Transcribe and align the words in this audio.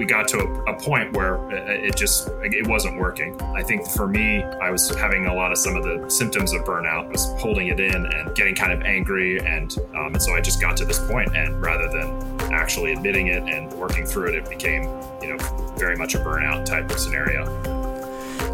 we 0.00 0.06
got 0.06 0.26
to 0.26 0.38
a, 0.38 0.72
a, 0.72 0.80
point 0.80 1.12
where 1.12 1.38
it 1.50 1.94
just 1.94 2.30
it 2.42 2.66
wasn't 2.66 2.98
working. 2.98 3.38
I 3.42 3.62
think 3.62 3.86
for 3.86 4.08
me, 4.08 4.42
I 4.42 4.70
was 4.70 4.88
having 4.96 5.26
a 5.26 5.34
lot 5.34 5.52
of 5.52 5.58
some 5.58 5.76
of 5.76 5.82
the 5.84 6.08
symptoms 6.08 6.54
of 6.54 6.62
burnout. 6.62 7.04
I 7.04 7.08
was 7.08 7.26
holding 7.38 7.68
it 7.68 7.78
in 7.78 8.06
and 8.06 8.34
getting 8.34 8.54
kind 8.54 8.72
of 8.72 8.80
angry, 8.80 9.38
and, 9.40 9.76
um, 9.94 10.14
and 10.14 10.22
so 10.22 10.34
I 10.34 10.40
just 10.40 10.58
got 10.58 10.78
to 10.78 10.86
this 10.86 10.98
point, 11.06 11.36
and 11.36 11.60
rather 11.60 11.86
than 11.88 12.40
actually 12.50 12.94
admitting 12.94 13.26
it 13.26 13.42
and 13.42 13.70
working 13.74 14.06
through 14.06 14.28
it, 14.28 14.36
it 14.36 14.48
became 14.48 14.84
you 15.20 15.36
know 15.36 15.74
very 15.76 15.96
much 15.96 16.14
a 16.14 16.18
burnout 16.18 16.64
type 16.64 16.90
of 16.90 16.98
scenario. 16.98 17.79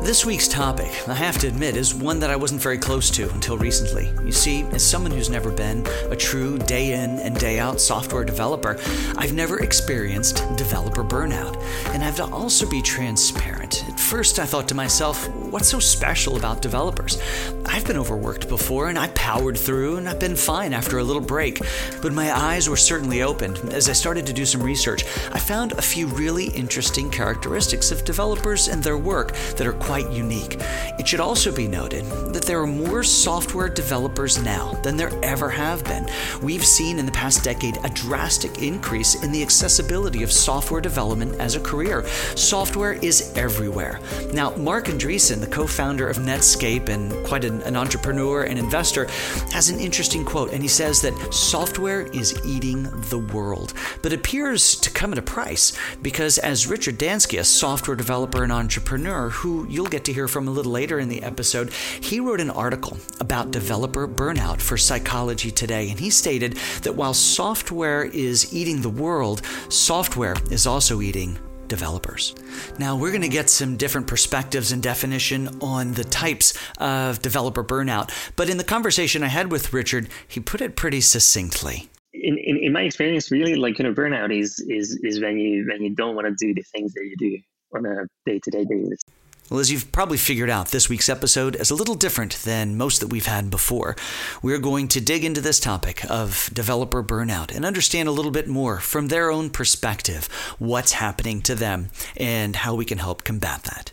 This 0.06 0.24
week's 0.24 0.46
topic, 0.46 1.08
I 1.08 1.14
have 1.14 1.36
to 1.38 1.48
admit, 1.48 1.76
is 1.76 1.92
one 1.92 2.20
that 2.20 2.30
I 2.30 2.36
wasn't 2.36 2.62
very 2.62 2.78
close 2.78 3.10
to 3.10 3.28
until 3.30 3.58
recently. 3.58 4.12
You 4.24 4.30
see, 4.30 4.62
as 4.70 4.88
someone 4.88 5.10
who's 5.10 5.28
never 5.28 5.50
been 5.50 5.84
a 6.12 6.14
true 6.14 6.58
day 6.58 6.92
in 6.92 7.18
and 7.18 7.36
day 7.36 7.58
out 7.58 7.80
software 7.80 8.24
developer, 8.24 8.78
I've 9.16 9.32
never 9.32 9.58
experienced 9.58 10.44
developer 10.56 11.02
burnout. 11.02 11.60
And 11.86 12.04
I 12.04 12.06
have 12.06 12.14
to 12.16 12.24
also 12.26 12.70
be 12.70 12.82
transparent. 12.82 13.84
At 13.88 13.98
first, 13.98 14.38
I 14.38 14.46
thought 14.46 14.68
to 14.68 14.76
myself, 14.76 15.28
what's 15.28 15.68
so 15.68 15.80
special 15.80 16.36
about 16.36 16.62
developers? 16.62 17.20
I've 17.66 17.84
been 17.84 17.96
overworked 17.96 18.48
before 18.48 18.88
and 18.88 18.96
I 18.96 19.08
powered 19.08 19.58
through 19.58 19.96
and 19.96 20.08
I've 20.08 20.20
been 20.20 20.36
fine 20.36 20.72
after 20.72 20.98
a 20.98 21.02
little 21.02 21.20
break. 21.20 21.60
But 22.00 22.12
my 22.12 22.32
eyes 22.32 22.68
were 22.68 22.76
certainly 22.76 23.22
opened. 23.22 23.58
As 23.72 23.88
I 23.88 23.92
started 23.92 24.24
to 24.26 24.32
do 24.32 24.46
some 24.46 24.62
research, 24.62 25.04
I 25.32 25.40
found 25.40 25.72
a 25.72 25.82
few 25.82 26.06
really 26.06 26.46
interesting 26.50 27.10
characteristics 27.10 27.90
of 27.90 28.04
developers 28.04 28.68
and 28.68 28.84
their 28.84 28.98
work 28.98 29.34
that 29.56 29.66
are 29.66 29.72
quite 29.72 29.95
quite 29.96 30.12
unique. 30.12 30.58
It 30.98 31.08
should 31.08 31.20
also 31.20 31.50
be 31.50 31.66
noted 31.66 32.04
that 32.34 32.42
there 32.42 32.60
are 32.60 32.66
more 32.66 33.02
software 33.02 33.70
developers 33.70 34.42
now 34.42 34.74
than 34.82 34.94
there 34.94 35.10
ever 35.22 35.48
have 35.48 35.82
been. 35.84 36.06
We've 36.42 36.66
seen 36.66 36.98
in 36.98 37.06
the 37.06 37.12
past 37.12 37.42
decade 37.42 37.78
a 37.82 37.88
drastic 37.88 38.60
increase 38.60 39.22
in 39.22 39.32
the 39.32 39.42
accessibility 39.42 40.22
of 40.22 40.30
software 40.30 40.82
development 40.82 41.40
as 41.40 41.56
a 41.56 41.60
career. 41.60 42.06
Software 42.34 42.92
is 42.92 43.32
everywhere. 43.36 44.00
Now, 44.34 44.54
Marc 44.56 44.88
Andreessen, 44.88 45.40
the 45.40 45.46
co 45.46 45.66
founder 45.66 46.06
of 46.08 46.18
Netscape 46.18 46.90
and 46.90 47.10
quite 47.26 47.44
an, 47.44 47.62
an 47.62 47.74
entrepreneur 47.74 48.42
and 48.42 48.58
investor, 48.58 49.06
has 49.50 49.70
an 49.70 49.80
interesting 49.80 50.26
quote, 50.26 50.52
and 50.52 50.60
he 50.60 50.68
says 50.68 51.00
that 51.00 51.32
software 51.32 52.02
is 52.12 52.38
eating 52.44 52.82
the 53.08 53.18
world, 53.18 53.72
but 54.02 54.12
appears 54.12 54.76
to 54.76 54.90
come 54.90 55.12
at 55.12 55.18
a 55.18 55.22
price 55.22 55.72
because, 56.02 56.36
as 56.36 56.66
Richard 56.66 56.98
Dansky, 56.98 57.40
a 57.40 57.44
software 57.44 57.96
developer 57.96 58.42
and 58.42 58.52
entrepreneur 58.52 59.30
who 59.30 59.66
you'll 59.70 59.85
get 59.88 60.04
to 60.04 60.12
hear 60.12 60.28
from 60.28 60.48
a 60.48 60.50
little 60.50 60.72
later 60.72 60.98
in 60.98 61.08
the 61.08 61.22
episode, 61.22 61.72
he 62.00 62.20
wrote 62.20 62.40
an 62.40 62.50
article 62.50 62.96
about 63.20 63.50
developer 63.50 64.06
burnout 64.06 64.60
for 64.60 64.76
Psychology 64.76 65.50
Today. 65.50 65.90
And 65.90 65.98
he 65.98 66.10
stated 66.10 66.54
that 66.82 66.94
while 66.94 67.14
software 67.14 68.04
is 68.04 68.52
eating 68.54 68.82
the 68.82 68.90
world, 68.90 69.42
software 69.68 70.36
is 70.50 70.66
also 70.66 71.00
eating 71.00 71.38
developers. 71.68 72.34
Now, 72.78 72.96
we're 72.96 73.10
going 73.10 73.22
to 73.22 73.28
get 73.28 73.50
some 73.50 73.76
different 73.76 74.06
perspectives 74.06 74.72
and 74.72 74.82
definition 74.82 75.48
on 75.60 75.92
the 75.92 76.04
types 76.04 76.56
of 76.78 77.20
developer 77.22 77.64
burnout, 77.64 78.10
but 78.36 78.48
in 78.48 78.56
the 78.56 78.64
conversation 78.64 79.22
I 79.22 79.28
had 79.28 79.50
with 79.50 79.72
Richard, 79.72 80.08
he 80.26 80.40
put 80.40 80.60
it 80.60 80.76
pretty 80.76 81.00
succinctly. 81.00 81.88
In, 82.12 82.38
in, 82.38 82.56
in 82.58 82.72
my 82.72 82.82
experience, 82.82 83.30
really, 83.30 83.56
like 83.56 83.78
you 83.78 83.84
know, 83.84 83.92
burnout 83.92 84.36
is 84.36 84.58
is 84.60 84.98
is 85.02 85.20
when 85.20 85.38
you 85.38 85.66
when 85.70 85.82
you 85.82 85.94
don't 85.94 86.14
want 86.14 86.26
to 86.26 86.34
do 86.34 86.54
the 86.54 86.62
things 86.62 86.94
that 86.94 87.04
you 87.04 87.16
do 87.16 87.38
on 87.76 87.84
a 87.84 88.06
day 88.24 88.38
to 88.42 88.50
day 88.50 88.64
basis. 88.64 89.00
Well, 89.48 89.60
as 89.60 89.70
you've 89.70 89.92
probably 89.92 90.18
figured 90.18 90.50
out, 90.50 90.68
this 90.68 90.88
week's 90.88 91.08
episode 91.08 91.54
is 91.54 91.70
a 91.70 91.76
little 91.76 91.94
different 91.94 92.32
than 92.42 92.76
most 92.76 92.98
that 92.98 93.12
we've 93.12 93.26
had 93.26 93.48
before. 93.48 93.94
We're 94.42 94.58
going 94.58 94.88
to 94.88 95.00
dig 95.00 95.24
into 95.24 95.40
this 95.40 95.60
topic 95.60 96.04
of 96.10 96.50
developer 96.52 97.00
burnout 97.00 97.54
and 97.54 97.64
understand 97.64 98.08
a 98.08 98.12
little 98.12 98.32
bit 98.32 98.48
more 98.48 98.80
from 98.80 99.06
their 99.06 99.30
own 99.30 99.50
perspective 99.50 100.26
what's 100.58 100.92
happening 100.92 101.42
to 101.42 101.54
them 101.54 101.90
and 102.16 102.56
how 102.56 102.74
we 102.74 102.84
can 102.84 102.98
help 102.98 103.22
combat 103.22 103.62
that. 103.62 103.92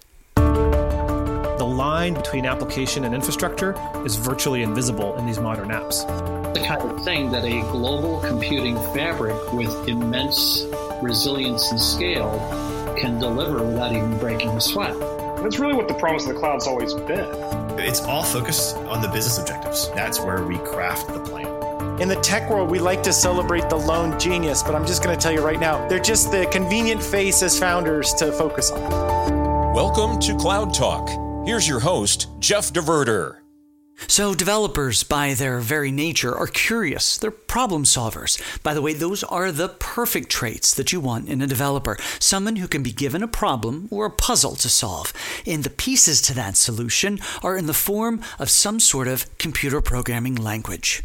The 1.60 1.66
line 1.66 2.16
between 2.16 2.48
application 2.48 3.04
and 3.04 3.14
infrastructure 3.14 3.76
is 4.04 4.16
virtually 4.16 4.64
invisible 4.64 5.16
in 5.18 5.28
these 5.28 5.40
modern 5.40 5.70
apps. 5.70 6.04
The 6.56 6.62
kind 6.62 6.82
of 6.82 7.04
thing 7.04 7.32
that 7.32 7.46
a 7.46 7.62
global 7.72 8.20
computing 8.22 8.76
fabric 8.96 9.54
with 9.54 9.88
immense 9.88 10.66
resilience 11.04 11.70
and 11.70 11.80
scale 11.80 12.40
can 13.00 13.20
deliver 13.20 13.64
without 13.64 13.92
even 13.92 14.18
breaking 14.18 14.50
a 14.50 14.62
sweat. 14.62 15.23
That's 15.44 15.60
really 15.60 15.74
what 15.74 15.90
the 15.90 15.94
promise 15.96 16.26
of 16.26 16.30
the 16.30 16.40
cloud's 16.40 16.68
always 16.68 16.94
been. 16.94 17.28
It's 17.78 18.00
all 18.00 18.24
focused 18.24 18.78
on 18.78 19.02
the 19.02 19.10
business 19.10 19.38
objectives. 19.38 19.90
That's 19.90 20.22
where 20.22 20.42
we 20.46 20.58
craft 20.60 21.10
the 21.10 21.20
plan. 21.20 22.02
In 22.02 22.08
the 22.08 22.16
tech 22.22 22.50
world, 22.50 22.72
we 22.72 22.80
like 22.80 23.04
to 23.04 23.12
celebrate 23.12 23.70
the 23.70 23.76
lone 23.76 24.18
genius, 24.18 24.64
but 24.64 24.74
I'm 24.74 24.88
just 24.88 25.04
going 25.04 25.14
to 25.14 25.22
tell 25.22 25.34
you 25.34 25.42
right 25.42 25.60
now, 25.60 25.86
they're 25.90 26.00
just 26.00 26.32
the 26.32 26.48
convenient 26.50 27.04
face 27.04 27.44
as 27.44 27.60
founders 27.60 28.14
to 28.14 28.32
focus 28.32 28.72
on. 28.72 29.74
Welcome 29.74 30.18
to 30.22 30.38
Cloud 30.38 30.74
Talk. 30.74 31.10
Here's 31.46 31.68
your 31.68 31.82
host, 31.82 32.30
Jeff 32.40 32.72
DeVerter. 32.72 33.43
So, 34.08 34.36
developers, 34.36 35.04
by 35.04 35.34
their 35.34 35.60
very 35.60 35.92
nature, 35.92 36.36
are 36.36 36.48
curious. 36.48 37.18
They're 37.18 37.32
problem 37.32 37.84
solvers. 37.84 38.40
By 38.62 38.74
the 38.74 38.82
way, 38.82 38.94
those 38.94 39.24
are 39.24 39.52
the 39.52 39.70
perfect 39.70 40.30
traits 40.30 40.74
that 40.74 40.92
you 40.92 41.00
want 41.00 41.30
in 41.30 41.42
a 41.42 41.48
developer 41.48 41.98
someone 42.20 42.58
who 42.58 42.68
can 42.68 42.84
be 42.84 42.92
given 42.92 43.24
a 43.24 43.28
problem 43.28 43.88
or 43.92 44.06
a 44.06 44.12
puzzle 44.12 44.56
to 44.58 44.70
solve. 44.70 45.14
And 45.46 45.64
the 45.64 45.70
pieces 45.70 46.22
to 46.24 46.34
that 46.36 46.58
solution 46.58 47.20
are 47.42 47.58
in 47.58 47.68
the 47.68 47.74
form 47.74 48.22
of 48.40 48.50
some 48.50 48.80
sort 48.80 49.08
of 49.08 49.26
computer 49.38 49.82
programming 49.82 50.36
language. 50.36 51.04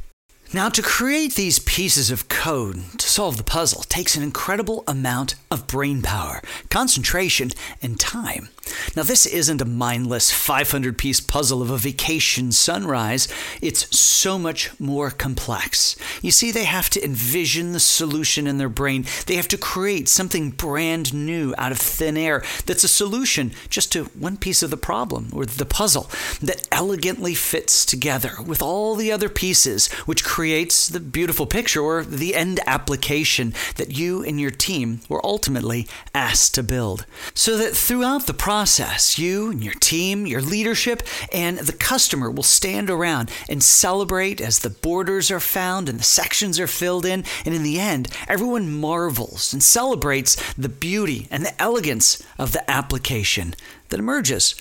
Now, 0.51 0.71
to 0.71 0.81
create 0.81 1.35
these 1.35 1.59
pieces 1.59 2.11
of 2.11 2.31
code 2.31 2.83
to 2.99 3.07
solve 3.07 3.37
the 3.37 3.43
puzzle 3.43 3.83
takes 3.83 4.17
an 4.17 4.23
incredible 4.23 4.83
amount 4.87 5.35
of 5.51 5.67
brain 5.67 6.01
power, 6.01 6.41
concentration, 6.71 7.51
and 7.83 8.01
time. 8.01 8.49
Now, 8.97 9.03
this 9.03 9.27
isn't 9.27 9.63
a 9.63 9.65
mindless 9.65 10.31
500 10.31 10.99
piece 10.99 11.21
puzzle 11.21 11.63
of 11.63 11.71
a 11.71 11.77
vacation 11.77 12.53
sunrise. 12.53 13.29
It's 13.61 13.97
so 13.97 14.39
much 14.39 14.71
more 14.81 15.11
complex. 15.11 15.97
You 16.23 16.31
see, 16.31 16.51
they 16.51 16.65
have 16.65 16.91
to 16.91 17.05
envision 17.05 17.73
the 17.73 17.81
solution 17.81 18.47
in 18.47 18.59
their 18.59 18.69
brain. 18.69 19.05
They 19.27 19.37
have 19.37 19.49
to 19.49 19.59
create 19.59 20.09
something 20.09 20.51
brand 20.51 21.15
new 21.15 21.55
out 21.57 21.73
of 21.73 21.79
thin 21.79 22.17
air 22.17 22.43
that's 22.67 22.85
a 22.85 22.89
solution 22.89 23.53
just 23.69 23.93
to 23.93 24.05
one 24.07 24.37
piece 24.37 24.63
of 24.63 24.71
the 24.71 24.77
problem 24.77 25.29
or 25.33 25.47
the 25.47 25.65
puzzle 25.65 26.11
that 26.41 26.67
elegantly 26.73 27.35
fits 27.35 27.85
together 27.85 28.33
with 28.45 28.63
all 28.63 28.95
the 28.95 29.13
other 29.13 29.29
pieces, 29.29 29.89
which 30.07 30.25
creates 30.25 30.89
the 30.89 31.01
beautiful 31.01 31.47
picture 31.47 31.81
or 31.81 32.05
the 32.05 32.35
end 32.35 32.61
application 32.67 33.55
that 33.77 33.97
you 33.97 34.23
and 34.23 34.41
your 34.41 34.51
team 34.51 35.01
were 35.09 35.25
ultimately 35.25 35.87
asked 36.15 36.55
to 36.55 36.63
build. 36.63 37.07
So 37.35 37.57
that 37.57 37.77
throughout 37.77 38.27
the 38.27 38.35
process, 38.35 38.58
process, 38.59 39.21
you 39.21 39.53
and 39.53 39.63
your 39.63 39.75
team, 39.75 40.27
your 40.27 40.43
leadership, 40.43 41.01
and 41.33 41.59
the 41.59 41.73
customer 41.73 42.29
will 42.29 42.43
stand 42.43 42.91
around 42.91 43.31
and 43.49 43.63
celebrate 43.63 44.41
as 44.41 44.59
the 44.59 44.69
borders 44.69 45.31
are 45.31 45.39
found 45.39 45.89
and 45.89 46.01
the 46.01 46.03
sections 46.03 46.59
are 46.59 46.67
filled 46.67 47.07
in. 47.07 47.23
And 47.45 47.55
in 47.55 47.63
the 47.63 47.79
end, 47.79 48.09
everyone 48.27 48.81
marvels 48.81 49.53
and 49.53 49.63
celebrates 49.63 50.35
the 50.55 50.69
beauty 50.69 51.29
and 51.31 51.45
the 51.45 51.63
elegance 51.63 52.21
of 52.37 52.51
the 52.51 52.69
application 52.69 53.55
that 53.91 54.01
emerges. 54.01 54.57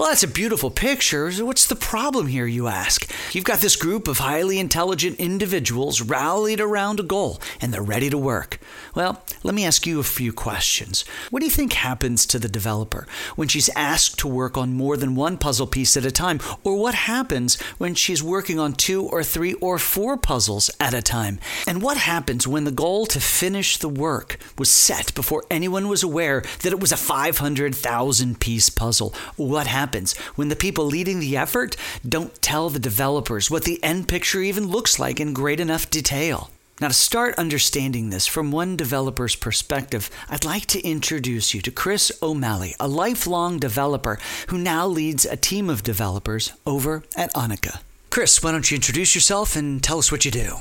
Well, 0.00 0.08
that's 0.08 0.22
a 0.22 0.28
beautiful 0.28 0.70
picture. 0.70 1.30
What's 1.30 1.66
the 1.66 1.76
problem 1.76 2.28
here, 2.28 2.46
you 2.46 2.68
ask? 2.68 3.06
You've 3.34 3.44
got 3.44 3.58
this 3.58 3.76
group 3.76 4.08
of 4.08 4.16
highly 4.16 4.58
intelligent 4.58 5.20
individuals 5.20 6.00
rallied 6.00 6.58
around 6.58 7.00
a 7.00 7.02
goal, 7.02 7.38
and 7.60 7.70
they're 7.70 7.82
ready 7.82 8.08
to 8.08 8.16
work. 8.16 8.58
Well, 8.94 9.22
let 9.42 9.54
me 9.54 9.66
ask 9.66 9.86
you 9.86 10.00
a 10.00 10.02
few 10.02 10.32
questions. 10.32 11.04
What 11.28 11.40
do 11.40 11.44
you 11.44 11.50
think 11.50 11.74
happens 11.74 12.24
to 12.26 12.38
the 12.38 12.48
developer 12.48 13.06
when 13.36 13.46
she's 13.48 13.68
asked 13.76 14.18
to 14.20 14.26
work 14.26 14.56
on 14.56 14.72
more 14.72 14.96
than 14.96 15.16
one 15.16 15.36
puzzle 15.36 15.66
piece 15.66 15.94
at 15.98 16.06
a 16.06 16.10
time? 16.10 16.40
Or 16.64 16.76
what 16.78 16.94
happens 16.94 17.60
when 17.76 17.94
she's 17.94 18.22
working 18.22 18.58
on 18.58 18.72
two 18.72 19.04
or 19.04 19.22
three 19.22 19.52
or 19.54 19.78
four 19.78 20.16
puzzles 20.16 20.70
at 20.80 20.94
a 20.94 21.02
time? 21.02 21.40
And 21.66 21.82
what 21.82 21.98
happens 21.98 22.48
when 22.48 22.64
the 22.64 22.70
goal 22.70 23.04
to 23.04 23.20
finish 23.20 23.76
the 23.76 23.88
work 23.90 24.38
was 24.56 24.70
set 24.70 25.14
before 25.14 25.44
anyone 25.50 25.88
was 25.88 26.02
aware 26.02 26.42
that 26.62 26.72
it 26.72 26.80
was 26.80 26.90
a 26.90 26.96
500,000 26.96 28.40
piece 28.40 28.70
puzzle? 28.70 29.12
What 29.36 29.66
happens? 29.66 29.89
Happens 29.90 30.16
when 30.36 30.50
the 30.50 30.54
people 30.54 30.84
leading 30.84 31.18
the 31.18 31.36
effort 31.36 31.74
don't 32.08 32.40
tell 32.40 32.70
the 32.70 32.78
developers 32.78 33.50
what 33.50 33.64
the 33.64 33.82
end 33.82 34.06
picture 34.06 34.40
even 34.40 34.68
looks 34.68 35.00
like 35.00 35.18
in 35.18 35.32
great 35.32 35.58
enough 35.58 35.90
detail. 35.90 36.48
Now, 36.80 36.86
to 36.86 36.94
start 36.94 37.34
understanding 37.34 38.10
this 38.10 38.24
from 38.24 38.52
one 38.52 38.76
developer's 38.76 39.34
perspective, 39.34 40.08
I'd 40.28 40.44
like 40.44 40.66
to 40.66 40.80
introduce 40.86 41.54
you 41.54 41.60
to 41.62 41.72
Chris 41.72 42.12
O'Malley, 42.22 42.76
a 42.78 42.86
lifelong 42.86 43.58
developer 43.58 44.20
who 44.46 44.58
now 44.58 44.86
leads 44.86 45.24
a 45.24 45.36
team 45.36 45.68
of 45.68 45.82
developers 45.82 46.52
over 46.64 47.02
at 47.16 47.34
Onica. 47.34 47.80
Chris, 48.10 48.44
why 48.44 48.52
don't 48.52 48.70
you 48.70 48.76
introduce 48.76 49.16
yourself 49.16 49.56
and 49.56 49.82
tell 49.82 49.98
us 49.98 50.12
what 50.12 50.24
you 50.24 50.30
do? 50.30 50.58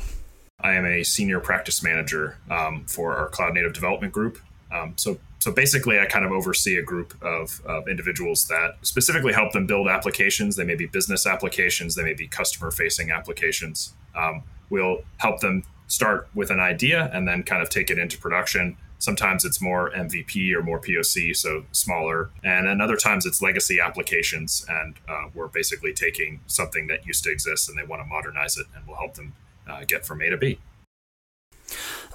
I 0.59 0.73
am 0.73 0.87
a 0.87 1.03
senior 1.03 1.39
practice 1.39 1.83
manager 1.83 2.39
um, 2.49 2.83
for 2.87 3.15
our 3.15 3.27
cloud 3.27 3.53
native 3.53 3.73
development 3.73 4.11
group. 4.11 4.39
Um, 4.71 4.93
so 4.95 5.19
so 5.39 5.53
basically, 5.53 5.99
I 5.99 6.05
kind 6.05 6.25
of 6.25 6.31
oversee 6.31 6.75
a 6.75 6.83
group 6.83 7.15
of, 7.23 7.61
of 7.65 7.87
individuals 7.87 8.45
that 8.47 8.75
specifically 8.81 9.31
help 9.31 9.53
them 9.53 9.65
build 9.65 9.87
applications. 9.87 10.57
They 10.57 10.65
may 10.65 10.75
be 10.75 10.85
business 10.85 11.25
applications, 11.25 11.95
they 11.95 12.03
may 12.03 12.13
be 12.13 12.27
customer 12.27 12.71
facing 12.71 13.09
applications. 13.09 13.93
Um, 14.15 14.43
we'll 14.69 15.03
help 15.17 15.39
them 15.39 15.63
start 15.87 16.27
with 16.35 16.51
an 16.51 16.59
idea 16.59 17.09
and 17.13 17.27
then 17.27 17.43
kind 17.43 17.63
of 17.63 17.69
take 17.69 17.89
it 17.89 17.97
into 17.97 18.17
production. 18.17 18.75
Sometimes 18.99 19.45
it's 19.45 19.61
more 19.61 19.89
MVP 19.91 20.53
or 20.53 20.61
more 20.61 20.79
POC, 20.79 21.33
so 21.35 21.63
smaller. 21.71 22.29
And 22.43 22.67
then 22.67 22.81
other 22.81 22.97
times 22.97 23.25
it's 23.25 23.41
legacy 23.41 23.79
applications. 23.79 24.65
And 24.67 24.95
uh, 25.07 25.29
we're 25.33 25.47
basically 25.47 25.93
taking 25.93 26.41
something 26.47 26.87
that 26.87 27.07
used 27.07 27.23
to 27.23 27.31
exist 27.31 27.69
and 27.69 27.77
they 27.77 27.83
want 27.83 28.01
to 28.01 28.05
modernize 28.05 28.57
it 28.57 28.67
and 28.75 28.85
we'll 28.85 28.97
help 28.97 29.13
them 29.13 29.33
uh, 29.69 29.85
get 29.87 30.05
from 30.05 30.21
A 30.21 30.29
to 30.29 30.37
B. 30.37 30.59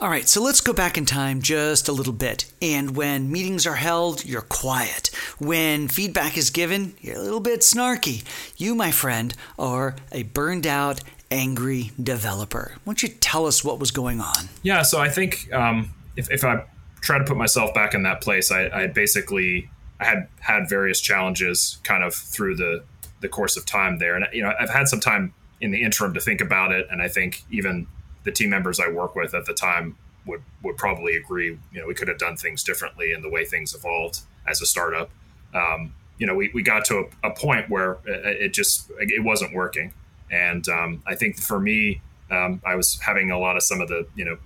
All 0.01 0.09
right, 0.09 0.29
so 0.29 0.43
let's 0.43 0.61
go 0.61 0.73
back 0.73 0.99
in 0.99 1.07
time 1.07 1.41
just 1.41 1.89
a 1.89 1.93
little 1.93 2.13
bit. 2.13 2.47
And 2.61 2.97
when 2.97 3.31
meetings 3.31 3.65
are 3.65 3.77
held, 3.77 4.25
you're 4.25 4.43
quiet. 4.43 5.09
When 5.39 5.87
feedback 5.87 6.37
is 6.37 6.51
given, 6.51 6.95
you're 7.01 7.17
a 7.17 7.21
little 7.21 7.41
bit 7.41 7.61
snarky. 7.61 8.25
You, 8.57 8.75
my 8.75 8.91
friend, 8.91 9.35
are 9.57 9.95
a 10.11 10.25
burned 10.25 10.67
out, 10.67 11.01
angry 11.31 11.93
developer. 12.03 12.73
Why 12.83 12.93
don't 12.93 13.03
you 13.05 13.09
tell 13.09 13.47
us 13.47 13.63
what 13.63 13.79
was 13.79 13.93
going 13.93 14.21
on? 14.21 14.49
Yeah, 14.65 14.83
so 14.83 15.01
I 15.01 15.09
think 15.09 15.53
um, 15.53 15.95
if, 16.17 16.29
if 16.29 16.43
I 16.43 16.65
try 17.01 17.19
to 17.19 17.25
put 17.25 17.37
myself 17.37 17.73
back 17.73 17.95
in 17.95 18.03
that 18.03 18.21
place, 18.21 18.51
I, 18.51 18.69
I 18.71 18.87
basically 18.89 19.71
I 20.01 20.07
had 20.07 20.29
had 20.41 20.69
various 20.69 21.01
challenges 21.01 21.79
kind 21.85 22.03
of 22.03 22.15
through 22.15 22.57
the 22.57 22.83
the 23.21 23.29
course 23.29 23.57
of 23.57 23.65
time 23.65 23.99
there, 23.99 24.17
and 24.17 24.27
you 24.33 24.43
know 24.43 24.53
I've 24.59 24.71
had 24.71 24.89
some 24.89 25.01
time 25.01 25.33
in 25.61 25.71
the 25.71 25.83
interim 25.83 26.15
to 26.15 26.21
think 26.21 26.41
about 26.41 26.73
it, 26.73 26.87
and 26.91 27.01
I 27.01 27.09
think 27.09 27.45
even 27.51 27.87
the 28.25 28.33
team 28.33 28.51
members 28.51 28.81
I 28.81 28.89
work 28.89 29.15
with 29.15 29.35
at 29.35 29.47
the 29.47 29.55
time 29.55 29.97
would 30.27 30.43
would 30.63 30.77
probably 30.77 31.17
agree. 31.17 31.59
You 31.73 31.81
know, 31.81 31.87
we 31.87 31.95
could 31.95 32.09
have 32.09 32.19
done 32.19 32.37
things 32.37 32.63
differently 32.63 33.13
in 33.13 33.23
the 33.23 33.29
way 33.29 33.45
things 33.45 33.75
evolved 33.75 34.21
as 34.47 34.61
a 34.61 34.67
startup. 34.67 35.11
Um, 35.55 35.95
you 36.19 36.27
know, 36.27 36.35
we, 36.35 36.51
we 36.55 36.63
got 36.63 36.85
to 36.87 37.09
a, 37.23 37.29
a, 37.29 37.35
point 37.35 37.69
where 37.69 37.99
it 38.07 38.53
just 38.53 38.91
it 38.99 39.25
wasn't 39.25 39.53
working, 39.53 39.93
and 40.31 40.69
um, 40.69 41.03
I 41.07 41.15
think 41.15 41.41
for 41.41 41.61
me, 41.61 42.01
um, 42.31 42.61
I 42.65 42.77
was 42.77 42.99
having 43.01 43.31
a 43.31 43.39
lot 43.39 43.57
of 43.57 43.63
some 43.63 43.81
of 43.81 43.89
the 43.89 44.07
you 44.15 44.25
know 44.25 44.37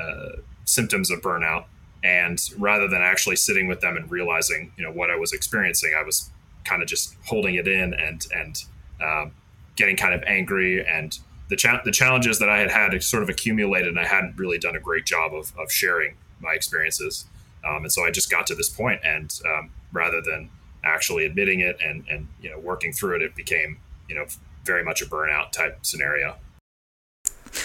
uh, 0.00 0.40
symptoms 0.64 1.10
of 1.10 1.20
burnout, 1.20 1.64
and 2.02 2.40
rather 2.58 2.88
than 2.88 3.02
actually 3.02 3.36
sitting 3.36 3.66
with 3.66 3.80
them 3.80 3.96
and 3.96 4.10
realizing 4.10 4.72
you 4.76 4.84
know 4.84 4.92
what 4.92 5.10
I 5.10 5.16
was 5.16 5.32
experiencing, 5.32 5.92
I 5.98 6.02
was 6.02 6.30
kind 6.64 6.82
of 6.82 6.88
just 6.88 7.16
holding 7.24 7.56
it 7.56 7.68
in 7.68 7.94
and 7.94 8.26
and 8.34 8.64
uh, 9.00 9.26
getting 9.74 9.96
kind 9.96 10.14
of 10.14 10.22
angry 10.26 10.84
and 10.86 11.18
the, 11.48 11.56
cha- 11.56 11.82
the 11.84 11.92
challenges 11.92 12.38
that 12.38 12.48
I 12.48 12.58
had 12.58 12.70
had 12.70 13.02
sort 13.02 13.22
of 13.22 13.28
accumulated, 13.28 13.88
and 13.88 14.00
I 14.00 14.06
hadn't 14.06 14.36
really 14.36 14.58
done 14.58 14.76
a 14.76 14.80
great 14.80 15.06
job 15.06 15.34
of, 15.34 15.52
of 15.58 15.70
sharing 15.70 16.16
my 16.40 16.52
experiences. 16.52 17.26
Um, 17.64 17.84
and 17.84 17.92
so 17.92 18.04
I 18.04 18.10
just 18.10 18.30
got 18.30 18.46
to 18.48 18.54
this 18.54 18.68
point, 18.68 19.00
and 19.04 19.32
um, 19.46 19.70
rather 19.92 20.20
than 20.20 20.50
actually 20.84 21.24
admitting 21.24 21.60
it 21.60 21.76
and 21.82 22.04
and 22.08 22.28
you 22.40 22.48
know 22.48 22.58
working 22.58 22.92
through 22.92 23.16
it, 23.16 23.22
it 23.22 23.34
became 23.34 23.78
you 24.08 24.14
know 24.14 24.24
very 24.64 24.84
much 24.84 25.02
a 25.02 25.06
burnout 25.06 25.52
type 25.52 25.78
scenario. 25.82 26.36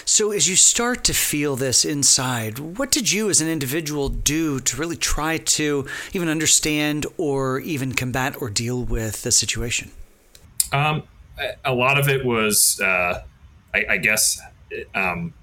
So, 0.05 0.31
as 0.31 0.47
you 0.47 0.55
start 0.55 1.03
to 1.05 1.13
feel 1.13 1.55
this 1.55 1.83
inside, 1.83 2.59
what 2.59 2.91
did 2.91 3.11
you 3.11 3.29
as 3.29 3.41
an 3.41 3.47
individual 3.47 4.09
do 4.09 4.59
to 4.59 4.77
really 4.77 4.95
try 4.95 5.37
to 5.37 5.85
even 6.13 6.29
understand 6.29 7.05
or 7.17 7.59
even 7.59 7.93
combat 7.93 8.41
or 8.41 8.49
deal 8.49 8.83
with 8.83 9.23
the 9.23 9.31
situation? 9.31 9.91
Um, 10.71 11.03
a 11.65 11.73
lot 11.73 11.99
of 11.99 12.07
it 12.07 12.25
was 12.25 12.79
uh, 12.79 13.23
I, 13.73 13.85
I 13.91 13.97
guess 13.97 14.39
um, 14.95 15.33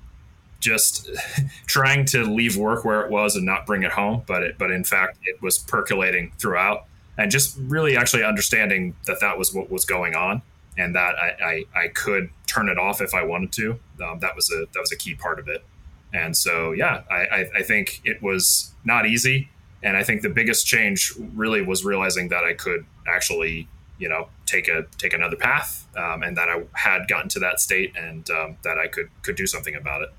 just 0.61 1.11
trying 1.67 2.05
to 2.07 2.25
leave 2.25 2.57
work 2.57 2.85
where 2.85 3.03
it 3.03 3.11
was 3.11 3.37
and 3.37 3.45
not 3.45 3.67
bring 3.67 3.83
it 3.83 3.93
home, 3.93 4.23
but 4.27 4.43
it, 4.43 4.59
but 4.59 4.71
in 4.71 4.85
fact 4.85 5.19
it 5.25 5.41
was 5.43 5.59
percolating 5.59 6.33
throughout, 6.39 6.87
and 7.17 7.31
just 7.31 7.57
really 7.59 7.97
actually 7.97 8.25
understanding 8.25 8.95
that 9.07 9.21
that 9.21 9.39
was 9.39 9.55
what 9.55 9.71
was 9.71 9.85
going 9.85 10.15
on, 10.15 10.43
and 10.77 10.95
that 10.95 11.15
I, 11.19 11.65
I, 11.75 11.83
I 11.85 11.89
could 11.89 12.31
turn 12.47 12.69
it 12.69 12.79
off 12.79 13.01
if 13.01 13.15
I 13.15 13.23
wanted 13.23 13.53
to. 13.53 13.79
Um, 14.05 14.21
that 14.21 14.35
was 14.37 14.51
a 14.51 14.67
that 14.73 14.81
was 14.81 14.93
a 14.93 14.97
key 14.97 15.15
part 15.15 15.39
of 15.39 15.49
it, 15.49 15.65
and 16.13 16.37
so 16.37 16.73
yeah, 16.73 17.03
I, 17.11 17.15
I, 17.15 17.51
I 17.59 17.63
think 17.63 18.01
it 18.05 18.23
was 18.23 18.73
not 18.85 19.07
easy, 19.07 19.49
and 19.83 19.97
I 19.97 20.03
think 20.03 20.23
the 20.23 20.29
biggest 20.29 20.67
change 20.67 21.15
really 21.35 21.63
was 21.63 21.85
realizing 21.85 22.29
that 22.29 22.45
I 22.45 22.55
could 22.55 22.85
actually 23.07 23.69
you 23.99 24.09
know 24.09 24.29
take 24.47 24.69
a 24.69 24.87
take 24.97 25.13
another 25.13 25.37
path 25.37 25.87
um, 25.97 26.23
and 26.23 26.37
that 26.37 26.49
I 26.49 26.63
had 26.73 27.09
gotten 27.09 27.29
to 27.31 27.39
that 27.41 27.61
state 27.61 27.95
and 27.97 28.29
um, 28.31 28.57
that 28.63 28.79
I 28.79 28.89
could 28.89 29.11
could 29.23 29.37
do 29.37 29.47
something 29.47 29.75
about 29.75 30.03
it. 30.03 30.11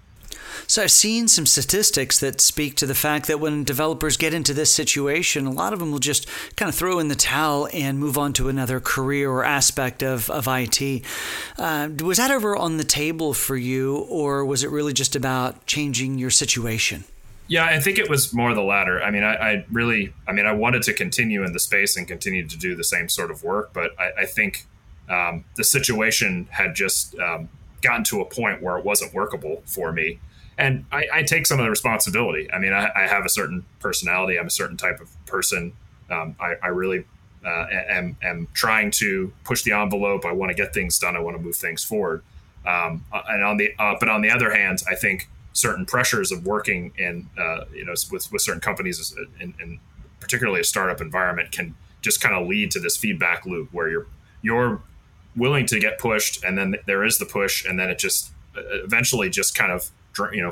So 0.67 0.83
I've 0.83 0.91
seen 0.91 1.27
some 1.27 1.45
statistics 1.45 2.19
that 2.19 2.41
speak 2.41 2.75
to 2.75 2.85
the 2.85 2.93
fact 2.93 3.27
that 3.27 3.39
when 3.39 3.63
developers 3.63 4.17
get 4.17 4.33
into 4.33 4.53
this 4.53 4.71
situation, 4.71 5.45
a 5.45 5.51
lot 5.51 5.73
of 5.73 5.79
them 5.79 5.91
will 5.91 5.99
just 5.99 6.27
kind 6.55 6.69
of 6.69 6.75
throw 6.75 6.99
in 6.99 7.07
the 7.07 7.15
towel 7.15 7.67
and 7.73 7.97
move 7.97 8.17
on 8.17 8.33
to 8.33 8.49
another 8.49 8.79
career 8.79 9.31
or 9.31 9.43
aspect 9.43 10.03
of, 10.03 10.29
of 10.29 10.47
IT. 10.47 11.03
Uh, 11.57 11.89
was 12.03 12.17
that 12.17 12.29
ever 12.29 12.55
on 12.55 12.77
the 12.77 12.83
table 12.83 13.33
for 13.33 13.57
you, 13.57 13.97
or 14.09 14.45
was 14.45 14.63
it 14.63 14.69
really 14.69 14.93
just 14.93 15.15
about 15.15 15.65
changing 15.65 16.19
your 16.19 16.29
situation? 16.29 17.03
Yeah, 17.49 17.65
I 17.65 17.79
think 17.79 17.97
it 17.97 18.07
was 18.07 18.31
more 18.31 18.53
the 18.53 18.61
latter. 18.61 19.01
I 19.01 19.09
mean, 19.09 19.23
I, 19.23 19.33
I, 19.33 19.65
really, 19.71 20.13
I 20.27 20.33
mean, 20.33 20.45
I 20.45 20.53
wanted 20.53 20.83
to 20.83 20.93
continue 20.93 21.43
in 21.43 21.51
the 21.51 21.59
space 21.59 21.97
and 21.97 22.07
continue 22.07 22.47
to 22.47 22.57
do 22.57 22.75
the 22.75 22.83
same 22.83 23.09
sort 23.09 23.31
of 23.31 23.43
work, 23.43 23.73
but 23.73 23.99
I, 23.99 24.11
I 24.19 24.25
think 24.25 24.67
um, 25.09 25.43
the 25.55 25.63
situation 25.63 26.47
had 26.51 26.75
just 26.75 27.17
um, 27.17 27.49
gotten 27.81 28.03
to 28.05 28.21
a 28.21 28.25
point 28.25 28.61
where 28.61 28.77
it 28.77 28.85
wasn't 28.85 29.15
workable 29.15 29.63
for 29.65 29.91
me. 29.91 30.19
And 30.59 30.85
I, 30.91 31.07
I 31.11 31.23
take 31.23 31.47
some 31.47 31.57
of 31.59 31.63
the 31.63 31.71
responsibility. 31.71 32.51
I 32.53 32.59
mean, 32.59 32.71
I, 32.71 33.07
have 33.07 33.25
a 33.25 33.29
certain 33.29 33.65
personality. 33.79 34.37
I'm 34.37 34.47
a 34.47 34.51
certain 34.51 34.77
type 34.77 34.99
of 34.99 35.09
person. 35.25 35.73
Um, 36.11 36.35
I, 36.39 36.67
really 36.67 37.05
uh, 37.43 37.65
am, 37.71 38.17
am 38.21 38.47
trying 38.53 38.91
to 38.91 39.33
push 39.43 39.63
the 39.63 39.71
envelope. 39.71 40.23
I 40.23 40.33
want 40.33 40.49
to 40.51 40.55
get 40.55 40.73
things 40.73 40.99
done. 40.99 41.15
I 41.15 41.19
want 41.19 41.37
to 41.37 41.41
move 41.41 41.55
things 41.55 41.83
forward. 41.83 42.21
Um, 42.67 43.05
and 43.11 43.43
on 43.43 43.57
the, 43.57 43.73
uh, 43.79 43.95
but 43.99 44.09
on 44.09 44.21
the 44.21 44.29
other 44.29 44.53
hand, 44.53 44.83
I 44.87 44.95
think 44.95 45.29
certain 45.59 45.85
pressures 45.85 46.31
of 46.31 46.45
working 46.45 46.91
in 46.97 47.29
uh, 47.37 47.65
you 47.73 47.85
know 47.85 47.93
with, 48.11 48.31
with 48.31 48.41
certain 48.41 48.61
companies 48.61 49.15
in, 49.39 49.79
particularly 50.19 50.59
a 50.59 50.63
startup 50.63 51.01
environment 51.01 51.51
can 51.51 51.75
just 52.01 52.21
kind 52.21 52.35
of 52.35 52.47
lead 52.47 52.69
to 52.71 52.79
this 52.79 52.97
feedback 52.97 53.45
loop 53.45 53.69
where 53.71 53.89
you're 53.89 54.07
you're 54.41 54.81
willing 55.35 55.65
to 55.65 55.79
get 55.79 55.97
pushed 55.97 56.43
and 56.43 56.57
then 56.57 56.75
there 56.85 57.03
is 57.03 57.17
the 57.17 57.25
push 57.25 57.65
and 57.65 57.79
then 57.79 57.89
it 57.89 57.97
just 57.97 58.31
uh, 58.57 58.61
eventually 58.83 59.29
just 59.29 59.55
kind 59.55 59.71
of 59.71 59.89
you 60.33 60.41
know 60.41 60.51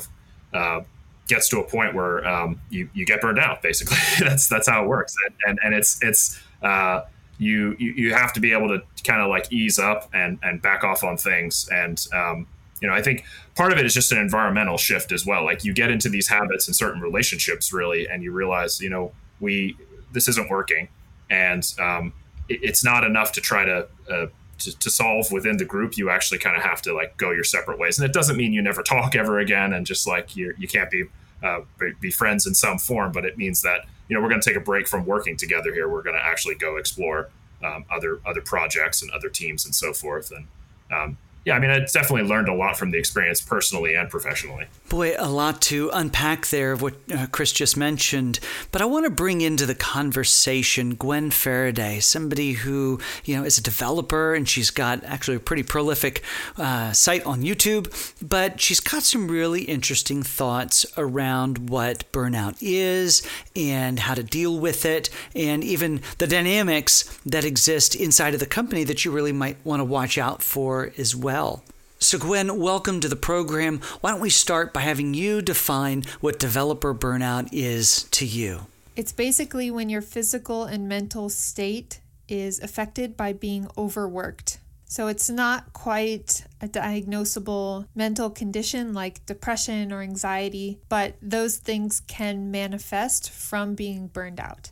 uh, 0.54 0.82
gets 1.28 1.50
to 1.50 1.60
a 1.60 1.64
point 1.64 1.94
where 1.94 2.26
um, 2.28 2.60
you 2.70 2.90
you 2.94 3.06
get 3.06 3.22
burned 3.22 3.40
out 3.40 3.62
basically. 3.62 3.98
That's 4.20 4.48
that's 4.48 4.68
how 4.68 4.84
it 4.84 4.88
works. 4.88 5.16
And 5.26 5.36
and, 5.46 5.60
and 5.64 5.76
it's 5.76 6.00
it's 6.02 6.40
uh, 6.62 7.02
you, 7.38 7.76
you 7.78 7.92
you 7.92 8.14
have 8.14 8.34
to 8.34 8.40
be 8.40 8.52
able 8.54 8.70
to 8.70 8.82
kind 9.04 9.22
of 9.22 9.30
like 9.30 9.52
ease 9.52 9.78
up 9.78 10.10
and 10.14 10.40
and 10.42 10.62
back 10.62 10.84
off 10.84 11.04
on 11.04 11.18
things 11.18 11.70
and 11.72 12.06
um, 12.14 12.48
you 12.82 12.88
know, 12.88 12.94
I 12.94 13.02
think 13.02 13.26
part 13.56 13.72
of 13.72 13.80
it 13.80 13.86
is 13.86 13.94
just 13.94 14.12
an 14.12 14.18
environmental 14.18 14.78
shift 14.78 15.12
as 15.12 15.26
well. 15.26 15.44
Like 15.44 15.64
you 15.64 15.74
get 15.74 15.90
into 15.90 16.10
these 16.10 16.28
habits 16.28 16.68
and 16.68 16.76
certain 16.76 17.02
relationships 17.02 17.74
really, 17.74 18.08
and 18.08 18.24
you 18.24 18.32
realize, 18.32 18.80
you 18.80 18.90
know, 18.90 19.12
we 19.40 19.76
this 20.12 20.28
isn't 20.28 20.50
working, 20.50 20.88
and 21.30 21.74
um, 21.80 22.14
it, 22.50 22.60
it's 22.62 22.84
not 22.84 23.04
enough 23.04 23.32
to 23.34 23.42
try 23.42 23.66
to, 23.66 23.88
uh, 24.10 24.28
to, 24.60 24.80
to 24.80 24.90
solve 24.90 25.32
within 25.32 25.58
the 25.58 25.66
group. 25.66 25.98
You 25.98 26.10
actually 26.10 26.40
kind 26.40 26.56
of 26.56 26.64
have 26.64 26.82
to 26.84 26.94
like 26.94 27.18
go 27.18 27.32
your 27.32 27.44
separate 27.44 27.80
ways, 27.80 28.00
and 28.00 28.08
it 28.08 28.14
doesn't 28.14 28.38
mean 28.38 28.54
you 28.54 28.62
never 28.62 28.84
talk 28.84 29.16
ever 29.16 29.40
again, 29.40 29.74
and 29.74 29.86
just 29.86 30.08
like 30.08 30.36
you 30.36 30.54
you 30.58 30.68
can't 30.68 30.92
be 30.92 31.06
uh, 31.44 31.62
be 32.00 32.12
friends 32.12 32.46
in 32.46 32.56
some 32.56 32.78
form, 32.78 33.12
but 33.12 33.26
it 33.26 33.38
means 33.38 33.62
that 33.62 33.82
you 34.08 34.16
know 34.16 34.22
we're 34.22 34.30
going 34.30 34.42
to 34.42 34.50
take 34.50 34.58
a 34.58 34.64
break 34.64 34.88
from 34.88 35.06
working 35.06 35.36
together 35.36 35.74
here. 35.74 35.88
We're 35.90 36.04
going 36.04 36.16
to 36.16 36.26
actually 36.26 36.56
go 36.56 36.78
explore 36.78 37.30
um, 37.64 37.86
other 37.92 38.20
other 38.26 38.42
projects 38.42 39.02
and 39.02 39.12
other 39.12 39.30
teams 39.30 39.66
and 39.66 39.74
so 39.74 39.94
forth, 39.94 40.32
and 40.32 40.48
um, 40.92 41.18
yeah, 41.48 41.56
I 41.56 41.60
mean, 41.60 41.72
I 41.72 41.80
definitely 41.80 42.24
learned 42.24 42.50
a 42.50 42.54
lot 42.54 42.78
from 42.78 42.92
the 42.92 42.98
experience 42.98 43.40
personally 43.40 43.96
and 43.96 44.10
professionally. 44.10 44.66
Boy, 44.90 45.16
a 45.18 45.30
lot 45.30 45.62
to 45.62 45.90
unpack 45.94 46.48
there 46.48 46.74
of 46.74 46.82
what 46.82 46.96
uh, 47.10 47.28
Chris 47.32 47.54
just 47.54 47.78
mentioned. 47.78 48.42
But 48.74 48.82
I 48.82 48.86
want 48.86 49.06
to 49.06 49.10
bring 49.10 49.40
into 49.40 49.66
the 49.66 49.74
conversation 49.74 50.96
Gwen 50.96 51.32
Faraday, 51.32 52.02
somebody 52.02 52.52
who, 52.52 53.00
you 53.24 53.38
know, 53.38 53.46
is 53.46 53.58
a 53.58 53.64
developer 53.64 54.36
and 54.36 54.48
she's 54.48 54.70
got 54.72 55.06
actually 55.06 55.38
a 55.38 55.40
pretty 55.40 55.64
prolific 55.64 56.22
uh, 56.58 56.92
site 56.92 57.26
on 57.26 57.44
YouTube, 57.44 57.88
but 58.22 58.60
she's 58.60 58.82
got 58.82 59.04
some 59.04 59.30
really 59.30 59.62
interesting 59.62 60.24
thoughts 60.24 60.86
around 60.98 61.70
what 61.70 62.12
burnout 62.12 62.58
is 62.60 63.26
and 63.56 64.00
how 64.00 64.16
to 64.16 64.24
deal 64.24 64.60
with 64.60 64.86
it, 64.86 65.10
and 65.34 65.64
even 65.64 66.02
the 66.18 66.28
dynamics 66.28 67.18
that 67.26 67.46
exist 67.46 67.96
inside 67.96 68.34
of 68.34 68.42
the 68.42 68.46
company 68.46 68.84
that 68.84 69.06
you 69.06 69.12
really 69.12 69.32
might 69.32 69.56
want 69.64 69.80
to 69.80 69.86
watch 69.86 70.18
out 70.18 70.44
for 70.44 70.92
as 70.98 71.16
well 71.16 71.37
well. 71.38 71.62
So, 72.00 72.18
Gwen, 72.18 72.60
welcome 72.60 73.00
to 73.00 73.08
the 73.08 73.16
program. 73.16 73.80
Why 74.02 74.10
don't 74.10 74.20
we 74.20 74.32
start 74.32 74.74
by 74.74 74.82
having 74.82 75.14
you 75.14 75.44
define 75.44 76.04
what 76.20 76.40
developer 76.40 76.96
burnout 76.96 77.50
is 77.52 78.04
to 78.12 78.26
you? 78.26 78.62
It's 78.96 79.12
basically 79.12 79.70
when 79.70 79.88
your 79.88 80.02
physical 80.02 80.64
and 80.64 80.90
mental 80.90 81.30
state 81.30 82.00
is 82.28 82.60
affected 82.60 83.16
by 83.16 83.34
being 83.34 83.68
overworked. 83.78 84.60
So, 84.86 85.06
it's 85.08 85.30
not 85.30 85.74
quite 85.74 86.44
a 86.60 86.68
diagnosable 86.68 87.86
mental 87.94 88.32
condition 88.32 88.94
like 88.96 89.24
depression 89.28 89.94
or 89.94 90.02
anxiety, 90.02 90.80
but 90.90 91.18
those 91.22 91.58
things 91.58 92.00
can 92.08 92.50
manifest 92.50 93.30
from 93.30 93.76
being 93.76 94.08
burned 94.08 94.40
out. 94.40 94.72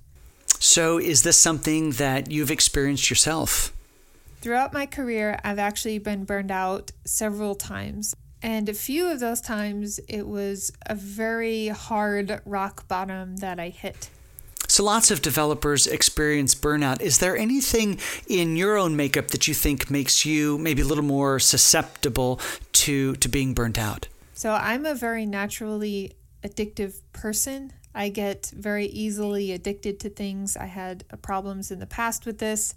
So, 0.59 0.97
is 0.97 1.21
this 1.21 1.37
something 1.37 1.91
that 1.91 2.31
you've 2.31 2.49
experienced 2.49 3.11
yourself? 3.11 3.74
Throughout 4.45 4.73
my 4.73 4.85
career, 4.85 5.39
I've 5.43 5.57
actually 5.57 5.97
been 5.97 6.23
burned 6.23 6.51
out 6.51 6.91
several 7.03 7.55
times. 7.55 8.15
And 8.43 8.69
a 8.69 8.75
few 8.75 9.07
of 9.07 9.19
those 9.19 9.41
times, 9.41 9.99
it 10.07 10.27
was 10.27 10.71
a 10.85 10.93
very 10.93 11.69
hard 11.69 12.41
rock 12.45 12.87
bottom 12.87 13.37
that 13.37 13.59
I 13.59 13.69
hit. 13.69 14.11
So 14.67 14.83
lots 14.83 15.09
of 15.09 15.23
developers 15.23 15.87
experience 15.87 16.53
burnout. 16.53 17.01
Is 17.01 17.17
there 17.17 17.35
anything 17.35 17.97
in 18.27 18.55
your 18.55 18.77
own 18.77 18.95
makeup 18.95 19.29
that 19.29 19.47
you 19.47 19.55
think 19.55 19.89
makes 19.89 20.27
you 20.27 20.59
maybe 20.59 20.83
a 20.83 20.85
little 20.85 21.03
more 21.03 21.39
susceptible 21.39 22.39
to 22.73 23.15
to 23.15 23.27
being 23.27 23.55
burnt 23.55 23.79
out? 23.79 24.09
So 24.35 24.51
I'm 24.51 24.85
a 24.85 24.93
very 24.93 25.25
naturally 25.25 26.17
addictive 26.43 27.01
person. 27.13 27.73
I 27.95 28.09
get 28.09 28.51
very 28.55 28.85
easily 28.85 29.53
addicted 29.53 29.99
to 30.01 30.09
things. 30.11 30.55
I 30.55 30.67
had 30.67 31.03
problems 31.23 31.71
in 31.71 31.79
the 31.79 31.87
past 31.87 32.27
with 32.27 32.37
this. 32.37 32.75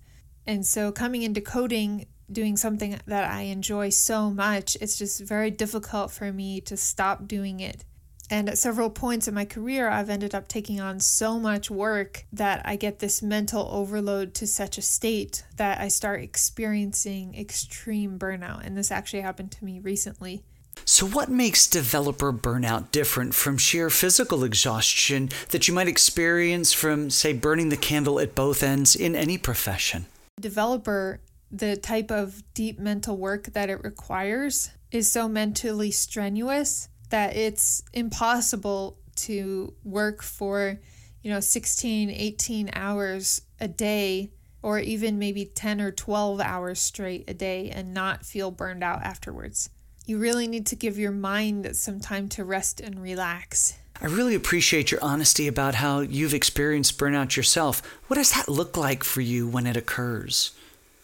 And 0.49 0.65
so 0.65 0.91
coming 0.91 1.25
into 1.25 1.43
coding, 1.43 2.07
doing 2.33 2.57
something 2.57 2.99
that 3.07 3.31
I 3.31 3.43
enjoy 3.43 3.91
so 3.91 4.31
much, 4.31 4.79
it's 4.81 4.97
just 4.97 5.21
very 5.21 5.51
difficult 5.51 6.11
for 6.11 6.33
me 6.33 6.63
to 6.63 6.75
stop 6.75 7.29
doing 7.29 7.61
it. 7.61 7.85
And 8.31 8.49
at 8.49 8.57
several 8.57 8.89
points 8.89 9.29
in 9.29 9.35
my 9.35 9.45
career, 9.45 9.91
I've 9.91 10.09
ended 10.09 10.35
up 10.35 10.49
taking 10.49 10.81
on 10.81 11.01
so 11.01 11.39
much 11.39 11.71
work 11.71 12.25
that 12.33 12.63
I 12.65 12.77
get 12.77 12.99
this 12.99 13.21
mental 13.21 13.69
overload 13.71 14.33
to 14.35 14.47
such 14.47 14.79
a 14.79 14.83
state 14.83 15.45
that 15.57 15.83
I 15.83 15.89
start 15.89 16.23
experiencing 16.23 17.35
extreme 17.35 18.19
burnout. 18.19 18.67
And 18.67 18.75
this 18.75 18.91
actually 18.91 19.21
happened 19.21 19.53
to 19.53 19.65
me 19.67 19.81
recently. 19.81 20.45
So, 20.87 21.07
what 21.07 21.29
makes 21.29 21.67
developer 21.67 22.33
burnout 22.33 22.91
different 22.91 23.35
from 23.35 23.59
sheer 23.59 23.91
physical 23.91 24.45
exhaustion 24.45 25.29
that 25.51 25.69
you 25.69 25.75
might 25.75 25.89
experience 25.89 26.73
from, 26.73 27.11
say, 27.11 27.35
burning 27.35 27.69
the 27.69 27.77
candle 27.77 28.19
at 28.19 28.35
both 28.35 28.63
ends 28.63 28.97
in 28.97 29.15
any 29.15 29.37
profession? 29.37 30.07
Developer, 30.41 31.21
the 31.51 31.77
type 31.77 32.11
of 32.11 32.43
deep 32.55 32.79
mental 32.79 33.17
work 33.17 33.47
that 33.55 33.71
it 33.71 33.83
requires 33.83 34.71
is 34.91 35.11
so 35.11 35.29
mentally 35.29 35.91
strenuous 35.91 36.89
that 37.11 37.37
it's 37.37 37.83
impossible 37.93 38.99
to 39.17 39.75
work 39.85 40.23
for, 40.23 40.79
you 41.23 41.31
know, 41.31 41.41
16, 41.41 42.11
18 42.11 42.71
hours 42.75 43.43
a 43.61 43.69
day 43.69 44.31
or 44.63 44.79
even 44.79 45.19
maybe 45.19 45.45
10 45.45 45.81
or 45.81 45.91
12 45.91 46.41
hours 46.41 46.79
straight 46.81 47.25
a 47.29 47.35
day 47.35 47.71
and 47.71 47.95
not 47.95 48.25
feel 48.25 48.51
burned 48.51 48.83
out 48.83 49.03
afterwards. 49.03 49.71
You 50.05 50.19
really 50.19 50.49
need 50.49 50.67
to 50.69 50.77
give 50.77 50.99
your 50.99 51.13
mind 51.13 51.77
some 51.77 52.01
time 52.01 52.29
to 52.31 52.45
rest 52.45 52.81
and 52.81 53.01
relax. 53.01 53.79
I 54.01 54.07
really 54.07 54.37
appreciate 54.37 54.93
your 54.93 55.03
honesty 55.03 55.49
about 55.49 55.75
how 55.75 56.01
you've 56.01 56.35
experienced 56.35 56.99
burnout 56.99 57.37
yourself. 57.37 57.83
What 58.07 58.17
does 58.17 58.31
that 58.33 58.49
look 58.49 58.77
like 58.77 59.03
for 59.03 59.21
you 59.21 59.49
when 59.49 59.67
it 59.67 59.77
occurs? 59.77 60.53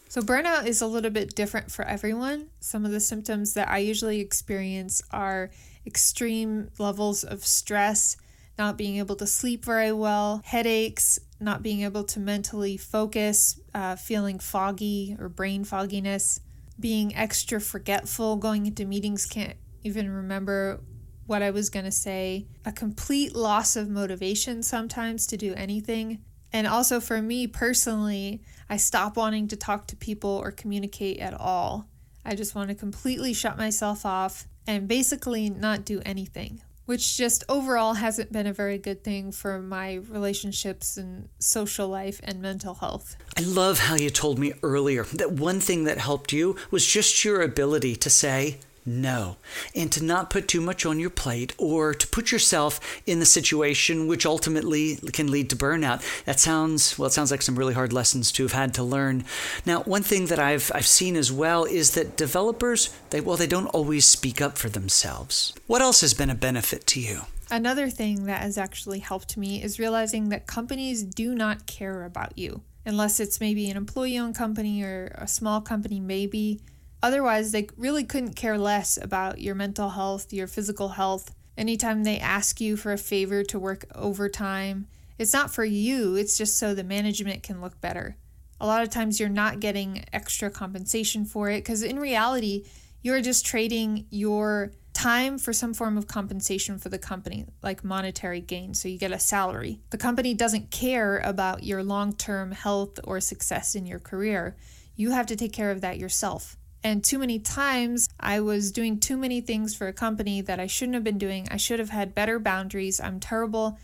So, 0.07 0.21
burnout 0.21 0.65
is 0.65 0.81
a 0.81 0.87
little 0.87 1.11
bit 1.11 1.35
different 1.35 1.71
for 1.71 1.83
everyone. 1.83 2.47
Some 2.61 2.85
of 2.85 2.91
the 2.91 3.01
symptoms 3.01 3.53
that 3.55 3.67
I 3.67 3.79
usually 3.79 4.21
experience 4.21 5.01
are 5.11 5.51
extreme 5.85 6.69
levels 6.77 7.25
of 7.25 7.45
stress, 7.45 8.15
not 8.57 8.77
being 8.77 8.95
able 8.95 9.17
to 9.17 9.27
sleep 9.27 9.65
very 9.65 9.91
well, 9.91 10.41
headaches, 10.45 11.19
not 11.41 11.61
being 11.61 11.81
able 11.81 12.05
to 12.05 12.19
mentally 12.21 12.77
focus, 12.77 13.59
uh, 13.73 13.97
feeling 13.97 14.39
foggy 14.39 15.17
or 15.19 15.27
brain 15.27 15.65
fogginess, 15.65 16.39
being 16.79 17.13
extra 17.13 17.59
forgetful, 17.59 18.37
going 18.37 18.67
into 18.67 18.85
meetings, 18.85 19.25
can't 19.25 19.57
even 19.83 20.09
remember 20.09 20.79
what 21.25 21.41
I 21.41 21.51
was 21.51 21.69
going 21.69 21.85
to 21.85 21.91
say, 21.91 22.47
a 22.65 22.71
complete 22.71 23.35
loss 23.35 23.75
of 23.75 23.89
motivation 23.89 24.61
sometimes 24.61 25.25
to 25.27 25.37
do 25.37 25.53
anything. 25.55 26.19
And 26.53 26.67
also 26.67 26.99
for 26.99 27.21
me 27.21 27.47
personally, 27.47 28.41
I 28.69 28.77
stop 28.77 29.17
wanting 29.17 29.47
to 29.49 29.55
talk 29.55 29.87
to 29.87 29.95
people 29.95 30.29
or 30.29 30.51
communicate 30.51 31.19
at 31.19 31.33
all. 31.33 31.87
I 32.23 32.35
just 32.35 32.55
want 32.55 32.69
to 32.69 32.75
completely 32.75 33.33
shut 33.33 33.57
myself 33.57 34.05
off 34.05 34.47
and 34.65 34.87
basically 34.87 35.49
not 35.49 35.85
do 35.85 36.01
anything, 36.05 36.61
which 36.85 37.17
just 37.17 37.43
overall 37.49 37.95
hasn't 37.95 38.31
been 38.31 38.47
a 38.47 38.53
very 38.53 38.77
good 38.77 39.03
thing 39.03 39.31
for 39.31 39.59
my 39.59 39.95
relationships 39.95 40.97
and 40.97 41.29
social 41.39 41.87
life 41.87 42.19
and 42.23 42.41
mental 42.41 42.75
health. 42.75 43.15
I 43.37 43.41
love 43.41 43.79
how 43.79 43.95
you 43.95 44.09
told 44.09 44.39
me 44.39 44.53
earlier 44.63 45.03
that 45.03 45.33
one 45.33 45.59
thing 45.59 45.83
that 45.83 45.97
helped 45.99 46.33
you 46.33 46.55
was 46.71 46.85
just 46.85 47.23
your 47.23 47.41
ability 47.41 47.95
to 47.97 48.09
say, 48.09 48.59
no, 48.85 49.37
and 49.73 49.91
to 49.91 50.03
not 50.03 50.29
put 50.29 50.47
too 50.47 50.61
much 50.61 50.85
on 50.85 50.99
your 50.99 51.09
plate 51.09 51.53
or 51.57 51.93
to 51.93 52.07
put 52.07 52.31
yourself 52.31 52.79
in 53.05 53.19
the 53.19 53.25
situation 53.25 54.07
which 54.07 54.25
ultimately 54.25 54.97
can 55.11 55.31
lead 55.31 55.49
to 55.49 55.55
burnout. 55.55 56.03
That 56.25 56.39
sounds, 56.39 56.97
well, 56.97 57.07
it 57.07 57.13
sounds 57.13 57.31
like 57.31 57.41
some 57.41 57.57
really 57.57 57.73
hard 57.73 57.93
lessons 57.93 58.31
to 58.33 58.43
have 58.43 58.51
had 58.51 58.73
to 58.75 58.83
learn. 58.83 59.25
Now, 59.65 59.81
one 59.83 60.03
thing 60.03 60.27
that 60.27 60.39
I've, 60.39 60.71
I've 60.75 60.87
seen 60.87 61.15
as 61.15 61.31
well 61.31 61.65
is 61.65 61.91
that 61.95 62.15
developers, 62.15 62.95
they, 63.09 63.21
well, 63.21 63.37
they 63.37 63.47
don't 63.47 63.67
always 63.67 64.05
speak 64.05 64.41
up 64.41 64.57
for 64.57 64.69
themselves. 64.69 65.53
What 65.65 65.81
else 65.81 66.01
has 66.01 66.13
been 66.13 66.29
a 66.29 66.35
benefit 66.35 66.85
to 66.87 66.99
you? 66.99 67.21
Another 67.49 67.89
thing 67.89 68.25
that 68.25 68.41
has 68.41 68.57
actually 68.57 68.99
helped 68.99 69.37
me 69.37 69.61
is 69.61 69.79
realizing 69.79 70.29
that 70.29 70.47
companies 70.47 71.03
do 71.03 71.35
not 71.35 71.65
care 71.65 72.03
about 72.03 72.37
you. 72.37 72.61
Unless 72.87 73.19
it's 73.19 73.39
maybe 73.39 73.69
an 73.69 73.77
employee 73.77 74.17
owned 74.17 74.35
company 74.35 74.83
or 74.83 75.11
a 75.15 75.27
small 75.27 75.59
company, 75.61 75.99
maybe 75.99 76.61
Otherwise, 77.05 77.51
they 77.51 77.67
really 77.77 78.03
couldn't 78.03 78.33
care 78.33 78.57
less 78.57 78.97
about 78.99 79.39
your 79.39 79.53
mental 79.53 79.89
health, 79.89 80.33
your 80.33 80.47
physical 80.47 80.89
health. 80.89 81.35
Anytime 81.55 82.03
they 82.03 82.17
ask 82.17 82.59
you 82.59 82.75
for 82.75 82.93
a 82.93 82.97
favor 82.97 83.43
to 83.43 83.59
work 83.59 83.85
overtime, 83.93 84.87
it's 85.19 85.31
not 85.31 85.53
for 85.53 85.63
you, 85.63 86.15
it's 86.15 86.35
just 86.35 86.57
so 86.57 86.73
the 86.73 86.83
management 86.83 87.43
can 87.43 87.61
look 87.61 87.79
better. 87.79 88.17
A 88.59 88.65
lot 88.65 88.81
of 88.81 88.89
times 88.89 89.19
you're 89.19 89.29
not 89.29 89.59
getting 89.59 90.03
extra 90.13 90.49
compensation 90.49 91.25
for 91.25 91.47
it 91.47 91.59
because 91.59 91.83
in 91.83 91.99
reality, 91.99 92.65
you're 93.03 93.21
just 93.21 93.45
trading 93.45 94.07
your 94.09 94.71
time 94.93 95.37
for 95.37 95.53
some 95.53 95.75
form 95.75 95.99
of 95.99 96.07
compensation 96.07 96.79
for 96.79 96.89
the 96.89 96.97
company, 96.97 97.45
like 97.61 97.83
monetary 97.83 98.41
gain. 98.41 98.73
So 98.73 98.87
you 98.87 98.97
get 98.97 99.11
a 99.11 99.19
salary. 99.19 99.79
The 99.91 99.99
company 99.99 100.33
doesn't 100.33 100.71
care 100.71 101.19
about 101.19 101.63
your 101.63 101.83
long 101.83 102.13
term 102.13 102.51
health 102.51 102.99
or 103.03 103.19
success 103.19 103.75
in 103.75 103.85
your 103.85 103.99
career. 103.99 104.57
You 104.95 105.11
have 105.11 105.27
to 105.27 105.35
take 105.35 105.53
care 105.53 105.69
of 105.69 105.81
that 105.81 105.99
yourself. 105.99 106.57
And 106.85 107.03
too 107.03 107.17
many 107.17 107.39
times 107.39 108.07
I 108.19 108.41
was 108.41 108.71
doing 108.71 108.99
too 108.99 109.17
many 109.17 109.41
things 109.41 109.73
for 109.73 109.87
a 109.87 109.93
company 109.93 110.41
that 110.41 110.59
I 110.59 110.67
shouldn't 110.67 110.93
have 110.93 111.03
been 111.03 111.17
doing. 111.17 111.47
I 111.49 111.57
should 111.57 111.79
have 111.79 111.89
had 111.89 112.13
better 112.13 112.37
boundaries. 112.37 113.01
I'm 113.01 113.19
terrible 113.19 113.79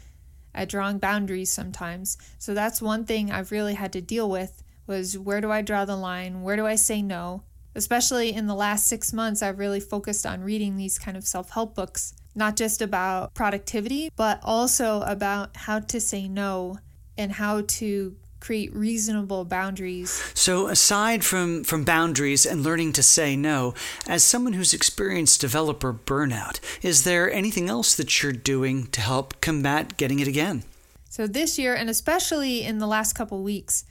at 0.53 0.69
drawing 0.69 0.99
boundaries 0.99 1.51
sometimes. 1.51 2.19
So 2.37 2.53
that's 2.53 2.79
one 2.79 3.05
thing 3.05 3.31
I've 3.31 3.51
really 3.51 3.73
had 3.73 3.91
to 3.93 4.01
deal 4.01 4.29
with 4.29 4.61
was 4.85 5.17
where 5.17 5.41
do 5.41 5.51
I 5.51 5.63
draw 5.63 5.83
the 5.83 5.95
line? 5.95 6.43
Where 6.43 6.55
do 6.55 6.67
I 6.67 6.75
say 6.75 7.01
no? 7.01 7.41
Especially 7.73 8.33
in 8.33 8.45
the 8.45 8.53
last 8.53 8.85
6 8.85 9.11
months 9.13 9.41
I've 9.41 9.57
really 9.57 9.79
focused 9.79 10.27
on 10.27 10.43
reading 10.43 10.77
these 10.77 10.99
kind 10.99 11.17
of 11.17 11.25
self-help 11.25 11.73
books, 11.73 12.13
not 12.35 12.55
just 12.55 12.83
about 12.83 13.33
productivity, 13.33 14.11
but 14.15 14.39
also 14.43 15.01
about 15.01 15.57
how 15.57 15.79
to 15.79 15.99
say 15.99 16.27
no 16.27 16.77
and 17.17 17.31
how 17.31 17.61
to 17.61 18.15
create 18.41 18.75
reasonable 18.75 19.45
boundaries. 19.45 20.11
So 20.33 20.67
aside 20.67 21.23
from 21.23 21.63
from 21.63 21.85
boundaries 21.85 22.45
and 22.45 22.63
learning 22.63 22.91
to 22.93 23.03
say 23.03 23.37
no, 23.37 23.73
as 24.07 24.25
someone 24.25 24.53
who's 24.53 24.73
experienced 24.73 25.39
developer 25.39 25.93
burnout, 25.93 26.59
is 26.81 27.03
there 27.03 27.31
anything 27.31 27.69
else 27.69 27.95
that 27.95 28.21
you're 28.21 28.33
doing 28.33 28.87
to 28.87 28.99
help 28.99 29.39
combat 29.39 29.95
getting 29.95 30.19
it 30.19 30.27
again? 30.27 30.63
So 31.09 31.27
this 31.27 31.57
year 31.57 31.75
and 31.75 31.89
especially 31.89 32.63
in 32.63 32.79
the 32.79 32.87
last 32.87 33.13
couple 33.13 33.41
weeks, 33.43 33.85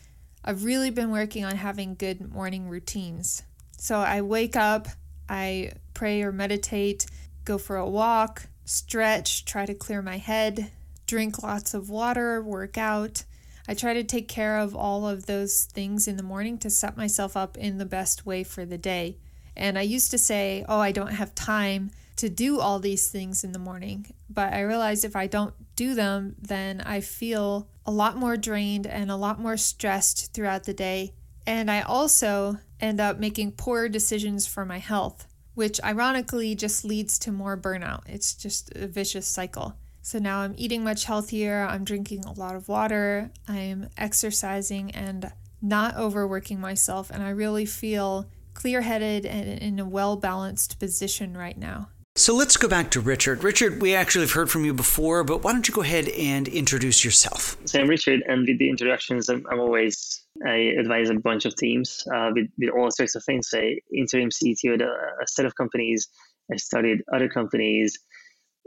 I've 0.44 0.64
really 0.64 0.90
been 0.90 1.10
working 1.10 1.44
on 1.44 1.56
having 1.56 1.94
good 1.94 2.32
morning 2.32 2.68
routines. 2.68 3.42
So 3.78 3.98
I 3.98 4.20
wake 4.20 4.56
up, 4.56 4.88
I 5.28 5.72
pray 5.94 6.22
or 6.22 6.32
meditate, 6.32 7.06
go 7.44 7.56
for 7.56 7.76
a 7.76 7.88
walk, 7.88 8.46
stretch, 8.64 9.44
try 9.44 9.64
to 9.64 9.74
clear 9.74 10.02
my 10.02 10.18
head, 10.18 10.70
drink 11.06 11.42
lots 11.42 11.72
of 11.74 11.88
water, 11.90 12.42
work 12.42 12.76
out, 12.76 13.24
I 13.68 13.74
try 13.74 13.94
to 13.94 14.04
take 14.04 14.28
care 14.28 14.58
of 14.58 14.74
all 14.74 15.08
of 15.08 15.26
those 15.26 15.64
things 15.64 16.08
in 16.08 16.16
the 16.16 16.22
morning 16.22 16.58
to 16.58 16.70
set 16.70 16.96
myself 16.96 17.36
up 17.36 17.56
in 17.56 17.78
the 17.78 17.84
best 17.84 18.26
way 18.26 18.44
for 18.44 18.64
the 18.64 18.78
day. 18.78 19.18
And 19.56 19.78
I 19.78 19.82
used 19.82 20.10
to 20.12 20.18
say, 20.18 20.64
oh, 20.68 20.80
I 20.80 20.92
don't 20.92 21.12
have 21.12 21.34
time 21.34 21.90
to 22.16 22.28
do 22.28 22.60
all 22.60 22.78
these 22.78 23.08
things 23.08 23.44
in 23.44 23.52
the 23.52 23.58
morning. 23.58 24.06
But 24.28 24.52
I 24.52 24.60
realized 24.60 25.04
if 25.04 25.16
I 25.16 25.26
don't 25.26 25.54
do 25.76 25.94
them, 25.94 26.36
then 26.40 26.80
I 26.82 27.00
feel 27.00 27.68
a 27.86 27.90
lot 27.90 28.16
more 28.16 28.36
drained 28.36 28.86
and 28.86 29.10
a 29.10 29.16
lot 29.16 29.40
more 29.40 29.56
stressed 29.56 30.32
throughout 30.34 30.64
the 30.64 30.74
day. 30.74 31.14
And 31.46 31.70
I 31.70 31.80
also 31.80 32.58
end 32.80 33.00
up 33.00 33.18
making 33.18 33.52
poor 33.52 33.88
decisions 33.88 34.46
for 34.46 34.64
my 34.64 34.78
health, 34.78 35.26
which 35.54 35.82
ironically 35.82 36.54
just 36.54 36.84
leads 36.84 37.18
to 37.20 37.32
more 37.32 37.56
burnout. 37.56 38.02
It's 38.06 38.34
just 38.34 38.70
a 38.76 38.86
vicious 38.86 39.26
cycle. 39.26 39.76
So 40.02 40.18
now 40.18 40.40
I'm 40.40 40.54
eating 40.56 40.82
much 40.82 41.04
healthier, 41.04 41.66
I'm 41.68 41.84
drinking 41.84 42.24
a 42.24 42.32
lot 42.32 42.56
of 42.56 42.68
water, 42.68 43.30
I'm 43.46 43.88
exercising 43.96 44.90
and 44.92 45.30
not 45.62 45.96
overworking 45.96 46.60
myself, 46.60 47.10
and 47.10 47.22
I 47.22 47.30
really 47.30 47.66
feel 47.66 48.26
clear 48.54 48.80
headed 48.80 49.26
and 49.26 49.58
in 49.58 49.78
a 49.78 49.84
well 49.84 50.16
balanced 50.16 50.78
position 50.78 51.36
right 51.36 51.56
now. 51.56 51.88
So 52.16 52.34
let's 52.34 52.56
go 52.56 52.66
back 52.66 52.90
to 52.90 53.00
Richard. 53.00 53.44
Richard, 53.44 53.80
we 53.80 53.94
actually 53.94 54.22
have 54.22 54.32
heard 54.32 54.50
from 54.50 54.64
you 54.64 54.74
before, 54.74 55.22
but 55.22 55.44
why 55.44 55.52
don't 55.52 55.66
you 55.68 55.72
go 55.72 55.82
ahead 55.82 56.08
and 56.08 56.48
introduce 56.48 57.04
yourself? 57.04 57.56
So 57.66 57.80
I'm 57.80 57.88
Richard, 57.88 58.22
and 58.26 58.46
with 58.46 58.58
the 58.58 58.68
introductions, 58.68 59.28
I'm, 59.28 59.46
I'm 59.50 59.60
always 59.60 60.24
I 60.46 60.74
advise 60.78 61.10
a 61.10 61.14
bunch 61.14 61.44
of 61.44 61.54
teams 61.56 62.02
uh, 62.12 62.30
with, 62.34 62.48
with 62.58 62.70
all 62.70 62.90
sorts 62.90 63.14
of 63.14 63.24
things. 63.24 63.50
I 63.54 63.78
interim 63.94 64.30
CTO, 64.30 64.80
a 64.82 65.26
set 65.26 65.46
of 65.46 65.54
companies 65.54 66.08
I 66.52 66.56
studied 66.56 67.02
other 67.12 67.28
companies. 67.28 67.98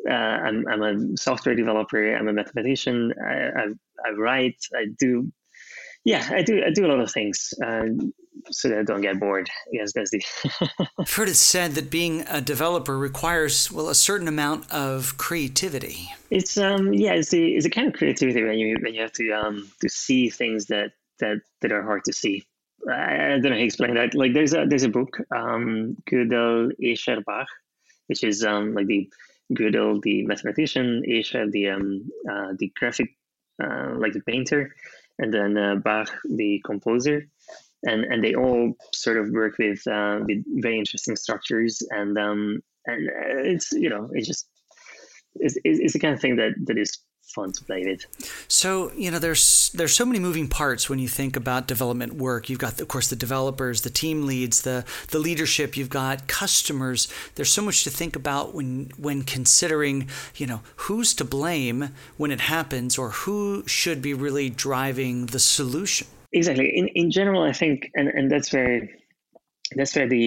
Uh, 0.09 0.13
I'm, 0.13 0.67
I'm 0.67 0.83
a 0.83 1.17
software 1.17 1.55
developer. 1.55 2.15
I'm 2.15 2.27
a 2.27 2.33
mathematician. 2.33 3.13
I, 3.23 3.33
I, 3.33 3.65
I 4.05 4.11
write. 4.11 4.57
I 4.75 4.85
do 4.99 5.31
yeah, 6.05 6.27
I 6.31 6.41
do. 6.41 6.61
I 6.65 6.69
do 6.69 6.85
a 6.85 6.87
lot 6.87 6.99
of 6.99 7.11
things 7.11 7.53
uh, 7.63 7.85
so 8.51 8.67
that 8.67 8.79
I 8.79 8.83
don't 8.83 9.01
get 9.01 9.19
bored. 9.21 9.49
Yes, 9.71 9.93
that's 9.93 10.11
the. 10.11 10.21
I've 10.99 11.13
heard 11.13 11.29
it 11.29 11.35
said 11.35 11.71
that 11.73 11.89
being 11.89 12.25
a 12.27 12.41
developer 12.41 12.97
requires 12.97 13.71
well 13.71 13.87
a 13.87 13.95
certain 13.95 14.27
amount 14.27 14.69
of 14.69 15.17
creativity. 15.17 16.09
It's 16.29 16.57
um 16.57 16.93
yeah 16.93 17.13
it's 17.13 17.33
a 17.33 17.41
it's 17.41 17.65
a 17.65 17.69
kind 17.69 17.87
of 17.87 17.93
creativity 17.93 18.43
when 18.43 18.57
you 18.57 18.77
when 18.81 18.93
you 18.93 19.01
have 19.01 19.13
to 19.13 19.31
um 19.31 19.71
to 19.79 19.87
see 19.87 20.29
things 20.29 20.65
that 20.65 20.91
that 21.19 21.37
that 21.61 21.71
are 21.71 21.83
hard 21.83 22.03
to 22.05 22.13
see. 22.13 22.45
I, 22.91 23.39
don't 23.41 23.43
know 23.43 23.49
how 23.51 23.55
to 23.55 23.63
explain 23.63 23.93
that. 23.93 24.13
Like 24.13 24.33
there's 24.33 24.53
a 24.53 24.65
there's 24.67 24.83
a 24.83 24.89
book 24.89 25.17
um 25.33 25.95
Gödel 26.11 26.71
Escher 26.83 27.23
Bach, 27.23 27.47
which 28.07 28.25
is 28.25 28.43
um 28.43 28.73
like 28.73 28.87
the 28.87 29.09
Gödel 29.55 30.01
the 30.01 30.25
mathematician, 30.25 31.03
Escher 31.07 31.51
the 31.51 31.69
um 31.69 32.09
uh, 32.29 32.53
the 32.57 32.71
graphic 32.77 33.09
uh, 33.63 33.93
like 33.97 34.13
the 34.13 34.21
painter 34.21 34.73
and 35.19 35.33
then 35.33 35.57
uh, 35.57 35.75
Bach, 35.75 36.09
the 36.25 36.61
composer, 36.65 37.27
and 37.83 38.03
and 38.05 38.23
they 38.23 38.35
all 38.35 38.73
sort 38.93 39.17
of 39.17 39.29
work 39.29 39.57
with 39.57 39.85
uh, 39.87 40.19
with 40.25 40.43
very 40.61 40.77
interesting 40.77 41.15
structures, 41.15 41.81
and 41.91 42.17
um, 42.17 42.61
and 42.85 43.09
uh, 43.09 43.43
it's 43.43 43.71
you 43.71 43.89
know 43.89 44.09
it's 44.13 44.27
just 44.27 44.47
it's, 45.35 45.57
it's 45.63 45.93
the 45.93 45.99
kind 45.99 46.13
of 46.13 46.19
thing 46.19 46.35
that 46.37 46.53
that 46.65 46.77
is 46.77 46.97
fun 47.23 47.51
to 47.51 47.63
play. 47.63 47.97
So 48.47 48.91
you 48.93 49.11
know, 49.11 49.19
there's 49.19 49.71
there's 49.73 49.95
so 49.95 50.05
many 50.05 50.19
moving 50.19 50.47
parts 50.47 50.89
when 50.89 50.99
you 50.99 51.07
think 51.07 51.35
about 51.35 51.67
development 51.67 52.13
work. 52.13 52.49
You've 52.49 52.59
got, 52.59 52.79
of 52.79 52.87
course, 52.87 53.07
the 53.07 53.15
developers, 53.15 53.81
the 53.81 53.89
team 53.89 54.25
leads, 54.25 54.61
the 54.61 54.85
the 55.09 55.19
leadership. 55.19 55.75
You've 55.75 55.89
got 55.89 56.27
customers. 56.27 57.07
There's 57.35 57.51
so 57.51 57.61
much 57.61 57.83
to 57.83 57.89
think 57.89 58.15
about 58.15 58.53
when 58.53 58.91
when 58.97 59.23
considering, 59.23 60.09
you 60.35 60.47
know, 60.47 60.61
who's 60.75 61.13
to 61.15 61.23
blame 61.23 61.89
when 62.17 62.31
it 62.31 62.41
happens, 62.41 62.97
or 62.97 63.09
who 63.09 63.63
should 63.67 64.01
be 64.01 64.13
really 64.13 64.49
driving 64.49 65.27
the 65.27 65.39
solution. 65.39 66.07
Exactly. 66.31 66.69
In 66.77 66.87
in 66.89 67.11
general, 67.11 67.43
I 67.43 67.53
think, 67.53 67.89
and 67.95 68.07
and 68.07 68.29
that's 68.31 68.53
where 68.53 68.89
that's 69.75 69.95
where 69.95 70.07
the 70.07 70.17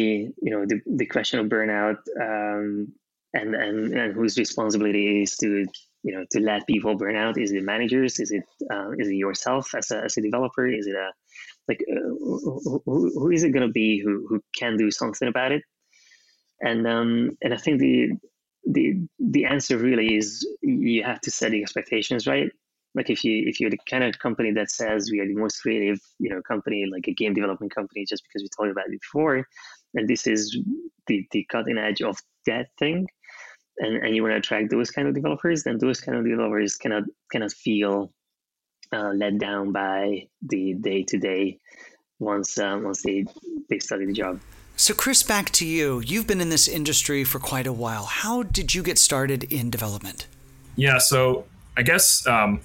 you 0.42 0.50
know 0.50 0.66
the, 0.66 0.80
the 0.86 1.06
question 1.06 1.38
of 1.40 1.46
burnout 1.46 1.98
um, 2.20 2.92
and, 3.34 3.54
and 3.54 3.92
and 3.92 4.14
whose 4.14 4.38
responsibility 4.38 5.22
is 5.22 5.36
to 5.38 5.66
you 6.06 6.12
know 6.14 6.24
to 6.30 6.40
let 6.40 6.66
people 6.66 6.96
burn 6.96 7.16
out? 7.16 7.36
Is 7.36 7.52
it 7.52 7.64
managers? 7.64 8.20
Is 8.20 8.30
it 8.30 8.44
uh, 8.72 8.90
is 8.98 9.08
it 9.08 9.16
yourself 9.16 9.74
as 9.74 9.90
a, 9.90 10.04
as 10.04 10.16
a 10.16 10.22
developer? 10.22 10.66
Is 10.66 10.86
it 10.86 10.94
a 10.94 11.10
like 11.68 11.80
uh, 11.90 12.08
who, 12.84 13.10
who 13.18 13.30
is 13.30 13.42
it 13.42 13.50
going 13.50 13.66
to 13.66 13.72
be 13.72 14.00
who, 14.00 14.26
who 14.28 14.40
can 14.56 14.76
do 14.76 14.90
something 14.90 15.28
about 15.28 15.52
it? 15.52 15.62
And 16.60 16.86
um 16.86 17.36
and 17.42 17.52
i 17.52 17.58
think 17.58 17.80
the 17.80 18.12
the 18.66 18.94
the 19.18 19.44
answer 19.44 19.76
really 19.78 20.16
is 20.16 20.46
you 20.62 21.02
have 21.04 21.20
to 21.22 21.30
set 21.30 21.50
the 21.50 21.62
expectations 21.62 22.26
right? 22.26 22.50
Like 22.94 23.10
if 23.10 23.24
you 23.24 23.44
if 23.46 23.60
you're 23.60 23.70
the 23.70 23.78
kind 23.90 24.04
of 24.04 24.18
company 24.18 24.52
that 24.52 24.70
says 24.70 25.10
we 25.10 25.20
are 25.20 25.26
the 25.26 25.34
most 25.34 25.60
creative 25.60 25.98
you 26.18 26.30
know 26.30 26.40
company 26.42 26.86
like 26.90 27.08
a 27.08 27.14
game 27.14 27.34
development 27.34 27.74
company 27.74 28.06
just 28.08 28.22
because 28.24 28.42
we 28.42 28.48
told 28.56 28.68
you 28.68 28.72
about 28.72 28.86
it 28.86 29.00
before 29.00 29.46
and 29.94 30.08
this 30.08 30.26
is 30.26 30.56
the 31.08 31.26
the 31.32 31.44
cutting 31.50 31.78
edge 31.78 32.00
of 32.00 32.16
that 32.46 32.68
thing 32.78 33.06
and, 33.78 33.96
and 34.04 34.14
you 34.14 34.22
want 34.22 34.32
to 34.32 34.38
attract 34.38 34.70
those 34.70 34.90
kind 34.90 35.08
of 35.08 35.14
developers, 35.14 35.64
then 35.64 35.78
those 35.78 36.00
kind 36.00 36.18
of 36.18 36.24
developers 36.24 36.76
cannot 36.76 37.04
cannot 37.30 37.52
feel 37.52 38.12
uh, 38.92 39.12
let 39.14 39.38
down 39.38 39.72
by 39.72 40.26
the 40.42 40.74
day 40.74 41.02
to 41.04 41.18
day 41.18 41.58
once 42.18 42.58
uh, 42.58 42.78
once 42.82 43.02
they 43.02 43.24
they 43.68 43.78
study 43.78 44.06
the 44.06 44.12
job. 44.12 44.40
So, 44.78 44.92
Chris, 44.92 45.22
back 45.22 45.50
to 45.52 45.66
you. 45.66 46.00
You've 46.00 46.26
been 46.26 46.40
in 46.40 46.50
this 46.50 46.68
industry 46.68 47.24
for 47.24 47.38
quite 47.38 47.66
a 47.66 47.72
while. 47.72 48.04
How 48.04 48.42
did 48.42 48.74
you 48.74 48.82
get 48.82 48.98
started 48.98 49.44
in 49.44 49.70
development? 49.70 50.26
Yeah, 50.76 50.98
so 50.98 51.46
I 51.78 51.82
guess 51.82 52.26
um, 52.26 52.60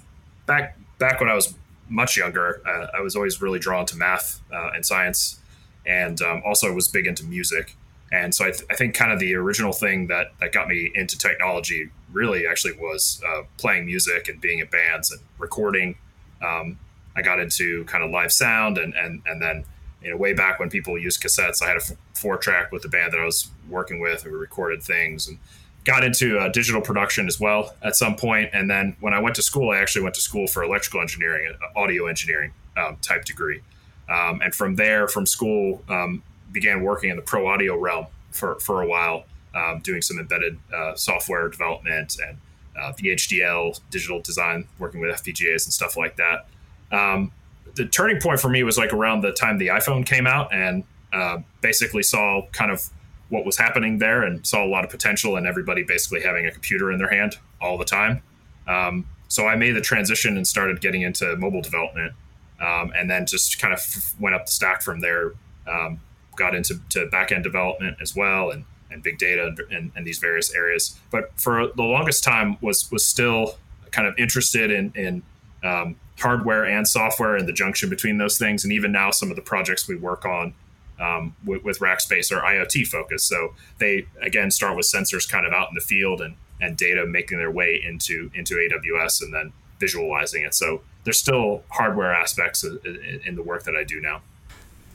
back 0.45 0.77
back 0.99 1.21
when 1.21 1.29
I 1.29 1.33
was 1.33 1.53
much 1.87 2.17
younger, 2.17 2.61
uh, 2.65 2.87
I 2.97 3.01
was 3.01 3.15
always 3.15 3.41
really 3.41 3.59
drawn 3.59 3.85
to 3.87 3.97
math 3.97 4.41
uh, 4.53 4.71
and 4.75 4.85
science, 4.85 5.39
and 5.85 6.21
um, 6.21 6.41
also 6.45 6.73
was 6.73 6.89
big 6.89 7.07
into 7.07 7.23
music. 7.25 7.75
And 8.11 8.35
so 8.35 8.45
I, 8.45 8.51
th- 8.51 8.65
I, 8.69 8.75
think 8.75 8.93
kind 8.93 9.11
of 9.11 9.19
the 9.19 9.35
original 9.35 9.71
thing 9.71 10.07
that, 10.07 10.33
that 10.39 10.51
got 10.51 10.67
me 10.67 10.91
into 10.93 11.17
technology 11.17 11.89
really 12.11 12.45
actually 12.45 12.73
was 12.73 13.21
uh, 13.25 13.43
playing 13.57 13.85
music 13.85 14.27
and 14.27 14.41
being 14.41 14.59
in 14.59 14.67
bands 14.67 15.11
and 15.11 15.21
recording. 15.37 15.95
Um, 16.41 16.77
I 17.15 17.21
got 17.21 17.39
into 17.39 17.85
kind 17.85 18.03
of 18.03 18.11
live 18.11 18.31
sound 18.31 18.77
and, 18.77 18.93
and, 18.95 19.21
and 19.25 19.41
then, 19.41 19.63
you 20.01 20.11
know, 20.11 20.17
way 20.17 20.33
back 20.33 20.59
when 20.59 20.69
people 20.69 20.97
used 20.97 21.23
cassettes, 21.23 21.61
I 21.61 21.67
had 21.67 21.77
a 21.77 21.81
f- 21.81 21.91
four 22.13 22.37
track 22.37 22.71
with 22.71 22.81
the 22.81 22.89
band 22.89 23.13
that 23.13 23.21
I 23.21 23.25
was 23.25 23.49
working 23.69 24.01
with 24.01 24.23
and 24.25 24.33
we 24.33 24.37
recorded 24.39 24.83
things 24.83 25.27
and 25.27 25.37
got 25.85 26.03
into 26.03 26.37
uh, 26.37 26.49
digital 26.49 26.81
production 26.81 27.27
as 27.27 27.39
well 27.39 27.75
at 27.81 27.95
some 27.95 28.15
point. 28.15 28.49
And 28.51 28.69
then 28.69 28.97
when 28.99 29.13
I 29.13 29.19
went 29.19 29.35
to 29.37 29.41
school, 29.41 29.71
I 29.71 29.77
actually 29.77 30.03
went 30.03 30.15
to 30.15 30.21
school 30.21 30.47
for 30.47 30.63
electrical 30.63 30.99
engineering, 30.99 31.53
uh, 31.53 31.79
audio 31.79 32.07
engineering 32.07 32.51
um, 32.75 32.97
type 33.01 33.23
degree. 33.23 33.61
Um, 34.09 34.41
and 34.41 34.53
from 34.53 34.75
there, 34.75 35.07
from 35.07 35.25
school, 35.25 35.81
um, 35.87 36.23
began 36.51 36.83
working 36.83 37.09
in 37.09 37.15
the 37.15 37.21
pro 37.21 37.47
audio 37.47 37.77
realm 37.77 38.07
for, 38.31 38.59
for 38.59 38.81
a 38.81 38.87
while, 38.87 39.25
um, 39.55 39.79
doing 39.79 40.01
some 40.01 40.19
embedded 40.19 40.57
uh, 40.73 40.95
software 40.95 41.47
development 41.49 42.17
and 42.25 42.37
uh, 42.77 42.93
VHDL, 42.93 43.79
digital 43.89 44.21
design, 44.21 44.67
working 44.79 45.01
with 45.01 45.15
FPGAs 45.15 45.65
and 45.65 45.73
stuff 45.73 45.97
like 45.97 46.17
that. 46.17 46.47
Um, 46.91 47.31
the 47.75 47.85
turning 47.85 48.19
point 48.19 48.39
for 48.39 48.49
me 48.49 48.63
was 48.63 48.77
like 48.77 48.93
around 48.93 49.21
the 49.21 49.31
time 49.31 49.57
the 49.57 49.67
iPhone 49.67 50.05
came 50.05 50.27
out 50.27 50.53
and 50.53 50.83
uh, 51.13 51.39
basically 51.61 52.03
saw 52.03 52.41
kind 52.51 52.71
of 52.71 52.89
what 53.29 53.45
was 53.45 53.57
happening 53.57 53.97
there 53.97 54.23
and 54.23 54.45
saw 54.45 54.63
a 54.63 54.67
lot 54.67 54.83
of 54.83 54.89
potential 54.89 55.37
and 55.37 55.47
everybody 55.47 55.83
basically 55.83 56.21
having 56.21 56.45
a 56.45 56.51
computer 56.51 56.91
in 56.91 56.97
their 56.97 57.09
hand 57.09 57.37
all 57.61 57.77
the 57.77 57.85
time. 57.85 58.21
Um, 58.67 59.05
so 59.29 59.47
I 59.47 59.55
made 59.55 59.71
the 59.71 59.81
transition 59.81 60.35
and 60.35 60.45
started 60.45 60.81
getting 60.81 61.01
into 61.01 61.35
mobile 61.37 61.61
development 61.61 62.13
um, 62.59 62.91
and 62.95 63.09
then 63.09 63.25
just 63.25 63.59
kind 63.59 63.73
of 63.73 63.79
went 64.19 64.35
up 64.35 64.45
the 64.45 64.51
stack 64.51 64.81
from 64.81 64.99
there. 64.99 65.31
Um, 65.65 66.01
got 66.35 66.55
into 66.55 66.79
to 66.89 67.07
back 67.07 67.31
end 67.31 67.43
development 67.43 67.97
as 68.01 68.15
well 68.15 68.51
and, 68.51 68.65
and 68.91 69.03
big 69.03 69.17
data 69.17 69.55
and, 69.69 69.91
and, 69.95 70.05
these 70.05 70.19
various 70.19 70.53
areas. 70.53 70.99
But 71.11 71.31
for 71.37 71.67
the 71.67 71.83
longest 71.83 72.23
time 72.23 72.57
was 72.61 72.91
was 72.91 73.05
still 73.05 73.55
kind 73.91 74.07
of 74.07 74.17
interested 74.17 74.71
in, 74.71 74.91
in 74.95 75.23
um, 75.63 75.95
hardware 76.19 76.65
and 76.65 76.87
software 76.87 77.35
and 77.35 77.47
the 77.47 77.53
junction 77.53 77.89
between 77.89 78.17
those 78.17 78.37
things. 78.37 78.63
And 78.63 78.71
even 78.73 78.91
now, 78.91 79.11
some 79.11 79.29
of 79.29 79.35
the 79.35 79.41
projects 79.41 79.87
we 79.87 79.95
work 79.95 80.25
on 80.25 80.53
um, 80.99 81.35
with, 81.45 81.63
with 81.63 81.79
Rackspace 81.79 82.31
are 82.31 82.41
IoT 82.41 82.87
focused. 82.87 83.27
So 83.27 83.53
they 83.79 84.05
again 84.21 84.51
start 84.51 84.75
with 84.75 84.85
sensors 84.85 85.29
kind 85.29 85.45
of 85.45 85.53
out 85.53 85.69
in 85.69 85.75
the 85.75 85.81
field 85.81 86.21
and 86.21 86.35
and 86.61 86.77
data 86.77 87.05
making 87.05 87.39
their 87.39 87.51
way 87.51 87.81
into 87.83 88.29
into 88.35 88.55
AWS 88.55 89.21
and 89.23 89.33
then 89.33 89.51
visualizing 89.79 90.43
it. 90.43 90.53
So 90.53 90.81
there's 91.03 91.17
still 91.17 91.63
hardware 91.69 92.13
aspects 92.13 92.63
in 92.63 93.35
the 93.35 93.41
work 93.41 93.63
that 93.63 93.75
I 93.75 93.83
do 93.83 93.99
now. 93.99 94.21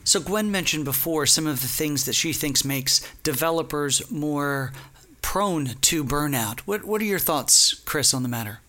So 0.07 0.21
Gwen 0.21 0.49
mentioned 0.49 0.85
before 0.85 1.25
some 1.25 1.47
of 1.47 1.59
the 1.59 1.67
things 1.67 2.05
that 2.05 2.13
she 2.13 2.31
thinks 2.31 2.63
makes 2.63 3.05
developers 3.23 4.09
more 4.09 4.71
prone 5.21 5.71
to 5.81 6.01
burnout. 6.05 6.61
What 6.61 6.85
what 6.85 7.01
are 7.01 7.03
your 7.03 7.19
thoughts, 7.19 7.73
Chris, 7.83 8.13
on 8.13 8.23
the 8.23 8.29
matter? 8.29 8.61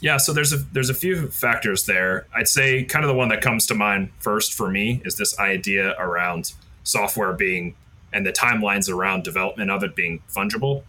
Yeah, 0.00 0.18
so 0.18 0.32
there's 0.32 0.52
a 0.52 0.58
there's 0.58 0.88
a 0.88 0.94
few 0.94 1.26
factors 1.26 1.86
there. 1.86 2.28
I'd 2.32 2.46
say 2.46 2.84
kind 2.84 3.04
of 3.04 3.08
the 3.08 3.14
one 3.14 3.28
that 3.30 3.40
comes 3.40 3.66
to 3.66 3.74
mind 3.74 4.10
first 4.20 4.52
for 4.54 4.70
me 4.70 5.02
is 5.04 5.16
this 5.16 5.36
idea 5.36 5.96
around 5.98 6.52
software 6.84 7.32
being 7.32 7.74
and 8.12 8.24
the 8.24 8.32
timelines 8.32 8.88
around 8.88 9.24
development 9.24 9.68
of 9.68 9.82
it 9.82 9.96
being 9.96 10.22
fungible. 10.30 10.84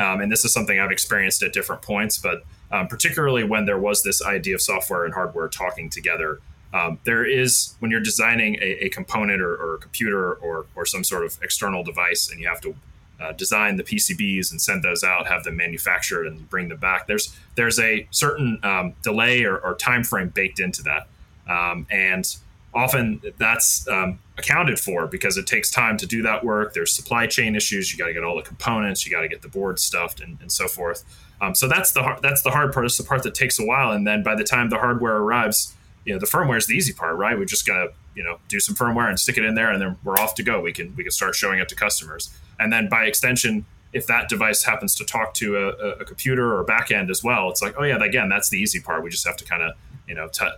Um, 0.00 0.20
and 0.20 0.32
this 0.32 0.44
is 0.44 0.52
something 0.52 0.80
I've 0.80 0.90
experienced 0.90 1.44
at 1.44 1.52
different 1.52 1.82
points, 1.82 2.18
but 2.18 2.42
um, 2.72 2.88
particularly 2.88 3.44
when 3.44 3.66
there 3.66 3.78
was 3.78 4.02
this 4.02 4.20
idea 4.20 4.56
of 4.56 4.62
software 4.62 5.04
and 5.04 5.14
hardware 5.14 5.46
talking 5.46 5.90
together 5.90 6.40
um, 6.72 6.98
there 7.04 7.24
is 7.24 7.74
when 7.80 7.90
you're 7.90 8.00
designing 8.00 8.56
a, 8.56 8.86
a 8.86 8.88
component 8.88 9.42
or, 9.42 9.54
or, 9.54 9.74
a 9.74 9.78
computer 9.78 10.34
or, 10.34 10.66
or 10.74 10.86
some 10.86 11.04
sort 11.04 11.24
of 11.24 11.38
external 11.42 11.84
device 11.84 12.30
and 12.30 12.40
you 12.40 12.48
have 12.48 12.60
to 12.62 12.74
uh, 13.20 13.32
design 13.32 13.76
the 13.76 13.84
PCBs 13.84 14.50
and 14.50 14.60
send 14.60 14.82
those 14.82 15.04
out, 15.04 15.26
have 15.26 15.44
them 15.44 15.56
manufactured 15.56 16.26
and 16.26 16.48
bring 16.50 16.68
them 16.68 16.78
back. 16.78 17.06
There's 17.06 17.36
there's 17.54 17.78
a 17.78 18.06
certain 18.10 18.58
um, 18.62 18.94
delay 19.02 19.44
or, 19.44 19.58
or, 19.58 19.74
time 19.74 20.02
frame 20.02 20.30
baked 20.30 20.58
into 20.58 20.82
that, 20.82 21.06
um, 21.48 21.86
and 21.90 22.24
often 22.74 23.20
that's 23.38 23.86
um, 23.86 24.18
accounted 24.38 24.80
for 24.80 25.06
because 25.06 25.36
it 25.36 25.46
takes 25.46 25.70
time 25.70 25.96
to 25.98 26.06
do 26.06 26.22
that 26.22 26.42
work. 26.42 26.74
There's 26.74 26.92
supply 26.92 27.26
chain 27.26 27.54
issues. 27.54 27.92
You 27.92 27.98
got 27.98 28.06
to 28.06 28.12
get 28.12 28.24
all 28.24 28.34
the 28.34 28.42
components. 28.42 29.06
You 29.06 29.12
got 29.12 29.20
to 29.20 29.28
get 29.28 29.42
the 29.42 29.48
board 29.48 29.78
stuffed 29.78 30.20
and, 30.20 30.38
and 30.40 30.50
so 30.50 30.66
forth. 30.66 31.04
Um, 31.40 31.54
so 31.54 31.68
that's 31.68 31.92
the 31.92 32.18
that's 32.22 32.42
the 32.42 32.50
hard 32.50 32.72
part. 32.72 32.86
It's 32.86 32.96
the 32.96 33.04
part 33.04 33.22
that 33.22 33.34
takes 33.34 33.58
a 33.60 33.64
while, 33.64 33.92
and 33.92 34.06
then 34.06 34.22
by 34.22 34.34
the 34.34 34.44
time 34.44 34.70
the 34.70 34.78
hardware 34.78 35.16
arrives, 35.16 35.74
you 36.04 36.12
know 36.12 36.18
the 36.18 36.26
firmware 36.26 36.58
is 36.58 36.66
the 36.66 36.74
easy 36.74 36.92
part 36.92 37.16
right? 37.16 37.38
We 37.38 37.44
just 37.46 37.66
gotta 37.66 37.92
you 38.14 38.22
know 38.22 38.38
do 38.48 38.60
some 38.60 38.74
firmware 38.74 39.08
and 39.08 39.18
stick 39.18 39.38
it 39.38 39.44
in 39.44 39.54
there 39.54 39.70
and 39.70 39.80
then 39.80 39.96
we're 40.04 40.18
off 40.18 40.34
to 40.36 40.42
go. 40.42 40.60
We 40.60 40.72
can 40.72 40.94
we 40.96 41.02
can 41.02 41.12
start 41.12 41.34
showing 41.34 41.58
it 41.58 41.68
to 41.68 41.74
customers. 41.74 42.30
And 42.58 42.72
then 42.72 42.88
by 42.88 43.04
extension 43.04 43.64
if 43.92 44.06
that 44.06 44.28
device 44.28 44.64
happens 44.64 44.94
to 44.94 45.04
talk 45.04 45.34
to 45.34 45.56
a, 45.56 45.68
a 46.00 46.04
computer 46.06 46.56
or 46.56 46.64
backend 46.64 47.10
as 47.10 47.22
well 47.22 47.50
it's 47.50 47.60
like 47.60 47.74
oh 47.78 47.82
yeah 47.82 48.02
again 48.02 48.28
that's 48.28 48.48
the 48.48 48.58
easy 48.58 48.80
part. 48.80 49.02
We 49.02 49.10
just 49.10 49.26
have 49.26 49.36
to 49.38 49.44
kind 49.44 49.62
of 49.62 49.74
you 50.06 50.14
know 50.14 50.28
t- 50.28 50.48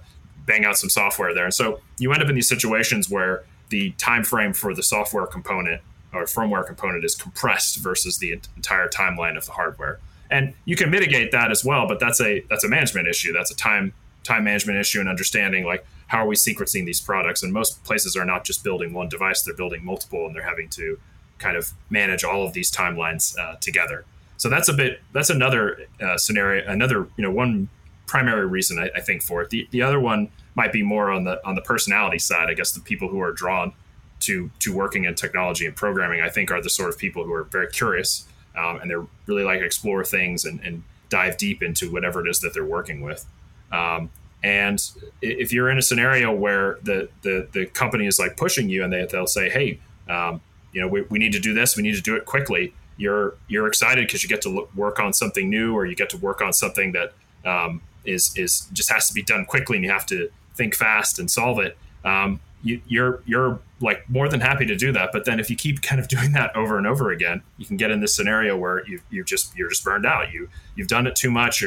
bang 0.47 0.65
out 0.65 0.77
some 0.77 0.91
software 0.91 1.35
there. 1.35 1.45
And 1.45 1.55
so 1.55 1.81
you 1.99 2.13
end 2.13 2.23
up 2.23 2.29
in 2.29 2.35
these 2.35 2.49
situations 2.49 3.09
where 3.09 3.45
the 3.71 3.91
time 3.93 4.25
frame 4.25 4.53
for 4.53 4.75
the 4.75 4.83
software 4.83 5.27
component 5.27 5.81
or 6.13 6.25
firmware 6.25 6.67
component 6.67 7.05
is 7.05 7.15
compressed 7.15 7.79
versus 7.79 8.19
the 8.19 8.39
entire 8.57 8.89
timeline 8.89 9.37
of 9.37 9.47
the 9.47 9.53
hardware. 9.53 9.99
And 10.31 10.55
you 10.65 10.77
can 10.77 10.91
mitigate 10.91 11.33
that 11.33 11.51
as 11.51 11.65
well, 11.65 11.87
but 11.87 12.01
that's 12.01 12.21
a 12.21 12.45
that's 12.49 12.65
a 12.65 12.69
management 12.69 13.09
issue. 13.09 13.33
That's 13.33 13.51
a 13.51 13.57
time 13.57 13.93
time 14.25 14.45
management 14.45 14.79
issue 14.79 15.01
and 15.01 15.09
understanding 15.09 15.65
like 15.65 15.87
how 16.09 16.19
are 16.19 16.27
we 16.27 16.35
sequencing 16.35 16.85
these 16.85 17.01
products. 17.01 17.43
And 17.43 17.53
most 17.53 17.83
places 17.85 18.17
are 18.17 18.25
not 18.25 18.45
just 18.45 18.65
building 18.65 18.93
one 18.93 19.09
device; 19.09 19.43
they're 19.43 19.55
building 19.55 19.85
multiple, 19.85 20.27
and 20.27 20.35
they're 20.35 20.43
having 20.43 20.69
to 20.71 20.99
kind 21.39 21.57
of 21.57 21.73
manage 21.91 22.25
all 22.25 22.47
of 22.47 22.53
these 22.53 22.71
timelines 22.71 23.39
uh, 23.39 23.57
together. 23.61 24.05
So 24.37 24.49
that's 24.49 24.69
a 24.69 24.73
bit 24.73 25.01
that's 25.13 25.31
another 25.31 25.87
uh, 26.01 26.19
scenario, 26.19 26.69
another 26.71 27.09
you 27.17 27.23
know 27.23 27.31
one 27.31 27.69
primary 28.07 28.47
reason 28.47 28.79
I, 28.79 28.91
I 28.97 29.01
think 29.01 29.23
for 29.23 29.43
it. 29.43 29.51
The 29.51 29.69
the 29.71 29.83
other 29.83 30.01
one 30.01 30.31
might 30.55 30.73
be 30.73 30.83
more 30.83 31.11
on 31.11 31.25
the 31.25 31.45
on 31.47 31.55
the 31.55 31.63
personality 31.63 32.19
side. 32.19 32.49
I 32.51 32.55
guess 32.55 32.73
the 32.73 32.81
people 32.81 33.09
who 33.09 33.21
are 33.21 33.33
drawn 33.33 33.73
to 34.21 34.51
to 34.61 34.75
working 34.75 35.05
in 35.05 35.15
technology 35.15 35.67
and 35.67 35.77
programming, 35.77 36.21
I 36.21 36.29
think, 36.29 36.51
are 36.51 36.63
the 36.63 36.71
sort 36.71 36.91
of 36.91 36.99
people 36.99 37.25
who 37.25 37.33
are 37.33 37.45
very 37.45 37.69
curious 37.69 38.27
um, 38.57 38.79
and 38.81 38.91
they're 38.91 39.07
really 39.27 39.43
like 39.43 39.61
explore 39.61 40.05
things 40.05 40.45
and, 40.45 40.61
and, 40.61 40.83
dive 41.11 41.37
deep 41.37 41.63
into 41.63 41.93
whatever 41.93 42.27
it 42.27 42.29
is 42.29 42.41
that 42.41 42.55
they're 42.55 42.65
working 42.65 43.01
with. 43.01 43.25
Um, 43.73 44.11
and 44.43 44.79
if 45.23 45.53
you're 45.53 45.71
in 45.71 45.79
a 45.79 45.83
scenario 45.83 46.33
where 46.33 46.79
the 46.83 47.09
the, 47.23 47.49
the 47.53 47.67
company 47.67 48.07
is 48.07 48.19
like 48.19 48.37
pushing 48.37 48.69
you 48.69 48.85
and 48.85 48.93
they, 48.93 49.07
they'll 49.11 49.27
say, 49.27 49.49
hey, 49.49 49.81
um, 50.09 50.41
you 50.73 50.81
know, 50.81 50.89
we, 50.89 51.03
we 51.03 51.19
need 51.19 51.33
to 51.33 51.41
do 51.41 51.55
this, 51.55 51.77
we 51.77 51.83
need 51.83 51.95
to 51.95 52.03
do 52.03 52.15
it 52.15 52.27
quickly. 52.27 52.75
You're 52.97 53.35
you're 53.49 53.67
excited 53.67 54.07
because 54.07 54.23
you 54.23 54.29
get 54.29 54.43
to 54.43 54.49
look, 54.51 54.75
work 54.75 54.99
on 55.01 55.13
something 55.13 55.49
new, 55.49 55.75
or 55.75 55.87
you 55.87 55.97
get 55.97 56.11
to 56.11 56.17
work 56.19 56.41
on 56.41 56.53
something 56.53 56.93
that 56.93 57.13
um, 57.45 57.81
is 58.05 58.33
is 58.37 58.69
just 58.73 58.93
has 58.93 59.09
to 59.09 59.15
be 59.15 59.23
done 59.23 59.47
quickly, 59.47 59.79
and 59.79 59.85
you 59.85 59.91
have 59.91 60.07
to 60.07 60.31
think 60.55 60.75
fast 60.75 61.19
and 61.19 61.31
solve 61.31 61.59
it. 61.59 61.77
Um, 62.05 62.41
you, 62.63 62.81
you're 62.87 63.23
you're 63.27 63.61
like 63.81 64.09
more 64.09 64.29
than 64.29 64.41
happy 64.41 64.67
to 64.67 64.77
do 64.77 64.93
that. 64.93 65.11
But 65.13 65.25
then 65.25 65.41
if 65.41 65.51
you 65.51 65.57
keep 65.57 65.83
kind 65.83 66.01
of 66.01 66.09
doing 66.17 66.33
that 66.33 66.55
over 66.55 66.79
and 66.79 66.87
over 66.87 67.11
again, 67.11 67.43
you 67.59 67.67
can 67.67 67.77
get 67.77 67.91
in 67.91 68.01
this 68.01 68.15
scenario 68.15 68.57
where 68.57 68.87
you 68.87 69.01
you 69.11 69.25
just 69.25 69.57
you're 69.57 69.71
just 69.71 69.85
burned 69.85 70.07
out. 70.07 70.33
You 70.33 70.49
you've 70.75 70.89
done 70.89 71.07
it 71.07 71.17
too 71.17 71.31
much. 71.31 71.65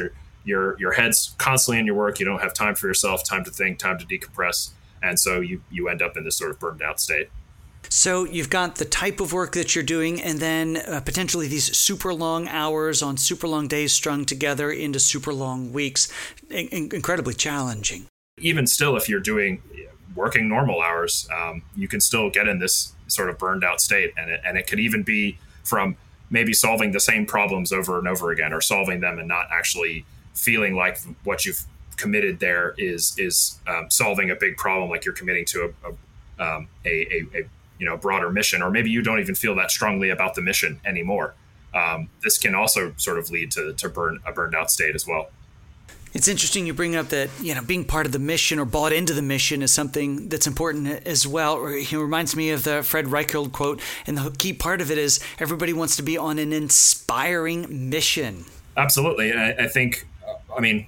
Your 0.48 0.80
your 0.80 0.94
head's 0.94 1.36
constantly 1.38 1.80
in 1.80 1.86
your 1.86 1.96
work. 1.96 2.20
You 2.20 2.26
don't 2.26 2.42
have 2.42 2.54
time 2.54 2.74
for 2.74 2.88
yourself, 2.88 3.24
time 3.24 3.44
to 3.44 3.52
think, 3.52 3.78
time 3.78 4.00
to 4.00 4.06
decompress, 4.06 4.72
and 5.04 5.20
so 5.20 5.42
you 5.42 5.62
you 5.70 5.90
end 5.90 6.02
up 6.02 6.18
in 6.18 6.24
this 6.24 6.38
sort 6.38 6.52
of 6.52 6.60
burned 6.60 6.82
out 6.82 7.00
state. 7.00 7.30
So 7.90 8.26
you've 8.26 8.50
got 8.50 8.76
the 8.76 8.86
type 8.86 9.22
of 9.22 9.32
work 9.32 9.54
that 9.54 9.76
you're 9.76 9.84
doing, 9.84 10.22
and 10.22 10.40
then 10.40 10.78
uh, 10.78 11.02
potentially 11.02 11.48
these 11.48 11.76
super 11.76 12.14
long 12.14 12.48
hours 12.48 13.02
on 13.02 13.18
super 13.18 13.48
long 13.48 13.68
days 13.68 13.94
strung 13.94 14.26
together 14.26 14.72
into 14.72 15.00
super 15.00 15.34
long 15.34 15.72
weeks. 15.72 16.12
In- 16.50 16.90
incredibly 16.94 17.34
challenging. 17.34 18.08
Even 18.40 18.68
still, 18.68 18.96
if 18.98 19.10
you're 19.10 19.20
doing 19.20 19.62
working 20.16 20.50
normal 20.50 20.82
hours, 20.82 21.28
um, 21.36 21.62
you 21.76 21.88
can 21.88 22.02
still 22.02 22.30
get 22.30 22.48
in 22.48 22.60
this 22.60 22.94
sort 23.08 23.30
of 23.30 23.38
burned 23.38 23.64
out 23.64 23.80
state. 23.80 24.14
And 24.18 24.30
it, 24.32 24.42
and 24.46 24.58
it 24.58 24.68
could 24.68 24.80
even 24.80 25.04
be 25.04 25.38
from 25.64 25.96
maybe 26.30 26.54
solving 26.54 26.92
the 26.92 27.00
same 27.00 27.26
problems 27.26 27.72
over 27.72 27.98
and 27.98 28.08
over 28.08 28.32
again 28.32 28.52
or 28.54 28.60
solving 28.60 29.00
them 29.00 29.20
and 29.20 29.28
not 29.28 29.48
actually 29.52 30.06
feeling 30.38 30.76
like 30.76 31.00
what 31.23 31.45
you've 31.45 31.63
committed 31.97 32.39
there 32.39 32.76
is 32.78 33.15
is 33.17 33.60
um, 33.67 33.89
solving 33.89 34.30
a 34.30 34.36
big 34.36 34.56
problem 34.56 34.89
like 34.89 35.04
you're 35.04 35.15
committing 35.15 35.45
to 35.45 35.73
a, 35.84 35.89
a, 35.89 36.56
um, 36.56 36.67
a, 36.86 36.89
a, 36.89 37.39
a, 37.39 37.43
you 37.80 37.86
know 37.86 37.97
broader 37.97 38.32
mission 38.32 38.62
or 38.62 38.69
maybe 38.69 38.89
you 38.89 39.02
don't 39.02 39.19
even 39.19 39.36
feel 39.36 39.56
that 39.56 39.71
strongly 39.71 40.10
about 40.10 40.36
the 40.36 40.41
mission 40.41 40.80
anymore 40.86 41.34
um, 41.73 42.10
this 42.23 42.38
can 42.38 42.56
also 42.56 42.93
sort 42.97 43.17
of 43.17 43.30
lead 43.32 43.52
to, 43.52 43.73
to 43.73 43.89
burn 43.89 44.19
a 44.26 44.32
burned 44.32 44.56
out 44.56 44.69
state 44.69 44.95
as 44.95 45.08
well 45.08 45.30
it's 46.13 46.28
interesting 46.28 46.65
you 46.65 46.73
bring 46.73 46.95
up 46.95 47.10
that 47.10 47.30
you 47.41 47.54
know 47.54 47.62
being 47.62 47.86
part 47.86 48.06
of 48.06 48.12
the 48.12 48.19
mission 48.19 48.60
or 48.60 48.65
bought 48.65 48.93
into 48.93 49.13
the 49.13 49.21
mission 49.21 49.62
is 49.62 49.71
something 49.71 50.30
that's 50.30 50.47
important 50.47 50.88
as 51.06 51.28
well. 51.28 51.63
It 51.67 51.91
reminds 51.91 52.36
me 52.36 52.50
of 52.52 52.63
the 52.63 52.82
Fred 52.82 53.06
Reichheld 53.06 53.52
quote, 53.52 53.82
and 54.08 54.17
the 54.17 54.32
key 54.32 54.54
part 54.54 54.82
of 54.82 54.89
it 54.89 54.97
is 54.97 55.19
everybody 55.38 55.73
wants 55.73 55.95
to 55.97 56.02
be 56.02 56.17
on 56.17 56.39
an 56.39 56.54
inspiring 56.54 57.89
mission. 57.89 58.45
Absolutely, 58.76 59.34
I, 59.34 59.52
I 59.52 59.67
think. 59.67 60.08
I 60.58 60.62
mean, 60.62 60.88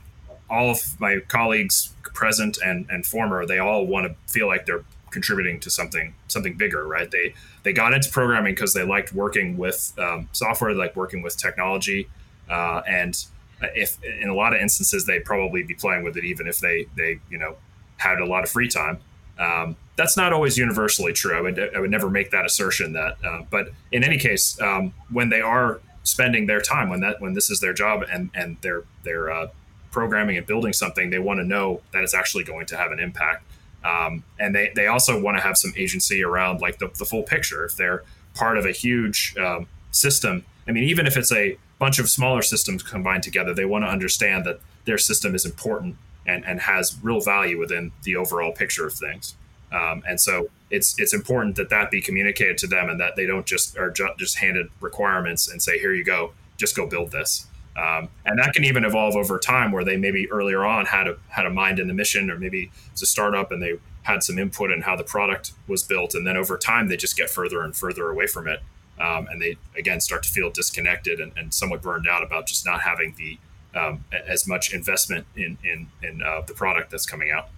all 0.50 0.72
of 0.72 1.00
my 1.00 1.20
colleagues, 1.28 1.94
present 2.14 2.58
and, 2.64 2.88
and 2.90 3.06
former, 3.06 3.46
they 3.46 3.60
all 3.60 3.86
want 3.86 4.08
to 4.08 4.32
feel 4.32 4.48
like 4.48 4.66
they're 4.66 4.84
contributing 5.12 5.60
to 5.60 5.70
something 5.70 6.14
something 6.28 6.56
bigger, 6.56 6.86
right? 6.88 7.10
They 7.10 7.34
they 7.64 7.74
got 7.74 7.94
into 7.94 8.10
programming 8.10 8.56
because 8.56 8.74
they 8.74 8.84
liked 8.84 9.14
working 9.14 9.58
with 9.58 9.94
um, 9.98 10.28
software, 10.32 10.74
like 10.74 10.96
working 10.96 11.22
with 11.22 11.38
technology, 11.38 12.10
uh, 12.50 12.82
and 12.88 13.16
if 13.62 14.04
in 14.04 14.30
a 14.30 14.36
lot 14.36 14.54
of 14.54 14.62
instances 14.62 15.06
they'd 15.06 15.26
probably 15.26 15.64
be 15.64 15.74
playing 15.74 16.04
with 16.04 16.18
it 16.18 16.26
even 16.26 16.48
if 16.48 16.60
they 16.60 16.88
they 16.98 17.20
you 17.30 17.38
know 17.38 17.56
had 17.98 18.20
a 18.20 18.26
lot 18.26 18.44
of 18.44 18.50
free 18.50 18.68
time. 18.68 19.00
Um, 19.38 19.78
that's 19.96 20.18
not 20.18 20.34
always 20.34 20.58
universally 20.58 21.14
true. 21.14 21.38
I 21.38 21.42
would 21.42 21.76
I 21.76 21.80
would 21.80 21.92
never 21.92 22.10
make 22.10 22.32
that 22.32 22.46
assertion 22.46 22.94
that, 22.94 23.18
uh, 23.24 23.44
but 23.50 23.70
in 23.92 24.04
any 24.04 24.18
case, 24.18 24.60
um, 24.62 24.94
when 25.12 25.30
they 25.30 25.42
are 25.42 25.80
spending 26.04 26.48
their 26.48 26.62
time 26.62 26.90
when 26.90 27.02
that 27.02 27.22
when 27.22 27.34
this 27.34 27.50
is 27.50 27.60
their 27.60 27.74
job 27.74 28.04
and 28.12 28.30
and 28.34 28.58
they're 28.62 28.84
they're 29.04 29.32
uh, 29.32 29.48
programming 29.92 30.38
and 30.38 30.46
building 30.46 30.74
something, 30.74 31.10
they 31.10 31.20
want 31.20 31.40
to 31.40 31.44
know 31.44 31.82
that 31.94 32.04
it's 32.04 32.14
actually 32.14 32.44
going 32.44 32.66
to 32.68 32.78
have 32.78 32.92
an 32.92 33.00
impact. 33.00 33.44
Um, 33.84 34.24
and 34.40 34.54
they, 34.54 34.72
they 34.76 34.88
also 34.88 35.20
want 35.22 35.38
to 35.38 35.44
have 35.44 35.58
some 35.58 35.74
agency 35.78 36.24
around 36.24 36.62
like 36.62 36.80
the, 36.80 36.90
the 36.98 37.06
full 37.06 37.24
picture. 37.24 37.64
If 37.66 37.76
they're 37.76 38.04
part 38.36 38.58
of 38.58 38.66
a 38.66 38.72
huge 38.72 39.36
um, 39.38 39.68
system, 39.92 40.46
I 40.68 40.72
mean, 40.72 40.84
even 40.84 41.08
if 41.08 41.18
it's 41.18 41.32
a 41.32 41.58
bunch 41.80 41.98
of 41.98 42.10
smaller 42.10 42.42
systems 42.42 42.84
combined 42.84 43.24
together, 43.24 43.54
they 43.54 43.66
want 43.66 43.86
to 43.86 43.90
understand 43.90 44.46
that 44.46 44.60
their 44.86 44.98
system 44.98 45.34
is 45.34 45.46
important 45.46 45.96
and, 46.28 46.46
and 46.46 46.62
has 46.62 46.98
real 47.02 47.22
value 47.22 47.58
within 47.58 47.92
the 48.04 48.16
overall 48.16 48.52
picture 48.52 48.86
of 48.86 48.94
things. 48.94 49.36
Um, 49.72 50.04
and 50.08 50.20
so 50.20 50.50
it's 50.72 51.00
it's 51.00 51.14
important 51.14 51.56
that 51.56 51.70
that 51.70 51.92
be 51.92 52.02
communicated 52.02 52.58
to 52.60 52.68
them 52.68 52.90
and 52.90 53.00
that 53.00 53.16
they 53.16 53.26
don't 53.26 53.46
just 53.46 53.78
are 53.78 53.92
ju- 53.92 54.14
just 54.18 54.38
handed 54.38 54.68
requirements 54.82 55.50
and 55.50 55.62
say 55.62 55.78
here 55.80 55.94
you 55.94 56.04
go 56.04 56.34
just 56.58 56.76
go 56.76 56.88
build 56.88 57.12
this 57.12 57.46
um, 57.80 58.10
and 58.26 58.38
that 58.40 58.54
can 58.54 58.66
even 58.66 58.84
evolve 58.84 59.16
over 59.16 59.40
time 59.40 59.72
where 59.72 59.86
they 59.86 59.96
maybe 59.96 60.30
earlier 60.32 60.66
on 60.66 60.86
had 60.86 61.08
a 61.08 61.18
had 61.30 61.46
a 61.46 61.50
mind 61.50 61.80
in 61.80 61.88
the 61.88 61.94
mission 61.94 62.30
or 62.30 62.38
maybe 62.38 62.72
it's 62.92 63.02
a 63.02 63.06
startup 63.06 63.52
and 63.52 63.62
they 63.62 63.76
had 64.04 64.22
some 64.24 64.38
input 64.38 64.72
in 64.72 64.82
how 64.82 64.96
the 64.96 65.04
product 65.04 65.54
was 65.68 65.84
built 65.84 66.14
and 66.14 66.28
then 66.28 66.36
over 66.36 66.58
time 66.58 66.90
they 66.90 66.98
just 66.98 67.16
get 67.16 67.30
further 67.30 67.62
and 67.62 67.76
further 67.76 68.10
away 68.10 68.28
from 68.28 68.48
it 68.48 68.60
um, 69.00 69.28
and 69.32 69.42
they 69.42 69.56
again 69.78 70.02
start 70.02 70.24
to 70.24 70.30
feel 70.30 70.50
disconnected 70.50 71.20
and, 71.20 71.32
and, 71.38 71.54
somewhat 71.54 71.82
burned 71.82 72.08
out 72.08 72.22
about 72.24 72.48
just 72.48 72.66
not 72.66 72.82
having 72.82 73.16
the 73.18 73.38
um, 73.80 74.04
as 74.28 74.48
much 74.48 74.74
investment 74.74 75.26
in 75.36 75.58
in, 75.64 75.88
in 76.04 76.22
uh, 76.22 76.42
the 76.42 76.54
product 76.54 76.92
that's 76.92 77.06
coming 77.06 77.32
out. 77.32 77.50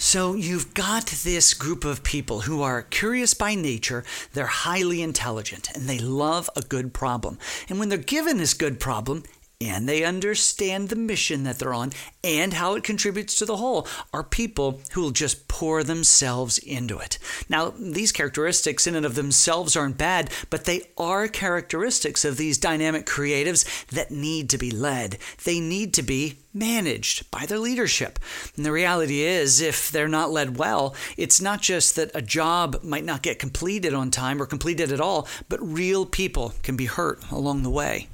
So 0.00 0.34
you've 0.34 0.74
got 0.74 1.06
this 1.06 1.54
group 1.54 1.84
of 1.84 2.04
people 2.04 2.42
who 2.42 2.62
are 2.62 2.82
curious 2.82 3.34
by 3.34 3.56
nature, 3.56 4.04
they're 4.32 4.46
highly 4.46 5.02
intelligent, 5.02 5.68
and 5.74 5.88
they 5.88 5.98
love 5.98 6.48
a 6.54 6.60
good 6.60 6.94
problem. 6.94 7.36
And 7.68 7.80
when 7.80 7.88
they're 7.88 7.98
given 7.98 8.38
this 8.38 8.54
good 8.54 8.78
problem, 8.78 9.24
and 9.60 9.88
they 9.88 10.04
understand 10.04 10.88
the 10.88 10.94
mission 10.94 11.42
that 11.42 11.58
they're 11.58 11.74
on 11.74 11.90
and 12.22 12.52
how 12.52 12.76
it 12.76 12.84
contributes 12.84 13.34
to 13.34 13.44
the 13.44 13.56
whole 13.56 13.88
are 14.14 14.22
people 14.22 14.80
who 14.92 15.00
will 15.00 15.10
just 15.10 15.48
pour 15.48 15.82
themselves 15.82 16.58
into 16.58 16.98
it. 16.98 17.18
Now, 17.48 17.74
these 17.76 18.12
characteristics 18.12 18.86
in 18.86 18.94
and 18.94 19.04
of 19.04 19.16
themselves 19.16 19.76
aren't 19.76 19.98
bad, 19.98 20.30
but 20.48 20.64
they 20.64 20.82
are 20.96 21.26
characteristics 21.26 22.24
of 22.24 22.36
these 22.36 22.56
dynamic 22.56 23.04
creatives 23.04 23.86
that 23.88 24.12
need 24.12 24.48
to 24.50 24.58
be 24.58 24.70
led. 24.70 25.18
They 25.42 25.58
need 25.58 25.92
to 25.94 26.02
be 26.02 26.38
managed 26.54 27.28
by 27.32 27.44
their 27.44 27.58
leadership. 27.58 28.20
And 28.56 28.64
the 28.64 28.72
reality 28.72 29.22
is, 29.22 29.60
if 29.60 29.90
they're 29.90 30.06
not 30.06 30.30
led 30.30 30.56
well, 30.56 30.94
it's 31.16 31.40
not 31.40 31.62
just 31.62 31.96
that 31.96 32.12
a 32.14 32.22
job 32.22 32.84
might 32.84 33.04
not 33.04 33.22
get 33.22 33.40
completed 33.40 33.92
on 33.92 34.12
time 34.12 34.40
or 34.40 34.46
completed 34.46 34.92
at 34.92 35.00
all, 35.00 35.26
but 35.48 35.58
real 35.60 36.06
people 36.06 36.54
can 36.62 36.76
be 36.76 36.86
hurt 36.86 37.28
along 37.32 37.64
the 37.64 37.70
way. 37.70 38.06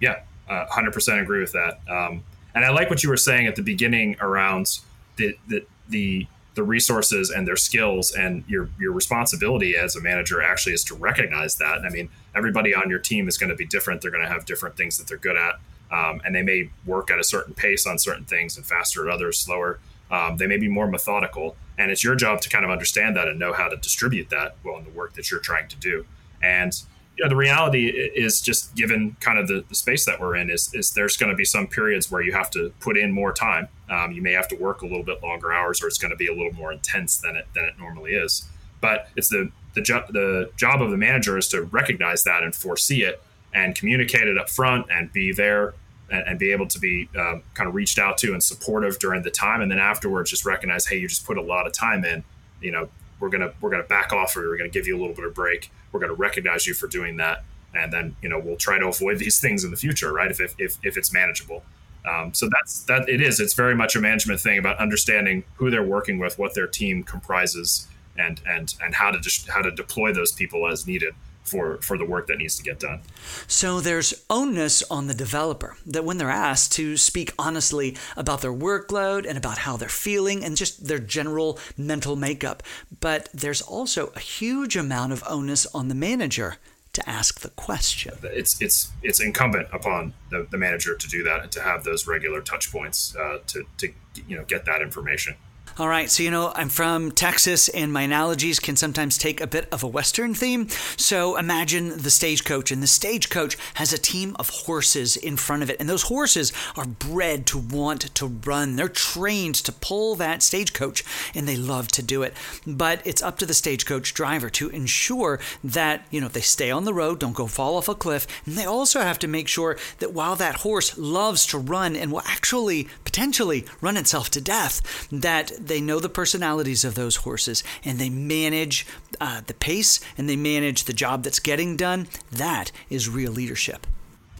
Yeah, 0.00 0.20
uh, 0.48 0.66
100% 0.66 1.22
agree 1.22 1.40
with 1.40 1.52
that. 1.52 1.80
Um, 1.88 2.22
and 2.54 2.64
I 2.64 2.70
like 2.70 2.90
what 2.90 3.02
you 3.02 3.08
were 3.08 3.16
saying 3.16 3.46
at 3.46 3.56
the 3.56 3.62
beginning 3.62 4.16
around 4.20 4.78
the, 5.16 5.36
the, 5.48 5.66
the, 5.88 6.26
the 6.54 6.62
resources 6.62 7.30
and 7.30 7.48
their 7.48 7.56
skills 7.56 8.12
and 8.12 8.44
your, 8.46 8.68
your 8.78 8.92
responsibility 8.92 9.76
as 9.76 9.96
a 9.96 10.00
manager 10.00 10.40
actually 10.40 10.72
is 10.72 10.84
to 10.84 10.94
recognize 10.94 11.56
that. 11.56 11.84
I 11.84 11.88
mean, 11.88 12.08
everybody 12.34 12.74
on 12.74 12.88
your 12.88 13.00
team 13.00 13.26
is 13.28 13.36
going 13.36 13.50
to 13.50 13.56
be 13.56 13.66
different. 13.66 14.00
They're 14.00 14.10
going 14.10 14.24
to 14.24 14.30
have 14.30 14.44
different 14.44 14.76
things 14.76 14.98
that 14.98 15.08
they're 15.08 15.18
good 15.18 15.36
at. 15.36 15.54
Um, 15.90 16.20
and 16.24 16.34
they 16.34 16.42
may 16.42 16.70
work 16.86 17.10
at 17.10 17.18
a 17.18 17.24
certain 17.24 17.54
pace 17.54 17.86
on 17.86 17.98
certain 17.98 18.24
things 18.24 18.56
and 18.56 18.64
faster 18.64 19.08
at 19.08 19.12
others, 19.12 19.38
slower. 19.38 19.78
Um, 20.10 20.36
they 20.36 20.46
may 20.46 20.58
be 20.58 20.68
more 20.68 20.86
methodical. 20.86 21.56
And 21.76 21.90
it's 21.90 22.04
your 22.04 22.14
job 22.14 22.40
to 22.42 22.48
kind 22.48 22.64
of 22.64 22.70
understand 22.70 23.16
that 23.16 23.28
and 23.28 23.38
know 23.38 23.52
how 23.52 23.68
to 23.68 23.76
distribute 23.76 24.30
that 24.30 24.56
well 24.64 24.78
in 24.78 24.84
the 24.84 24.90
work 24.90 25.14
that 25.14 25.30
you're 25.30 25.40
trying 25.40 25.68
to 25.68 25.76
do. 25.76 26.06
And 26.42 26.72
you 27.16 27.24
know, 27.24 27.28
the 27.28 27.36
reality 27.36 27.86
is 27.86 28.40
just 28.40 28.74
given 28.74 29.16
kind 29.20 29.38
of 29.38 29.46
the, 29.46 29.64
the 29.68 29.74
space 29.74 30.04
that 30.04 30.20
we're 30.20 30.34
in 30.34 30.50
is, 30.50 30.72
is 30.74 30.92
there's 30.92 31.16
going 31.16 31.30
to 31.30 31.36
be 31.36 31.44
some 31.44 31.66
periods 31.66 32.10
where 32.10 32.20
you 32.20 32.32
have 32.32 32.50
to 32.50 32.72
put 32.80 32.96
in 32.96 33.12
more 33.12 33.32
time. 33.32 33.68
Um, 33.88 34.12
you 34.12 34.20
may 34.20 34.32
have 34.32 34.48
to 34.48 34.56
work 34.56 34.82
a 34.82 34.86
little 34.86 35.04
bit 35.04 35.22
longer 35.22 35.52
hours, 35.52 35.82
or 35.82 35.86
it's 35.86 35.98
going 35.98 36.10
to 36.10 36.16
be 36.16 36.26
a 36.26 36.34
little 36.34 36.52
more 36.52 36.72
intense 36.72 37.18
than 37.18 37.36
it 37.36 37.46
than 37.54 37.64
it 37.64 37.78
normally 37.78 38.12
is. 38.12 38.48
But 38.80 39.08
it's 39.16 39.28
the 39.28 39.50
the, 39.74 39.82
jo- 39.82 40.04
the 40.08 40.50
job 40.56 40.82
of 40.82 40.90
the 40.90 40.96
manager 40.96 41.36
is 41.36 41.48
to 41.48 41.62
recognize 41.62 42.24
that 42.24 42.42
and 42.42 42.54
foresee 42.54 43.02
it 43.02 43.22
and 43.52 43.74
communicate 43.74 44.28
it 44.28 44.38
up 44.38 44.48
front 44.48 44.86
and 44.90 45.12
be 45.12 45.32
there 45.32 45.74
and, 46.10 46.26
and 46.26 46.38
be 46.38 46.52
able 46.52 46.66
to 46.68 46.78
be 46.78 47.08
um, 47.16 47.42
kind 47.54 47.68
of 47.68 47.74
reached 47.74 47.98
out 47.98 48.18
to 48.18 48.32
and 48.32 48.42
supportive 48.42 48.98
during 48.98 49.22
the 49.22 49.30
time, 49.30 49.60
and 49.60 49.70
then 49.70 49.78
afterwards 49.78 50.30
just 50.30 50.44
recognize, 50.44 50.86
hey, 50.86 50.96
you 50.96 51.08
just 51.08 51.24
put 51.24 51.38
a 51.38 51.42
lot 51.42 51.66
of 51.66 51.72
time 51.72 52.04
in. 52.04 52.24
You 52.60 52.72
know, 52.72 52.88
we're 53.24 53.30
gonna 53.30 53.52
we're 53.62 53.70
gonna 53.70 53.82
back 53.84 54.12
off 54.12 54.36
or 54.36 54.42
we're 54.42 54.58
gonna 54.58 54.68
give 54.68 54.86
you 54.86 54.94
a 54.94 55.00
little 55.00 55.14
bit 55.14 55.24
of 55.24 55.34
break. 55.34 55.70
We're 55.92 56.00
gonna 56.00 56.12
recognize 56.12 56.66
you 56.66 56.74
for 56.74 56.86
doing 56.86 57.16
that, 57.16 57.42
and 57.74 57.90
then 57.90 58.16
you 58.20 58.28
know 58.28 58.38
we'll 58.38 58.56
try 58.56 58.78
to 58.78 58.86
avoid 58.86 59.18
these 59.18 59.40
things 59.40 59.64
in 59.64 59.70
the 59.70 59.78
future, 59.78 60.12
right? 60.12 60.30
If 60.30 60.40
if 60.40 60.54
if, 60.58 60.78
if 60.82 60.98
it's 60.98 61.10
manageable. 61.10 61.64
Um, 62.06 62.34
so 62.34 62.50
that's 62.50 62.82
that. 62.84 63.08
It 63.08 63.22
is. 63.22 63.40
It's 63.40 63.54
very 63.54 63.74
much 63.74 63.96
a 63.96 64.00
management 64.00 64.40
thing 64.40 64.58
about 64.58 64.76
understanding 64.76 65.44
who 65.54 65.70
they're 65.70 65.82
working 65.82 66.18
with, 66.18 66.38
what 66.38 66.54
their 66.54 66.66
team 66.66 67.02
comprises, 67.02 67.88
and 68.18 68.42
and 68.46 68.74
and 68.82 68.94
how 68.94 69.10
to 69.10 69.18
just 69.18 69.48
how 69.48 69.62
to 69.62 69.70
deploy 69.70 70.12
those 70.12 70.30
people 70.30 70.68
as 70.68 70.86
needed 70.86 71.14
for 71.44 71.78
for 71.78 71.98
the 71.98 72.04
work 72.04 72.26
that 72.26 72.38
needs 72.38 72.56
to 72.56 72.62
get 72.62 72.80
done. 72.80 73.00
So 73.46 73.80
there's 73.80 74.24
onus 74.28 74.82
on 74.90 75.06
the 75.06 75.14
developer 75.14 75.76
that 75.86 76.04
when 76.04 76.18
they're 76.18 76.30
asked 76.30 76.72
to 76.72 76.96
speak 76.96 77.32
honestly 77.38 77.96
about 78.16 78.40
their 78.40 78.52
workload 78.52 79.26
and 79.28 79.36
about 79.38 79.58
how 79.58 79.76
they're 79.76 79.88
feeling 79.88 80.44
and 80.44 80.56
just 80.56 80.86
their 80.86 80.98
general 80.98 81.58
mental 81.76 82.16
makeup, 82.16 82.62
but 83.00 83.28
there's 83.32 83.62
also 83.62 84.12
a 84.16 84.20
huge 84.20 84.76
amount 84.76 85.12
of 85.12 85.22
onus 85.26 85.66
on 85.74 85.88
the 85.88 85.94
manager 85.94 86.56
to 86.94 87.08
ask 87.08 87.40
the 87.40 87.50
question. 87.50 88.14
It's 88.22 88.60
it's 88.60 88.92
it's 89.02 89.20
incumbent 89.20 89.68
upon 89.72 90.14
the, 90.30 90.46
the 90.50 90.56
manager 90.56 90.96
to 90.96 91.08
do 91.08 91.22
that 91.24 91.42
and 91.42 91.52
to 91.52 91.60
have 91.60 91.84
those 91.84 92.06
regular 92.06 92.40
touch 92.40 92.72
points 92.72 93.14
uh, 93.16 93.38
to 93.48 93.64
to 93.78 93.88
you 94.26 94.36
know 94.36 94.44
get 94.44 94.64
that 94.64 94.80
information. 94.80 95.34
All 95.76 95.88
right, 95.88 96.08
so 96.08 96.22
you 96.22 96.30
know, 96.30 96.52
I'm 96.54 96.68
from 96.68 97.10
Texas 97.10 97.68
and 97.68 97.92
my 97.92 98.02
analogies 98.02 98.60
can 98.60 98.76
sometimes 98.76 99.18
take 99.18 99.40
a 99.40 99.46
bit 99.48 99.66
of 99.72 99.82
a 99.82 99.88
Western 99.88 100.32
theme. 100.32 100.68
So 100.96 101.36
imagine 101.36 101.98
the 101.98 102.10
stagecoach, 102.10 102.70
and 102.70 102.80
the 102.80 102.86
stagecoach 102.86 103.58
has 103.74 103.92
a 103.92 103.98
team 103.98 104.36
of 104.38 104.50
horses 104.50 105.16
in 105.16 105.36
front 105.36 105.64
of 105.64 105.70
it, 105.70 105.80
and 105.80 105.88
those 105.88 106.04
horses 106.04 106.52
are 106.76 106.84
bred 106.86 107.44
to 107.46 107.58
want 107.58 108.14
to 108.14 108.26
run. 108.26 108.76
They're 108.76 108.88
trained 108.88 109.56
to 109.56 109.72
pull 109.72 110.14
that 110.14 110.44
stagecoach, 110.44 111.02
and 111.34 111.48
they 111.48 111.56
love 111.56 111.88
to 111.88 112.02
do 112.02 112.22
it. 112.22 112.34
But 112.64 113.04
it's 113.04 113.22
up 113.22 113.38
to 113.38 113.46
the 113.46 113.52
stagecoach 113.52 114.14
driver 114.14 114.50
to 114.50 114.68
ensure 114.68 115.40
that, 115.64 116.06
you 116.08 116.20
know, 116.20 116.28
they 116.28 116.40
stay 116.40 116.70
on 116.70 116.84
the 116.84 116.94
road, 116.94 117.18
don't 117.18 117.32
go 117.32 117.48
fall 117.48 117.76
off 117.76 117.88
a 117.88 117.96
cliff, 117.96 118.28
and 118.46 118.54
they 118.54 118.64
also 118.64 119.00
have 119.00 119.18
to 119.18 119.26
make 119.26 119.48
sure 119.48 119.76
that 119.98 120.12
while 120.12 120.36
that 120.36 120.60
horse 120.60 120.96
loves 120.96 121.44
to 121.46 121.58
run 121.58 121.96
and 121.96 122.12
will 122.12 122.22
actually 122.26 122.86
potentially 123.04 123.64
run 123.80 123.96
itself 123.96 124.30
to 124.30 124.40
death, 124.40 125.08
that 125.10 125.63
they 125.66 125.80
know 125.80 126.00
the 126.00 126.08
personalities 126.08 126.84
of 126.84 126.94
those 126.94 127.16
horses 127.16 127.64
and 127.84 127.98
they 127.98 128.10
manage 128.10 128.86
uh, 129.20 129.42
the 129.46 129.54
pace 129.54 130.00
and 130.16 130.28
they 130.28 130.36
manage 130.36 130.84
the 130.84 130.92
job 130.92 131.22
that's 131.22 131.38
getting 131.38 131.76
done. 131.76 132.08
That 132.30 132.72
is 132.90 133.08
real 133.08 133.32
leadership. 133.32 133.86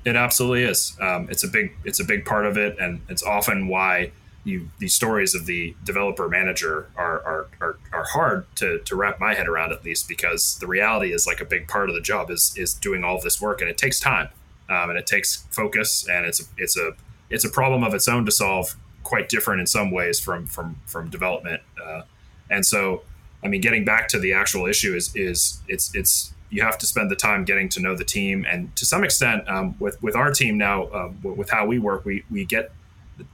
It 0.05 0.17
absolutely 0.17 0.65
is. 0.65 0.97
Um, 1.01 1.29
it's 1.31 1.45
a 1.45 1.49
big 1.49 1.75
it's 1.85 1.99
a 1.99 2.05
big 2.05 2.27
part 2.27 2.45
of 2.45 2.59
it, 2.59 2.77
and 2.79 3.01
it's 3.09 3.23
often 3.23 3.69
why 3.69 4.13
you 4.45 4.69
these 4.79 4.95
stories 4.95 5.35
of 5.35 5.47
the 5.47 5.75
developer 5.83 6.29
manager 6.29 6.91
are 6.97 7.23
are, 7.25 7.47
are, 7.61 7.79
are 7.93 8.05
hard 8.05 8.47
to, 8.57 8.79
to 8.81 8.95
wrap 8.95 9.19
my 9.19 9.35
head 9.35 9.49
around 9.49 9.73
at 9.73 9.85
least 9.85 10.07
because 10.07 10.59
the 10.59 10.67
reality 10.67 11.13
is 11.13 11.27
like 11.27 11.41
a 11.41 11.45
big 11.45 11.67
part 11.67 11.89
of 11.89 11.95
the 11.95 12.01
job 12.01 12.31
is 12.31 12.55
is 12.57 12.75
doing 12.75 13.03
all 13.03 13.19
this 13.21 13.41
work 13.41 13.63
and 13.63 13.71
it 13.71 13.79
takes 13.79 13.99
time 13.99 14.29
um, 14.69 14.91
and 14.91 14.99
it 14.99 15.07
takes 15.07 15.47
focus 15.51 16.07
and 16.09 16.27
it's 16.27 16.47
it's 16.59 16.77
a 16.77 16.93
it's 17.31 17.45
a 17.45 17.49
problem 17.49 17.83
of 17.83 17.95
its 17.95 18.07
own 18.07 18.27
to 18.27 18.31
solve 18.31 18.77
quite 19.05 19.29
different 19.29 19.61
in 19.61 19.67
some 19.67 19.91
ways 19.91 20.19
from 20.19 20.47
from 20.47 20.77
from 20.87 21.11
development. 21.11 21.63
Uh, 21.83 22.03
and 22.51 22.67
so, 22.67 23.03
I 23.43 23.49
mean, 23.49 23.61
getting 23.61 23.85
back 23.85 24.09
to 24.09 24.19
the 24.19 24.33
actual 24.33 24.67
issue 24.67 24.95
is 24.95 25.15
is 25.15 25.61
it's 25.69 25.95
it's 25.95 26.35
you 26.51 26.63
have 26.63 26.79
to 26.79 26.87
spend 26.87 27.11
the 27.11 27.17
time 27.17 27.45
getting 27.45 27.69
to 27.71 27.81
know 27.81 27.97
the 27.97 28.05
team, 28.05 28.47
and 28.49 28.75
to 28.77 28.87
some 28.87 29.05
extent, 29.05 29.49
um, 29.49 29.77
with 29.79 30.03
with 30.03 30.17
our 30.17 30.33
team 30.33 30.59
now, 30.59 30.85
uh, 30.85 31.11
with 31.23 31.51
how 31.51 31.67
we 31.67 31.79
work, 31.79 32.05
we 32.05 32.25
we 32.31 32.45
get 32.45 32.73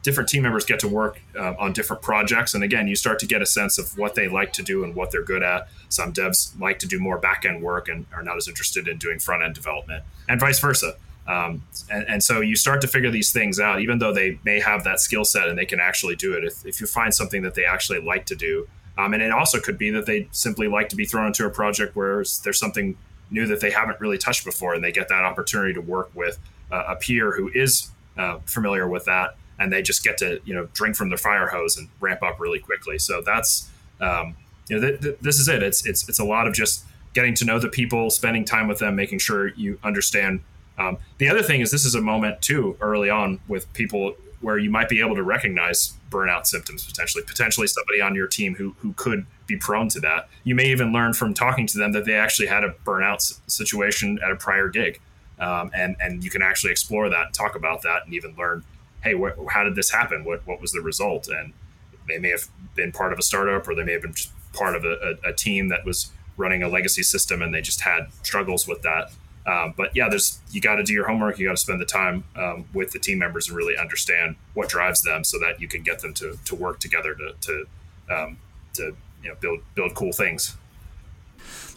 different 0.03 0.29
team 0.29 0.43
members 0.43 0.65
get 0.67 0.79
to 0.79 0.89
work 0.89 1.21
uh, 1.39 1.55
on 1.59 1.73
different 1.73 2.03
projects, 2.03 2.55
and 2.55 2.63
again, 2.63 2.89
you 2.89 2.97
start 2.97 3.19
to 3.19 3.27
get 3.27 3.41
a 3.41 3.47
sense 3.47 3.79
of 3.79 3.97
what 3.97 4.15
they 4.15 4.29
like 4.29 4.53
to 4.53 4.63
do 4.63 4.85
and 4.85 4.95
what 4.95 5.11
they're 5.11 5.25
good 5.25 5.43
at. 5.43 5.69
Some 5.89 6.13
devs 6.13 6.59
like 6.61 6.79
to 6.81 6.87
do 6.87 6.99
more 6.99 7.19
back 7.19 7.45
end 7.45 7.63
work 7.63 7.89
and 7.89 8.07
are 8.15 8.23
not 8.23 8.37
as 8.37 8.49
interested 8.49 8.89
in 8.89 8.99
doing 8.99 9.19
front 9.19 9.43
end 9.43 9.55
development, 9.55 10.05
and 10.29 10.41
vice 10.41 10.59
versa. 10.59 10.97
Um, 11.31 11.63
and, 11.89 12.05
and, 12.09 12.23
so 12.25 12.41
you 12.41 12.57
start 12.57 12.81
to 12.81 12.89
figure 12.89 13.11
these 13.11 13.31
things 13.31 13.61
out, 13.61 13.81
even 13.81 14.01
though 14.01 14.13
they 14.13 14.41
may 14.45 14.59
have 14.59 14.83
that 14.83 14.99
skill 14.99 15.25
set 15.25 15.47
and 15.49 15.57
they 15.57 15.65
can 15.65 15.79
actually 15.79 16.17
do 16.17 16.33
it. 16.33 16.43
If, 16.43 16.67
if 16.67 16.81
you 16.81 16.89
find 16.89 17.15
something 17.15 17.43
that 17.43 17.55
they 17.55 17.65
actually 17.65 18.01
like 18.01 18.27
to 18.27 18.35
do, 18.35 18.67
um, 18.99 19.15
and 19.15 19.23
it 19.23 19.31
also 19.31 19.61
could 19.61 19.79
be 19.79 19.91
that 19.91 20.07
they 20.07 20.29
simply 20.33 20.67
like 20.67 20.89
to 20.89 20.97
be 20.97 21.05
thrown 21.05 21.29
into 21.29 21.47
a 21.47 21.51
project 21.51 21.95
where 21.95 22.25
there's 22.43 22.59
something 22.59 22.97
new 23.31 23.47
that 23.47 23.61
they 23.61 23.71
haven't 23.71 24.01
really 24.01 24.19
touched 24.19 24.45
before, 24.45 24.75
and 24.75 24.83
they 24.83 24.91
get 24.91 25.09
that 25.09 25.23
opportunity 25.23 25.73
to 25.73 25.81
work 25.81 26.11
with 26.15 26.37
uh, 26.73 26.83
a 26.89 26.97
peer 26.97 27.31
who 27.31 27.49
is 27.55 27.93
uh, 28.19 28.39
familiar 28.47 28.89
with 28.89 29.05
that, 29.05 29.37
and 29.61 29.73
they 29.73 29.83
just 29.83 30.03
get 30.03 30.19
to 30.19 30.41
you 30.45 30.53
know 30.53 30.67
drink 30.73 30.97
from 30.97 31.11
the 31.11 31.17
fire 31.17 31.47
hose 31.47 31.77
and 31.77 31.89
ramp 32.01 32.25
up 32.25 32.41
really 32.41 32.59
quickly. 32.59 32.99
So 32.99 33.23
that's 33.25 33.71
um, 34.01 34.35
you 34.69 34.81
know 34.81 34.89
th- 34.89 35.01
th- 35.01 35.19
this 35.21 35.39
is 35.39 35.47
it. 35.47 35.63
It's 35.63 35.87
it's 35.87 36.09
it's 36.09 36.19
a 36.19 36.25
lot 36.25 36.49
of 36.49 36.55
just 36.55 36.85
getting 37.15 37.35
to 37.37 37.45
know 37.45 37.61
the 37.61 37.69
people, 37.69 38.11
spending 38.11 38.45
time 38.45 38.67
with 38.67 38.81
them, 38.81 38.97
making 38.97 39.21
sure 39.21 39.49
you 39.55 39.79
understand 39.85 40.41
um, 40.81 40.99
the 41.19 41.29
other 41.29 41.43
thing 41.43 41.61
is 41.61 41.71
this 41.71 41.85
is 41.85 41.95
a 41.95 42.01
moment 42.01 42.41
too 42.41 42.77
early 42.81 43.11
on 43.11 43.41
with 43.49 43.71
people 43.75 44.15
where 44.41 44.57
you 44.57 44.71
might 44.71 44.89
be 44.89 45.01
able 45.01 45.15
to 45.15 45.23
recognize 45.23 45.95
burnout 46.11 46.47
symptoms 46.47 46.85
potentially 46.85 47.23
potentially 47.25 47.67
somebody 47.67 48.01
on 48.01 48.15
your 48.15 48.27
team 48.27 48.55
who 48.55 48.75
who 48.79 48.93
could 48.95 49.27
be 49.47 49.57
prone 49.57 49.89
to 49.91 50.01
that. 50.01 50.29
You 50.45 50.55
may 50.55 50.67
even 50.71 50.93
learn 50.93 51.13
from 51.13 51.35
talking 51.35 51.67
to 51.69 51.79
them 51.79 51.93
that 51.93 52.05
they 52.05 52.15
actually 52.15 52.49
had 52.49 52.65
a 52.65 52.71
burnout 52.87 53.39
situation 53.49 54.19
at 54.25 54.31
a 54.31 54.37
prior 54.37 54.69
gig 54.69 55.01
um, 55.39 55.71
and 55.75 55.97
and 56.01 56.25
you 56.25 56.31
can 56.31 56.43
actually 56.43 56.71
explore 56.71 57.09
that 57.09 57.27
and 57.27 57.35
talk 57.35 57.55
about 57.55 57.83
that 57.83 58.05
and 58.05 58.15
even 58.15 58.35
learn 58.37 58.65
hey 59.03 59.15
wh- 59.15 59.53
how 59.53 59.65
did 59.65 59.75
this 59.75 59.91
happen? 59.91 60.25
What 60.25 60.47
what 60.47 60.61
was 60.61 60.73
the 60.73 60.81
result? 60.81 61.29
And 61.29 61.53
they 62.09 62.19
may 62.19 62.31
have 62.31 62.49
been 62.75 62.93
part 62.93 63.13
of 63.13 63.19
a 63.19 63.23
startup 63.23 63.67
or 63.69 63.75
they 63.75 63.85
may 63.85 63.93
have 63.93 64.03
been 64.03 64.15
part 64.53 64.75
of 64.75 64.85
a, 64.85 65.19
a, 65.25 65.31
a 65.31 65.33
team 65.33 65.69
that 65.69 65.85
was 65.85 66.13
running 66.37 66.63
a 66.63 66.69
legacy 66.69 67.03
system 67.03 67.43
and 67.43 67.55
they 67.55 67.61
just 67.61 67.83
had 67.83 68.09
struggles 68.23 68.67
with 68.67 68.83
that 68.83 69.13
um, 69.51 69.75
but 69.77 69.95
yeah, 69.97 70.09
there's 70.09 70.39
you 70.53 70.61
got 70.61 70.77
to 70.77 70.85
do 70.85 70.93
your 70.93 71.07
homework. 71.09 71.39
You 71.39 71.47
got 71.47 71.57
to 71.57 71.63
spend 71.63 71.81
the 71.81 71.87
time 71.87 72.25
um, 72.37 72.67
with 72.73 72.93
the 72.93 72.99
team 72.99 73.19
members 73.19 73.49
and 73.49 73.57
really 73.57 73.77
understand 73.77 74.37
what 74.55 74.69
drives 74.69 75.03
them, 75.03 75.25
so 75.25 75.39
that 75.41 75.61
you 75.61 75.67
can 75.67 75.83
get 75.83 76.01
them 76.01 76.15
to, 76.15 76.39
to 76.45 76.55
work 76.55 76.79
together 76.79 77.15
to 77.15 77.35
to, 77.41 77.67
um, 78.15 78.39
to 78.75 78.97
you 79.23 79.29
know 79.29 79.35
build 79.41 79.61
build 79.75 79.95
cool 79.95 80.13
things. 80.13 80.57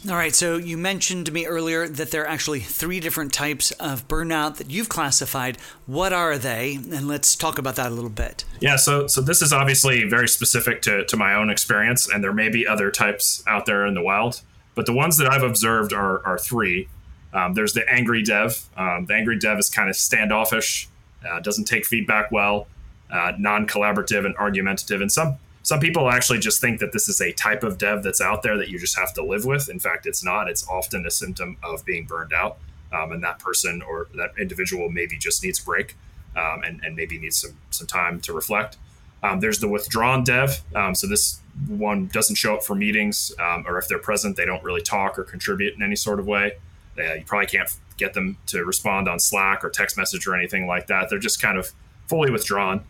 All 0.10 0.16
right, 0.18 0.36
so 0.36 0.58
you 0.58 0.78
mentioned 0.78 1.28
to 1.28 1.32
me 1.32 1.46
earlier 1.46 1.88
that 1.88 2.12
there 2.12 2.24
are 2.24 2.28
actually 2.28 2.60
three 2.60 3.00
different 3.00 3.32
types 3.32 3.72
of 3.72 4.06
burnout 4.10 4.58
that 4.58 4.70
you've 4.70 4.90
classified. 4.90 5.58
What 5.86 6.12
are 6.12 6.38
they? 6.38 6.76
And 6.76 7.08
let's 7.08 7.38
talk 7.38 7.58
about 7.58 7.78
that 7.78 7.90
a 7.90 7.96
little 7.96 8.10
bit. 8.10 8.44
Yeah, 8.60 8.76
so 8.76 9.08
so 9.08 9.22
this 9.22 9.42
is 9.42 9.54
obviously 9.54 10.04
very 10.04 10.28
specific 10.28 10.82
to, 10.84 11.06
to 11.06 11.16
my 11.16 11.34
own 11.34 11.50
experience, 11.50 12.10
and 12.12 12.22
there 12.22 12.34
may 12.34 12.50
be 12.50 12.68
other 12.68 12.92
types 12.92 13.42
out 13.48 13.66
there 13.66 13.86
in 13.86 13.94
the 13.94 14.04
wild, 14.04 14.42
but 14.76 14.86
the 14.86 14.94
ones 14.94 15.18
that 15.18 15.32
I've 15.32 15.44
observed 15.44 15.94
are, 15.94 16.24
are 16.26 16.38
three. 16.38 16.90
Um, 17.34 17.54
there's 17.54 17.74
the 17.74 17.90
angry 17.92 18.24
dev. 18.24 18.70
Um, 18.78 19.06
the 19.08 19.16
angry 19.16 19.40
dev 19.40 19.58
is 19.58 19.70
kind 19.70 19.90
of 19.90 19.96
standoffish, 19.96 20.88
uh, 21.28 21.40
doesn't 21.40 21.66
take 21.66 21.86
feedback 21.86 22.32
well, 22.32 22.68
uh, 23.12 23.34
non-collaborative 23.38 24.26
and 24.26 24.36
argumentative. 24.38 25.02
And 25.02 25.12
some 25.12 25.38
some 25.66 25.80
people 25.80 26.10
actually 26.10 26.40
just 26.40 26.60
think 26.60 26.82
that 26.82 26.92
this 26.92 27.08
is 27.08 27.22
a 27.22 27.32
type 27.32 27.64
of 27.64 27.78
dev 27.78 28.04
that's 28.04 28.20
out 28.20 28.44
there 28.44 28.58
that 28.58 28.68
you 28.68 28.78
just 28.78 28.98
have 29.00 29.14
to 29.14 29.24
live 29.24 29.46
with. 29.46 29.70
In 29.70 29.80
fact, 29.80 30.06
it's 30.06 30.22
not. 30.24 30.50
It's 30.50 30.68
often 30.68 31.06
a 31.06 31.12
symptom 31.12 31.56
of 31.64 31.86
being 31.86 32.06
burned 32.06 32.34
out, 32.34 32.58
um, 32.92 33.14
and 33.14 33.24
that 33.24 33.40
person 33.40 33.82
or 33.82 34.08
that 34.16 34.32
individual 34.38 34.90
maybe 34.90 35.18
just 35.18 35.42
needs 35.42 35.62
a 35.62 35.64
break 35.64 35.96
um, 36.36 36.64
and, 36.64 36.82
and 36.84 36.96
maybe 36.96 37.18
needs 37.18 37.38
some 37.42 37.58
some 37.72 37.88
time 37.88 38.20
to 38.22 38.34
reflect. 38.34 38.78
Um, 39.24 39.40
there's 39.40 39.60
the 39.60 39.70
withdrawn 39.70 40.26
dev. 40.26 40.62
Um, 40.76 40.94
so 40.94 41.08
this 41.08 41.40
one 41.68 42.08
doesn't 42.08 42.36
show 42.36 42.56
up 42.56 42.64
for 42.64 42.76
meetings, 42.76 43.32
or 43.40 43.78
if 43.78 43.88
they're 43.88 44.00
present, 44.00 44.36
they 44.36 44.46
don't 44.46 44.64
really 44.64 44.82
talk 44.82 45.18
or 45.18 45.24
contribute 45.24 45.76
in 45.76 45.82
any 45.82 45.96
sort 45.96 46.20
of 46.20 46.28
way. 46.28 46.58
Uh, 46.98 47.14
you 47.14 47.24
probably 47.26 47.48
can't 47.48 47.70
get 47.98 48.14
them 48.14 48.38
to 48.48 48.64
respond 48.66 49.08
on 49.08 49.20
Slack 49.20 49.64
or 49.64 49.70
text 49.70 49.98
message 49.98 50.28
or 50.28 50.36
anything 50.36 50.68
like 50.68 50.88
that. 50.88 51.10
They're 51.10 51.20
just 51.20 51.42
kind 51.42 51.58
of 51.58 51.72
fully 52.08 52.32
withdrawn. 52.32 52.84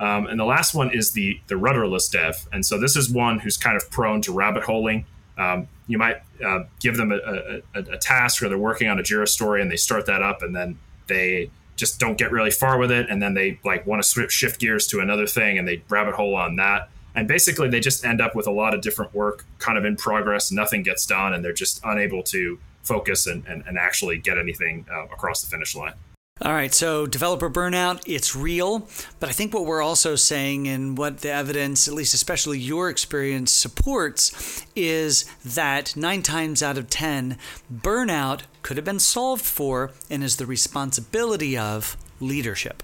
Um, 0.00 0.26
and 0.26 0.38
the 0.38 0.44
last 0.44 0.74
one 0.74 0.90
is 0.90 1.12
the 1.12 1.40
the 1.46 1.56
rudderless 1.56 2.08
dev. 2.08 2.48
And 2.52 2.66
so 2.66 2.78
this 2.78 2.96
is 2.96 3.10
one 3.10 3.38
who's 3.38 3.56
kind 3.56 3.76
of 3.76 3.90
prone 3.90 4.20
to 4.22 4.32
rabbit 4.32 4.64
holing. 4.64 5.06
Um, 5.38 5.68
you 5.86 5.98
might 5.98 6.16
uh, 6.44 6.64
give 6.80 6.96
them 6.96 7.12
a, 7.12 7.60
a, 7.74 7.78
a, 7.78 7.98
task 7.98 8.42
or 8.42 8.48
they're 8.48 8.56
working 8.56 8.88
on 8.88 8.98
a 9.00 9.02
Jira 9.02 9.26
story 9.28 9.60
and 9.60 9.70
they 9.70 9.76
start 9.76 10.06
that 10.06 10.22
up 10.22 10.42
and 10.42 10.54
then 10.54 10.78
they 11.08 11.50
just 11.74 11.98
don't 11.98 12.16
get 12.16 12.30
really 12.30 12.52
far 12.52 12.78
with 12.78 12.92
it. 12.92 13.10
And 13.10 13.20
then 13.20 13.34
they 13.34 13.58
like 13.64 13.84
want 13.86 14.02
to 14.02 14.28
shift 14.28 14.60
gears 14.60 14.86
to 14.88 15.00
another 15.00 15.26
thing 15.26 15.58
and 15.58 15.66
they 15.66 15.82
rabbit 15.88 16.14
hole 16.14 16.36
on 16.36 16.56
that. 16.56 16.88
And 17.16 17.26
basically 17.28 17.68
they 17.68 17.80
just 17.80 18.04
end 18.04 18.20
up 18.20 18.34
with 18.34 18.46
a 18.46 18.50
lot 18.52 18.74
of 18.74 18.80
different 18.80 19.12
work 19.12 19.44
kind 19.58 19.76
of 19.76 19.84
in 19.84 19.96
progress. 19.96 20.52
Nothing 20.52 20.82
gets 20.82 21.04
done 21.04 21.34
and 21.34 21.44
they're 21.44 21.52
just 21.52 21.80
unable 21.84 22.22
to 22.24 22.58
focus 22.84 23.26
and, 23.26 23.44
and, 23.46 23.64
and 23.66 23.78
actually 23.78 24.18
get 24.18 24.38
anything 24.38 24.86
uh, 24.90 25.04
across 25.04 25.42
the 25.42 25.48
finish 25.48 25.74
line. 25.74 25.94
All 26.42 26.52
right, 26.52 26.74
so 26.74 27.06
developer 27.06 27.48
burnout, 27.48 28.02
it's 28.06 28.34
real. 28.34 28.88
But 29.20 29.28
I 29.28 29.32
think 29.32 29.54
what 29.54 29.66
we're 29.66 29.80
also 29.80 30.16
saying, 30.16 30.66
and 30.66 30.98
what 30.98 31.18
the 31.18 31.30
evidence, 31.30 31.86
at 31.86 31.94
least 31.94 32.12
especially 32.12 32.58
your 32.58 32.90
experience, 32.90 33.52
supports, 33.52 34.66
is 34.74 35.26
that 35.44 35.94
nine 35.96 36.22
times 36.22 36.60
out 36.60 36.76
of 36.76 36.90
10, 36.90 37.38
burnout 37.72 38.42
could 38.62 38.76
have 38.76 38.84
been 38.84 38.98
solved 38.98 39.44
for 39.44 39.92
and 40.10 40.24
is 40.24 40.36
the 40.36 40.46
responsibility 40.46 41.56
of 41.56 41.96
leadership. 42.18 42.82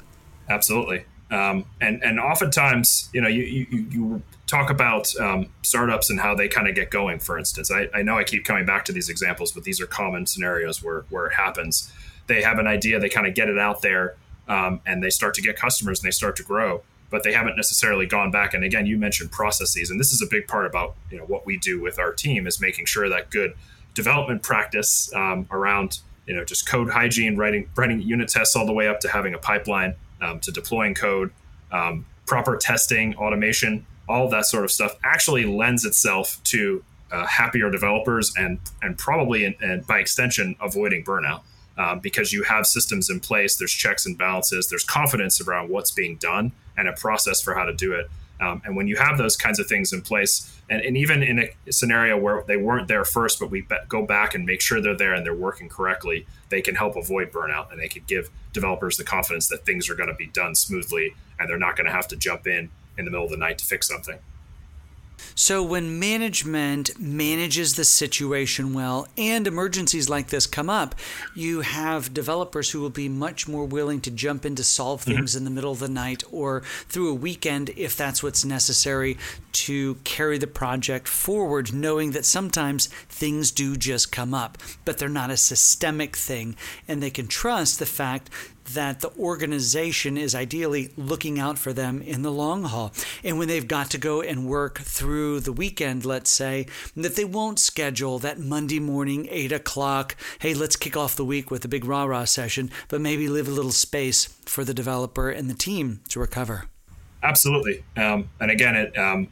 Absolutely. 0.49 1.05
Um, 1.31 1.65
and 1.81 2.03
and 2.03 2.19
oftentimes, 2.19 3.09
you 3.13 3.21
know, 3.21 3.29
you 3.29 3.43
you, 3.43 3.87
you 3.91 4.23
talk 4.47 4.71
about 4.71 5.15
um, 5.21 5.47
startups 5.63 6.11
and 6.11 6.21
how 6.21 6.35
they 6.35 6.49
kind 6.49 6.69
of 6.69 6.75
get 6.75 6.91
going. 6.91 7.21
For 7.21 7.39
instance, 7.39 7.71
I, 7.71 7.89
I 7.95 8.03
know 8.03 8.19
I 8.19 8.25
keep 8.25 8.45
coming 8.45 8.67
back 8.67 8.85
to 8.87 8.93
these 8.93 9.09
examples, 9.09 9.53
but 9.53 9.65
these 9.65 9.81
are 9.81 9.87
common 9.87 10.27
scenarios 10.27 10.83
where 10.83 11.05
where 11.11 11.27
it 11.27 11.35
happens. 11.35 11.93
They 12.27 12.43
have 12.43 12.59
an 12.59 12.67
idea, 12.67 13.01
they 13.01 13.09
kind 13.09 13.27
of 13.27 13.35
get 13.35 13.49
it 13.49 13.59
out 13.59 13.83
there, 13.83 14.17
um, 14.49 14.81
and 14.87 15.03
they 15.03 15.11
start 15.11 15.35
to 15.35 15.43
get 15.43 15.57
customers 15.57 16.01
and 16.01 16.07
they 16.07 16.13
start 16.13 16.37
to 16.37 16.43
grow 16.43 16.83
but 17.11 17.25
they 17.25 17.33
haven't 17.33 17.57
necessarily 17.57 18.07
gone 18.07 18.31
back 18.31 18.55
and 18.55 18.65
again 18.65 18.87
you 18.87 18.97
mentioned 18.97 19.31
processes 19.31 19.91
and 19.91 20.01
this 20.01 20.13
is 20.13 20.23
a 20.23 20.27
big 20.27 20.47
part 20.47 20.65
about 20.65 20.95
you 21.11 21.19
know 21.19 21.25
what 21.25 21.45
we 21.45 21.59
do 21.59 21.81
with 21.81 21.99
our 21.99 22.13
team 22.13 22.47
is 22.47 22.61
making 22.61 22.87
sure 22.87 23.09
that 23.09 23.31
good 23.31 23.53
development 23.95 24.43
practice 24.43 25.13
um, 25.15 25.47
around 25.51 25.99
you 26.27 26.35
know 26.35 26.45
just 26.45 26.67
code 26.69 26.91
hygiene 26.91 27.37
writing 27.37 27.69
writing 27.77 28.01
unit 28.01 28.29
tests 28.29 28.57
all 28.57 28.65
the 28.65 28.73
way 28.73 28.89
up 28.89 29.01
to 29.01 29.09
having 29.09 29.35
a 29.35 29.39
pipeline 29.39 29.95
um, 30.21 30.41
to 30.41 30.51
deploying 30.51 30.95
code 30.95 31.33
um, 31.73 32.07
proper 32.27 32.57
testing 32.57 33.15
automation 33.17 33.87
all 34.09 34.29
that 34.29 34.47
sort 34.47 34.65
of 34.65 34.71
stuff 34.71 34.97
actually 35.05 35.45
lends 35.45 35.85
itself 35.85 36.41
to 36.45 36.83
uh, 37.13 37.27
happier 37.27 37.71
developers 37.71 38.33
and 38.37 38.59
and 38.83 38.99
probably 38.99 39.45
and 39.45 39.87
by 39.87 39.99
extension 39.99 40.57
avoiding 40.61 41.05
burnout 41.05 41.43
um, 41.79 41.99
because 42.01 42.33
you 42.33 42.43
have 42.43 42.67
systems 42.67 43.11
in 43.11 43.21
place 43.21 43.57
there's 43.57 43.73
checks 43.73 44.07
and 44.07 44.17
balances 44.17 44.69
there's 44.69 44.85
confidence 44.85 45.41
around 45.41 45.69
what's 45.69 45.91
being 45.91 46.17
done 46.17 46.53
and 46.81 46.89
a 46.89 46.93
process 46.95 47.41
for 47.41 47.55
how 47.55 47.65
to 47.65 47.75
do 47.75 47.93
it. 47.93 48.11
Um, 48.41 48.63
and 48.65 48.75
when 48.75 48.89
you 48.89 48.97
have 48.97 49.19
those 49.19 49.37
kinds 49.37 49.59
of 49.59 49.67
things 49.67 49.93
in 49.93 50.03
place, 50.03 50.61
and, 50.69 50.81
and 50.83 50.97
even 50.97 51.23
in 51.23 51.39
a 51.39 51.73
scenario 51.73 52.17
where 52.19 52.43
they 52.47 52.57
weren't 52.57 52.89
there 52.89 53.05
first, 53.05 53.39
but 53.39 53.51
we 53.51 53.63
be- 53.63 53.77
go 53.89 54.05
back 54.05 54.35
and 54.35 54.47
make 54.47 54.61
sure 54.61 54.81
they're 54.81 54.97
there 54.97 55.15
and 55.15 55.27
they're 55.27 55.35
working 55.35 55.69
correctly, 55.69 56.27
they 56.49 56.63
can 56.63 56.75
help 56.75 56.97
avoid 56.97 57.31
burnout 57.31 57.71
and 57.71 57.81
they 57.81 57.89
can 57.89 58.03
give 58.07 58.31
developers 58.53 58.97
the 58.97 59.05
confidence 59.05 59.49
that 59.49 59.67
things 59.67 59.91
are 59.91 59.95
going 59.95 60.09
to 60.09 60.15
be 60.15 60.27
done 60.27 60.55
smoothly 60.55 61.15
and 61.39 61.49
they're 61.49 61.59
not 61.59 61.77
going 61.77 61.87
to 61.87 61.93
have 61.93 62.09
to 62.09 62.17
jump 62.17 62.47
in 62.47 62.71
in 62.97 63.05
the 63.05 63.11
middle 63.11 63.25
of 63.25 63.31
the 63.31 63.37
night 63.37 63.59
to 63.59 63.65
fix 63.65 63.89
something. 63.89 64.19
So, 65.35 65.63
when 65.63 65.99
management 65.99 66.99
manages 66.99 67.77
the 67.77 67.85
situation 67.85 68.75
well 68.75 69.07
and 69.17 69.47
emergencies 69.47 70.09
like 70.09 70.29
this 70.29 70.47
come 70.47 70.69
up, 70.71 70.95
you 71.35 71.61
have 71.61 72.15
developers 72.15 72.71
who 72.71 72.81
will 72.81 72.91
be 72.91 73.09
much 73.09 73.49
more 73.49 73.65
willing 73.65 74.01
to 74.03 74.11
jump 74.11 74.45
in 74.45 74.55
to 74.57 74.65
solve 74.65 75.01
mm-hmm. 75.03 75.13
things 75.13 75.31
mm-hmm. 75.31 75.39
in 75.39 75.45
the 75.45 75.51
middle 75.51 75.73
of 75.73 75.79
the 75.79 75.89
night 75.89 76.23
or 76.31 76.63
through 76.89 77.11
a 77.11 77.15
weekend 77.15 77.71
if 77.77 77.97
that's 77.97 78.23
what's 78.23 78.45
necessary 78.45 79.17
to 79.53 79.95
carry 80.05 80.39
the 80.39 80.47
project 80.47 81.09
forward, 81.09 81.73
knowing 81.73 82.13
that 82.13 82.25
sometimes 82.25 82.87
things 83.09 83.51
do 83.51 83.77
just 83.77 84.13
come 84.13 84.35
up, 84.35 84.59
but 84.85 84.99
they're 84.99 85.09
not 85.09 85.31
a 85.31 85.37
systemic 85.37 86.17
thing. 86.17 86.57
And 86.87 87.03
they 87.03 87.11
can 87.11 87.27
trust 87.27 87.79
the 87.79 87.87
fact 87.87 88.31
that 88.75 89.01
the 89.01 89.11
organization 89.19 90.17
is 90.17 90.35
ideally 90.35 90.93
looking 90.97 91.39
out 91.39 91.59
for 91.59 91.73
them 91.73 92.03
in 92.03 92.23
the 92.23 92.31
long 92.31 92.65
haul. 92.65 92.93
And 93.25 93.39
when 93.39 93.49
they've 93.49 93.67
got 93.67 93.91
to 93.91 93.99
go 93.99 94.23
and 94.23 94.47
work 94.47 94.79
through 94.79 95.41
the 95.41 95.53
weekend, 95.53 96.05
let's 96.05 96.31
say, 96.31 96.67
that 96.97 97.17
they 97.17 97.25
won't 97.25 97.59
schedule 97.59 98.19
that 98.21 98.39
Monday 98.39 98.81
morning, 98.81 99.29
8 99.31 99.53
o'clock, 99.53 100.17
hey, 100.41 100.55
let's 100.55 100.77
kick 100.77 100.97
off 100.97 101.17
the 101.17 101.25
week 101.25 101.51
with 101.51 101.65
a 101.65 101.69
big 101.69 101.85
rah 101.85 102.05
rah 102.05 102.25
session, 102.25 102.71
but 102.89 103.01
maybe 103.01 103.29
leave 103.29 103.49
a 103.49 103.53
little 103.53 103.73
space 103.73 104.27
for 104.47 104.65
the 104.65 104.75
developer 104.75 105.31
and 105.31 105.49
the 105.49 105.55
team 105.55 106.01
to 106.09 106.21
recover. 106.21 106.67
Absolutely. 107.23 107.85
Um, 107.97 108.31
and 108.41 108.51
again, 108.51 108.77
it, 108.77 108.99
um, 108.99 109.29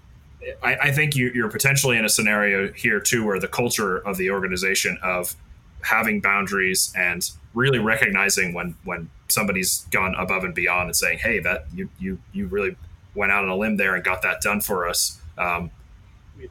I, 0.63 0.77
I, 0.77 0.93
think 0.93 1.17
you, 1.17 1.31
you're 1.35 1.51
potentially 1.51 1.97
in 1.97 2.05
a 2.05 2.09
scenario 2.09 2.73
here 2.73 3.01
too 3.01 3.25
where 3.27 3.41
the 3.41 3.49
culture 3.49 3.99
of 3.99 4.17
the 4.17 4.31
organization 4.31 4.99
of 5.03 5.35
having 5.83 6.21
boundaries 6.21 6.93
and 6.97 7.31
really 7.55 7.79
recognizing 7.79 8.55
when 8.55 8.75
when 8.85 9.11
somebody's 9.29 9.87
gone 9.91 10.15
above 10.17 10.45
and 10.45 10.55
beyond 10.55 10.87
and 10.87 10.97
saying, 10.97 11.19
"Hey, 11.19 11.39
that 11.41 11.67
you 11.75 11.89
you 11.99 12.19
you 12.33 12.47
really 12.47 12.77
went 13.15 13.33
out 13.33 13.45
on 13.45 13.51
a 13.51 13.57
limb 13.57 13.77
there 13.77 13.95
and 13.95 14.05
got 14.05 14.23
that 14.23 14.41
done 14.41 14.61
for 14.61 14.89
us." 14.89 15.21
Um, 15.37 15.71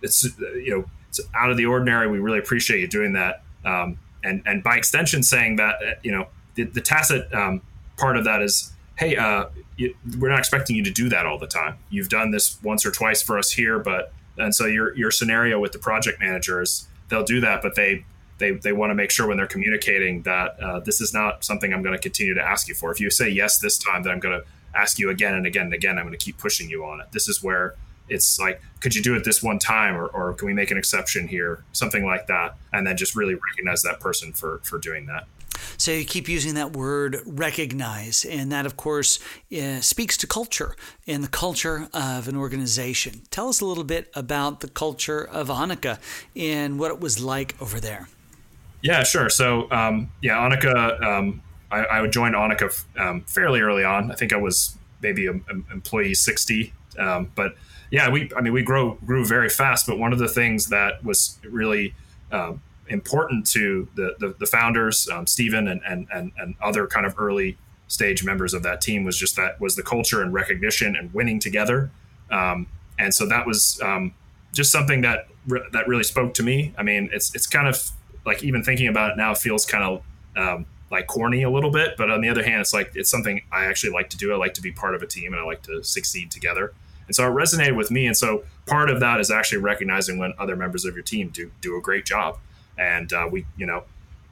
it's 0.01 0.23
you 0.39 0.71
know 0.71 0.85
it's 1.09 1.19
out 1.35 1.49
of 1.49 1.57
the 1.57 1.65
ordinary. 1.65 2.07
We 2.09 2.19
really 2.19 2.39
appreciate 2.39 2.79
you 2.79 2.87
doing 2.87 3.13
that, 3.13 3.43
um, 3.65 3.97
and 4.23 4.41
and 4.45 4.63
by 4.63 4.77
extension, 4.77 5.23
saying 5.23 5.57
that 5.57 5.75
uh, 5.75 5.95
you 6.03 6.11
know 6.11 6.27
the, 6.55 6.63
the 6.63 6.81
tacit 6.81 7.33
um, 7.33 7.61
part 7.97 8.17
of 8.17 8.25
that 8.25 8.41
is, 8.41 8.71
"Hey, 8.97 9.15
uh, 9.15 9.45
you, 9.75 9.95
we're 10.19 10.29
not 10.29 10.39
expecting 10.39 10.75
you 10.75 10.83
to 10.83 10.91
do 10.91 11.09
that 11.09 11.25
all 11.25 11.37
the 11.37 11.47
time. 11.47 11.77
You've 11.89 12.09
done 12.09 12.31
this 12.31 12.61
once 12.63 12.85
or 12.85 12.91
twice 12.91 13.21
for 13.21 13.37
us 13.37 13.51
here, 13.51 13.79
but." 13.79 14.13
And 14.39 14.53
so 14.53 14.67
your 14.67 14.95
your 14.95 15.09
scenario 15.09 15.59
with 15.59 15.71
the 15.71 15.79
project 15.79 16.19
managers, 16.19 16.87
they'll 17.09 17.23
do 17.23 17.41
that, 17.41 17.63
but 17.63 17.73
they 17.73 18.05
they, 18.37 18.51
they 18.51 18.73
want 18.73 18.91
to 18.91 18.95
make 18.95 19.11
sure 19.11 19.27
when 19.27 19.37
they're 19.37 19.47
communicating 19.47 20.21
that 20.23 20.59
uh, 20.59 20.79
this 20.79 21.01
is 21.01 21.13
not 21.13 21.43
something 21.43 21.73
I'm 21.73 21.81
going 21.81 21.95
to 21.95 22.01
continue 22.01 22.33
to 22.33 22.41
ask 22.41 22.67
you 22.67 22.75
for. 22.75 22.91
If 22.91 22.99
you 22.99 23.09
say 23.09 23.29
yes 23.29 23.59
this 23.59 23.77
time, 23.77 24.03
then 24.03 24.13
I'm 24.13 24.19
going 24.19 24.39
to 24.39 24.47
ask 24.75 24.99
you 24.99 25.09
again 25.09 25.33
and 25.33 25.45
again 25.45 25.65
and 25.65 25.73
again. 25.73 25.97
I'm 25.97 26.05
going 26.05 26.17
to 26.17 26.23
keep 26.23 26.37
pushing 26.37 26.69
you 26.69 26.85
on 26.85 27.01
it. 27.01 27.07
This 27.11 27.27
is 27.27 27.41
where 27.41 27.75
it's 28.09 28.39
like, 28.39 28.61
could 28.79 28.95
you 28.95 29.01
do 29.01 29.15
it 29.15 29.23
this 29.23 29.43
one 29.43 29.59
time, 29.59 29.95
or, 29.95 30.07
or 30.07 30.33
can 30.33 30.47
we 30.47 30.53
make 30.53 30.71
an 30.71 30.77
exception 30.77 31.27
here, 31.27 31.63
something 31.73 32.05
like 32.05 32.27
that, 32.27 32.55
and 32.71 32.85
then 32.87 32.95
just 32.95 33.15
really 33.15 33.35
recognize 33.35 33.81
that 33.81 33.99
person 33.99 34.33
for 34.33 34.59
for 34.63 34.77
doing 34.77 35.07
that. 35.07 35.27
So 35.77 35.91
you 35.91 36.05
keep 36.05 36.29
using 36.29 36.53
that 36.55 36.73
word 36.73 37.19
recognize, 37.25 38.23
and 38.25 38.51
that, 38.51 38.65
of 38.65 38.77
course, 38.77 39.19
uh, 39.51 39.81
speaks 39.81 40.15
to 40.17 40.27
culture 40.27 40.75
and 41.05 41.23
the 41.23 41.27
culture 41.27 41.87
of 41.93 42.27
an 42.27 42.35
organization. 42.35 43.23
Tell 43.31 43.49
us 43.49 43.61
a 43.61 43.65
little 43.65 43.83
bit 43.83 44.09
about 44.15 44.59
the 44.59 44.69
culture 44.69 45.23
of 45.23 45.49
Onica 45.49 45.99
and 46.35 46.79
what 46.79 46.91
it 46.91 46.99
was 46.99 47.19
like 47.19 47.59
over 47.61 47.79
there. 47.79 48.07
Yeah, 48.87 49.03
sure. 49.03 49.29
So, 49.29 49.69
um, 49.69 50.09
yeah, 50.21 50.37
Onica, 50.37 51.03
um, 51.03 51.41
I, 51.69 51.85
I 51.85 52.07
joined 52.07 52.35
Onica 52.35 52.85
um, 52.97 53.19
fairly 53.23 53.59
early 53.59 53.83
on. 53.83 54.13
I 54.13 54.15
think 54.15 54.31
I 54.31 54.37
was 54.37 54.77
maybe 55.01 55.27
an 55.27 55.43
employee 55.73 56.13
60. 56.13 56.71
Um, 56.97 57.29
but 57.35 57.55
yeah, 57.91 58.09
we, 58.09 58.31
I 58.37 58.39
mean, 58.39 58.53
we 58.53 58.63
grow, 58.63 58.93
grew 59.05 59.25
very 59.25 59.49
fast. 59.49 59.87
But 59.87 59.99
one 59.99 60.13
of 60.13 60.19
the 60.19 60.29
things 60.29 60.67
that 60.69 61.03
was 61.03 61.37
really 61.43 61.95
um, 62.31 62.61
important 62.87 63.45
to 63.47 63.89
the, 63.95 64.15
the, 64.19 64.33
the 64.39 64.45
founders, 64.45 65.09
um, 65.09 65.27
Stephen 65.27 65.67
and, 65.67 65.81
and, 65.85 66.07
and, 66.13 66.31
and 66.37 66.55
other 66.61 66.87
kind 66.87 67.05
of 67.05 67.13
early 67.17 67.57
stage 67.89 68.23
members 68.23 68.53
of 68.53 68.63
that 68.63 68.79
team 68.79 69.03
was 69.03 69.17
just 69.17 69.35
that 69.35 69.59
was 69.59 69.75
the 69.75 69.83
culture 69.83 70.21
and 70.21 70.31
recognition 70.31 70.95
and 70.95 71.13
winning 71.13 71.41
together. 71.41 71.91
Um, 72.31 72.67
and 72.97 73.13
so 73.13 73.25
that 73.25 73.45
was 73.45 73.81
um, 73.83 74.13
just 74.53 74.71
something 74.71 75.01
that 75.01 75.27
re- 75.45 75.67
that 75.73 75.89
really 75.89 76.05
spoke 76.05 76.33
to 76.35 76.43
me. 76.43 76.73
I 76.77 76.83
mean, 76.83 77.09
it's 77.11 77.35
it's 77.35 77.47
kind 77.47 77.67
of 77.67 77.91
like 78.27 78.43
even 78.43 78.61
thinking 78.61 78.89
about 78.89 79.11
it 79.11 79.17
now 79.17 79.33
feels 79.33 79.65
kind 79.65 79.83
of 79.83 80.03
um, 80.35 80.65
like 80.91 81.07
corny 81.07 81.43
a 81.43 81.49
little 81.49 81.71
bit, 81.71 81.95
but 81.97 82.11
on 82.11 82.21
the 82.21 82.27
other 82.29 82.43
hand, 82.43 82.59
it's 82.61 82.73
like 82.73 82.91
it's 82.93 83.09
something 83.09 83.41
I 83.51 83.65
actually 83.65 83.93
like 83.93 84.09
to 84.11 84.17
do. 84.17 84.33
I 84.33 84.37
like 84.37 84.53
to 84.55 84.61
be 84.61 84.71
part 84.71 84.93
of 84.93 85.01
a 85.01 85.07
team 85.07 85.33
and 85.33 85.41
I 85.41 85.45
like 85.45 85.63
to 85.63 85.81
succeed 85.81 86.29
together. 86.29 86.73
And 87.07 87.15
so 87.15 87.25
it 87.25 87.33
resonated 87.33 87.77
with 87.77 87.89
me. 87.89 88.05
And 88.05 88.15
so 88.15 88.43
part 88.65 88.89
of 88.89 88.99
that 88.99 89.21
is 89.21 89.31
actually 89.31 89.59
recognizing 89.59 90.17
when 90.17 90.33
other 90.37 90.57
members 90.57 90.83
of 90.83 90.93
your 90.93 91.03
team 91.03 91.29
do 91.29 91.49
do 91.61 91.77
a 91.77 91.81
great 91.81 92.05
job. 92.05 92.37
And 92.77 93.11
uh, 93.13 93.29
we, 93.31 93.45
you 93.55 93.65
know, 93.65 93.85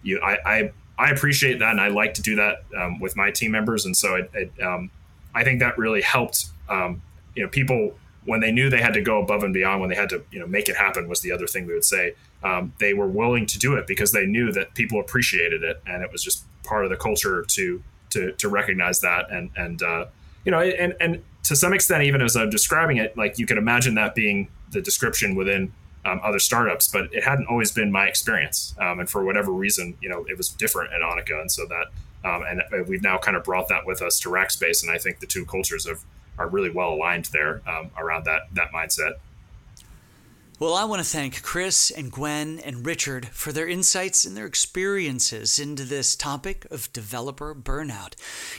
you 0.03 0.19
I, 0.21 0.37
I 0.45 0.71
I 0.97 1.09
appreciate 1.11 1.59
that, 1.59 1.71
and 1.71 1.81
I 1.81 1.87
like 1.87 2.13
to 2.15 2.21
do 2.21 2.35
that 2.35 2.63
um, 2.77 2.99
with 2.99 3.15
my 3.15 3.31
team 3.31 3.51
members. 3.51 3.85
And 3.85 3.95
so 3.95 4.15
it, 4.15 4.29
it 4.33 4.51
um, 4.61 4.91
I 5.33 5.43
think 5.45 5.59
that 5.61 5.77
really 5.77 6.01
helped. 6.01 6.47
Um, 6.69 7.01
you 7.33 7.43
know, 7.43 7.49
people 7.49 7.95
when 8.25 8.39
they 8.39 8.51
knew 8.51 8.69
they 8.69 8.81
had 8.81 8.93
to 8.93 9.01
go 9.01 9.21
above 9.21 9.43
and 9.43 9.53
beyond, 9.53 9.81
when 9.81 9.89
they 9.89 9.95
had 9.95 10.09
to, 10.09 10.23
you 10.31 10.39
know, 10.39 10.47
make 10.47 10.67
it 10.67 10.75
happen 10.75 11.07
was 11.07 11.21
the 11.21 11.31
other 11.31 11.47
thing 11.47 11.65
we 11.65 11.73
would 11.73 11.85
say. 11.85 12.15
Um, 12.43 12.73
they 12.79 12.93
were 12.93 13.07
willing 13.07 13.45
to 13.47 13.59
do 13.59 13.75
it 13.75 13.87
because 13.87 14.11
they 14.11 14.25
knew 14.25 14.51
that 14.51 14.73
people 14.73 14.99
appreciated 14.99 15.63
it, 15.63 15.81
and 15.87 16.03
it 16.03 16.11
was 16.11 16.23
just 16.23 16.43
part 16.63 16.83
of 16.83 16.89
the 16.89 16.97
culture 16.97 17.43
to 17.47 17.83
to 18.11 18.31
to 18.33 18.49
recognize 18.49 18.99
that. 19.01 19.29
And 19.31 19.51
and 19.55 19.81
uh, 19.81 20.05
you 20.43 20.51
know, 20.51 20.59
and 20.59 20.95
and 20.99 21.23
to 21.43 21.55
some 21.55 21.73
extent, 21.73 22.03
even 22.03 22.21
as 22.21 22.35
I'm 22.35 22.49
describing 22.49 22.97
it, 22.97 23.15
like 23.15 23.37
you 23.37 23.45
can 23.45 23.57
imagine 23.57 23.95
that 23.95 24.15
being 24.15 24.49
the 24.71 24.81
description 24.81 25.35
within 25.35 25.71
um, 26.03 26.19
other 26.23 26.39
startups, 26.39 26.87
but 26.87 27.13
it 27.13 27.23
hadn't 27.23 27.47
always 27.47 27.71
been 27.71 27.91
my 27.91 28.07
experience. 28.07 28.75
Um, 28.79 28.99
and 28.99 29.09
for 29.09 29.23
whatever 29.23 29.51
reason, 29.51 29.97
you 30.01 30.09
know, 30.09 30.25
it 30.27 30.37
was 30.37 30.49
different 30.49 30.93
at 30.93 31.01
Onica, 31.01 31.39
and 31.39 31.51
so 31.51 31.65
that. 31.67 31.87
Um, 32.23 32.41
and 32.41 32.87
we've 32.87 33.03
now 33.03 33.19
kind 33.19 33.37
of 33.37 33.43
brought 33.43 33.67
that 33.67 33.85
with 33.85 34.01
us 34.01 34.19
to 34.21 34.29
Rackspace, 34.29 34.81
and 34.81 34.91
I 34.91 34.97
think 34.97 35.19
the 35.19 35.27
two 35.27 35.45
cultures 35.45 35.87
have 35.87 36.03
are 36.37 36.47
really 36.47 36.69
well 36.69 36.93
aligned 36.93 37.25
there 37.25 37.61
um, 37.67 37.91
around 37.97 38.25
that 38.25 38.43
that 38.53 38.71
mindset. 38.71 39.13
Well, 40.57 40.73
I 40.73 40.85
want 40.85 41.03
to 41.03 41.09
thank 41.09 41.43
Chris 41.43 41.91
and 41.91 42.09
Gwen 42.09 42.59
and 42.59 42.85
Richard 42.85 43.27
for 43.27 43.51
their 43.51 43.67
insights 43.67 44.23
and 44.23 44.37
their 44.37 44.45
experiences 44.45 45.59
into 45.59 45.83
this 45.83 46.15
topic 46.15 46.65
of 46.71 46.93
developer 46.93 47.53
burnout. 47.53 48.13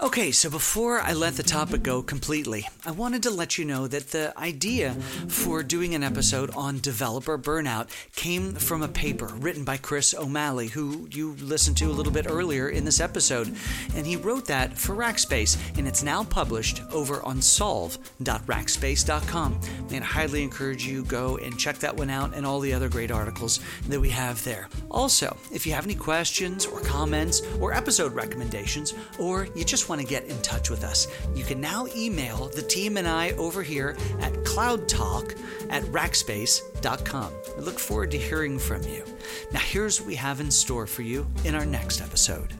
Okay, 0.00 0.30
so 0.30 0.48
before 0.48 1.00
I 1.00 1.12
let 1.12 1.34
the 1.34 1.42
topic 1.42 1.82
go 1.82 2.02
completely, 2.02 2.68
I 2.86 2.92
wanted 2.92 3.24
to 3.24 3.30
let 3.30 3.58
you 3.58 3.64
know 3.64 3.88
that 3.88 4.12
the 4.12 4.32
idea 4.38 4.94
for 5.26 5.64
doing 5.64 5.96
an 5.96 6.04
episode 6.04 6.54
on 6.54 6.78
developer 6.78 7.36
burnout 7.36 7.88
came 8.14 8.54
from 8.54 8.84
a 8.84 8.88
paper 8.88 9.26
written 9.26 9.64
by 9.64 9.76
Chris 9.76 10.14
O'Malley, 10.14 10.68
who 10.68 11.08
you 11.10 11.34
listened 11.40 11.78
to 11.78 11.86
a 11.86 11.90
little 11.90 12.12
bit 12.12 12.30
earlier 12.30 12.68
in 12.68 12.84
this 12.84 13.00
episode. 13.00 13.52
And 13.96 14.06
he 14.06 14.14
wrote 14.14 14.44
that 14.44 14.78
for 14.78 14.94
Rackspace, 14.94 15.58
and 15.76 15.88
it's 15.88 16.04
now 16.04 16.22
published 16.22 16.80
over 16.92 17.20
on 17.24 17.42
solve.rackspace.com. 17.42 19.60
And 19.90 20.04
I 20.04 20.06
highly 20.06 20.44
encourage 20.44 20.86
you 20.86 21.02
go 21.06 21.38
and 21.38 21.58
check 21.58 21.78
that 21.78 21.96
one 21.96 22.10
out 22.10 22.34
and 22.34 22.46
all 22.46 22.60
the 22.60 22.72
other 22.72 22.88
great 22.88 23.10
articles 23.10 23.58
that 23.88 23.98
we 23.98 24.10
have 24.10 24.44
there. 24.44 24.68
Also, 24.92 25.36
if 25.52 25.66
you 25.66 25.72
have 25.72 25.86
any 25.86 25.96
questions 25.96 26.66
or 26.66 26.78
comments 26.82 27.42
or 27.60 27.74
episode 27.74 28.12
recommendations, 28.12 28.94
or 29.18 29.48
you 29.56 29.64
just 29.64 29.87
want 29.88 30.00
to 30.00 30.06
get 30.06 30.24
in 30.24 30.40
touch 30.42 30.70
with 30.70 30.84
us, 30.84 31.08
you 31.34 31.44
can 31.44 31.60
now 31.60 31.86
email 31.96 32.48
the 32.48 32.62
team 32.62 32.96
and 32.96 33.08
I 33.08 33.32
over 33.32 33.62
here 33.62 33.96
at 34.20 34.32
cloudtalk 34.44 35.38
at 35.70 35.82
rackspace.com. 35.84 37.32
We 37.56 37.62
look 37.62 37.78
forward 37.78 38.10
to 38.12 38.18
hearing 38.18 38.58
from 38.58 38.82
you. 38.82 39.04
Now, 39.52 39.60
here's 39.60 40.00
what 40.00 40.08
we 40.08 40.14
have 40.16 40.40
in 40.40 40.50
store 40.50 40.86
for 40.86 41.02
you 41.02 41.26
in 41.44 41.54
our 41.54 41.66
next 41.66 42.00
episode 42.00 42.54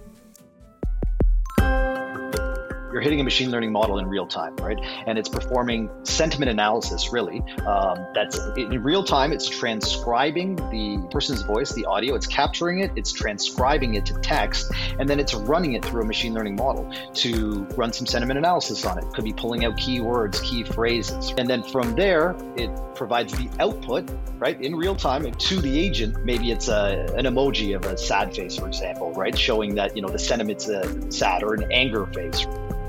you're 2.93 3.01
hitting 3.01 3.21
a 3.21 3.25
machine 3.25 3.51
learning 3.51 3.73
model 3.73 3.99
in 3.99 4.07
real 4.07 4.27
time, 4.27 4.57
right? 4.57 4.79
And 5.07 5.19
it's 5.19 5.29
performing 5.29 5.91
sentiment 6.05 6.51
analysis, 6.51 7.13
really. 7.13 7.43
Um, 7.67 8.07
that's 8.15 8.39
in 8.57 8.83
real 8.83 9.05
time. 9.05 9.33
It's 9.33 9.49
transcribing 9.49 10.57
the 10.57 11.07
person's 11.11 11.43
voice, 11.43 11.73
the 11.73 11.87
audio. 11.87 12.15
It's 12.15 12.27
capturing 12.27 12.81
it. 12.81 12.91
It's 12.97 13.13
transcribing 13.13 13.95
it 13.95 14.07
to 14.07 14.15
text, 14.21 14.73
and 14.99 15.09
then 15.09 15.21
it's 15.21 15.35
running 15.35 15.75
it 15.75 15.85
through 15.85 16.03
a 16.03 16.07
machine 16.07 16.35
learning 16.35 16.57
model 16.57 16.91
to 17.15 17.67
run 17.77 17.93
some 17.93 18.07
sentiment 18.07 18.39
analysis 18.39 18.85
on 18.85 18.99
it. 18.99 19.05
Could 19.13 19.25
be 19.25 19.33
pulling 19.33 19.65
out 19.65 19.77
keywords, 19.77 20.43
key 20.43 20.65
phrases, 20.65 21.33
and 21.37 21.49
then 21.49 21.63
from 21.63 21.95
there, 21.95 22.37
it 22.57 22.71
provides 22.95 23.33
the 23.33 23.49
output, 23.61 24.11
right, 24.39 24.61
in 24.61 24.75
real 24.75 24.97
time 24.97 25.31
to 25.31 25.61
the 25.61 25.79
agent. 25.79 26.25
Maybe 26.25 26.51
it's 26.51 26.69
a, 26.69 27.07
an 27.17 27.25
emoji 27.25 27.77
of 27.77 27.85
a 27.85 27.97
sad 27.97 28.35
face, 28.35 28.57
for 28.57 28.67
example, 28.67 29.13
right, 29.13 29.37
showing 29.37 29.75
that 29.77 29.97
you 29.97 30.03
know 30.03 30.09
the 30.09 30.19
sentiment's 30.19 30.69
a 30.69 31.11
sad 31.11 31.43
or 31.43 31.55
an 31.55 31.71
anger 31.73 32.07
face. 32.07 32.47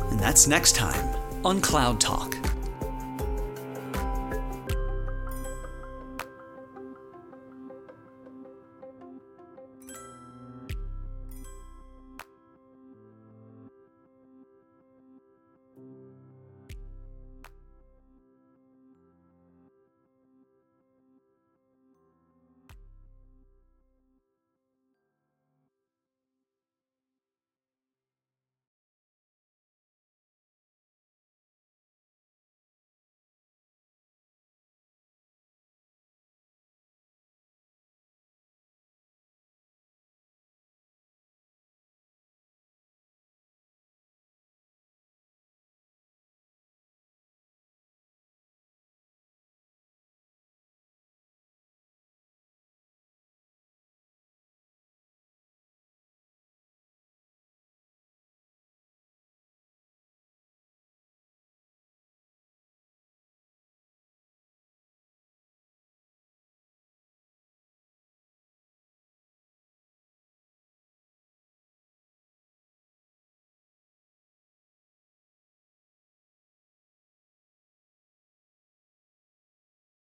And 0.10 0.20
that's 0.20 0.48
next 0.48 0.76
time 0.76 1.16
on 1.44 1.62
Cloud 1.62 2.00
Talk. 2.00 2.49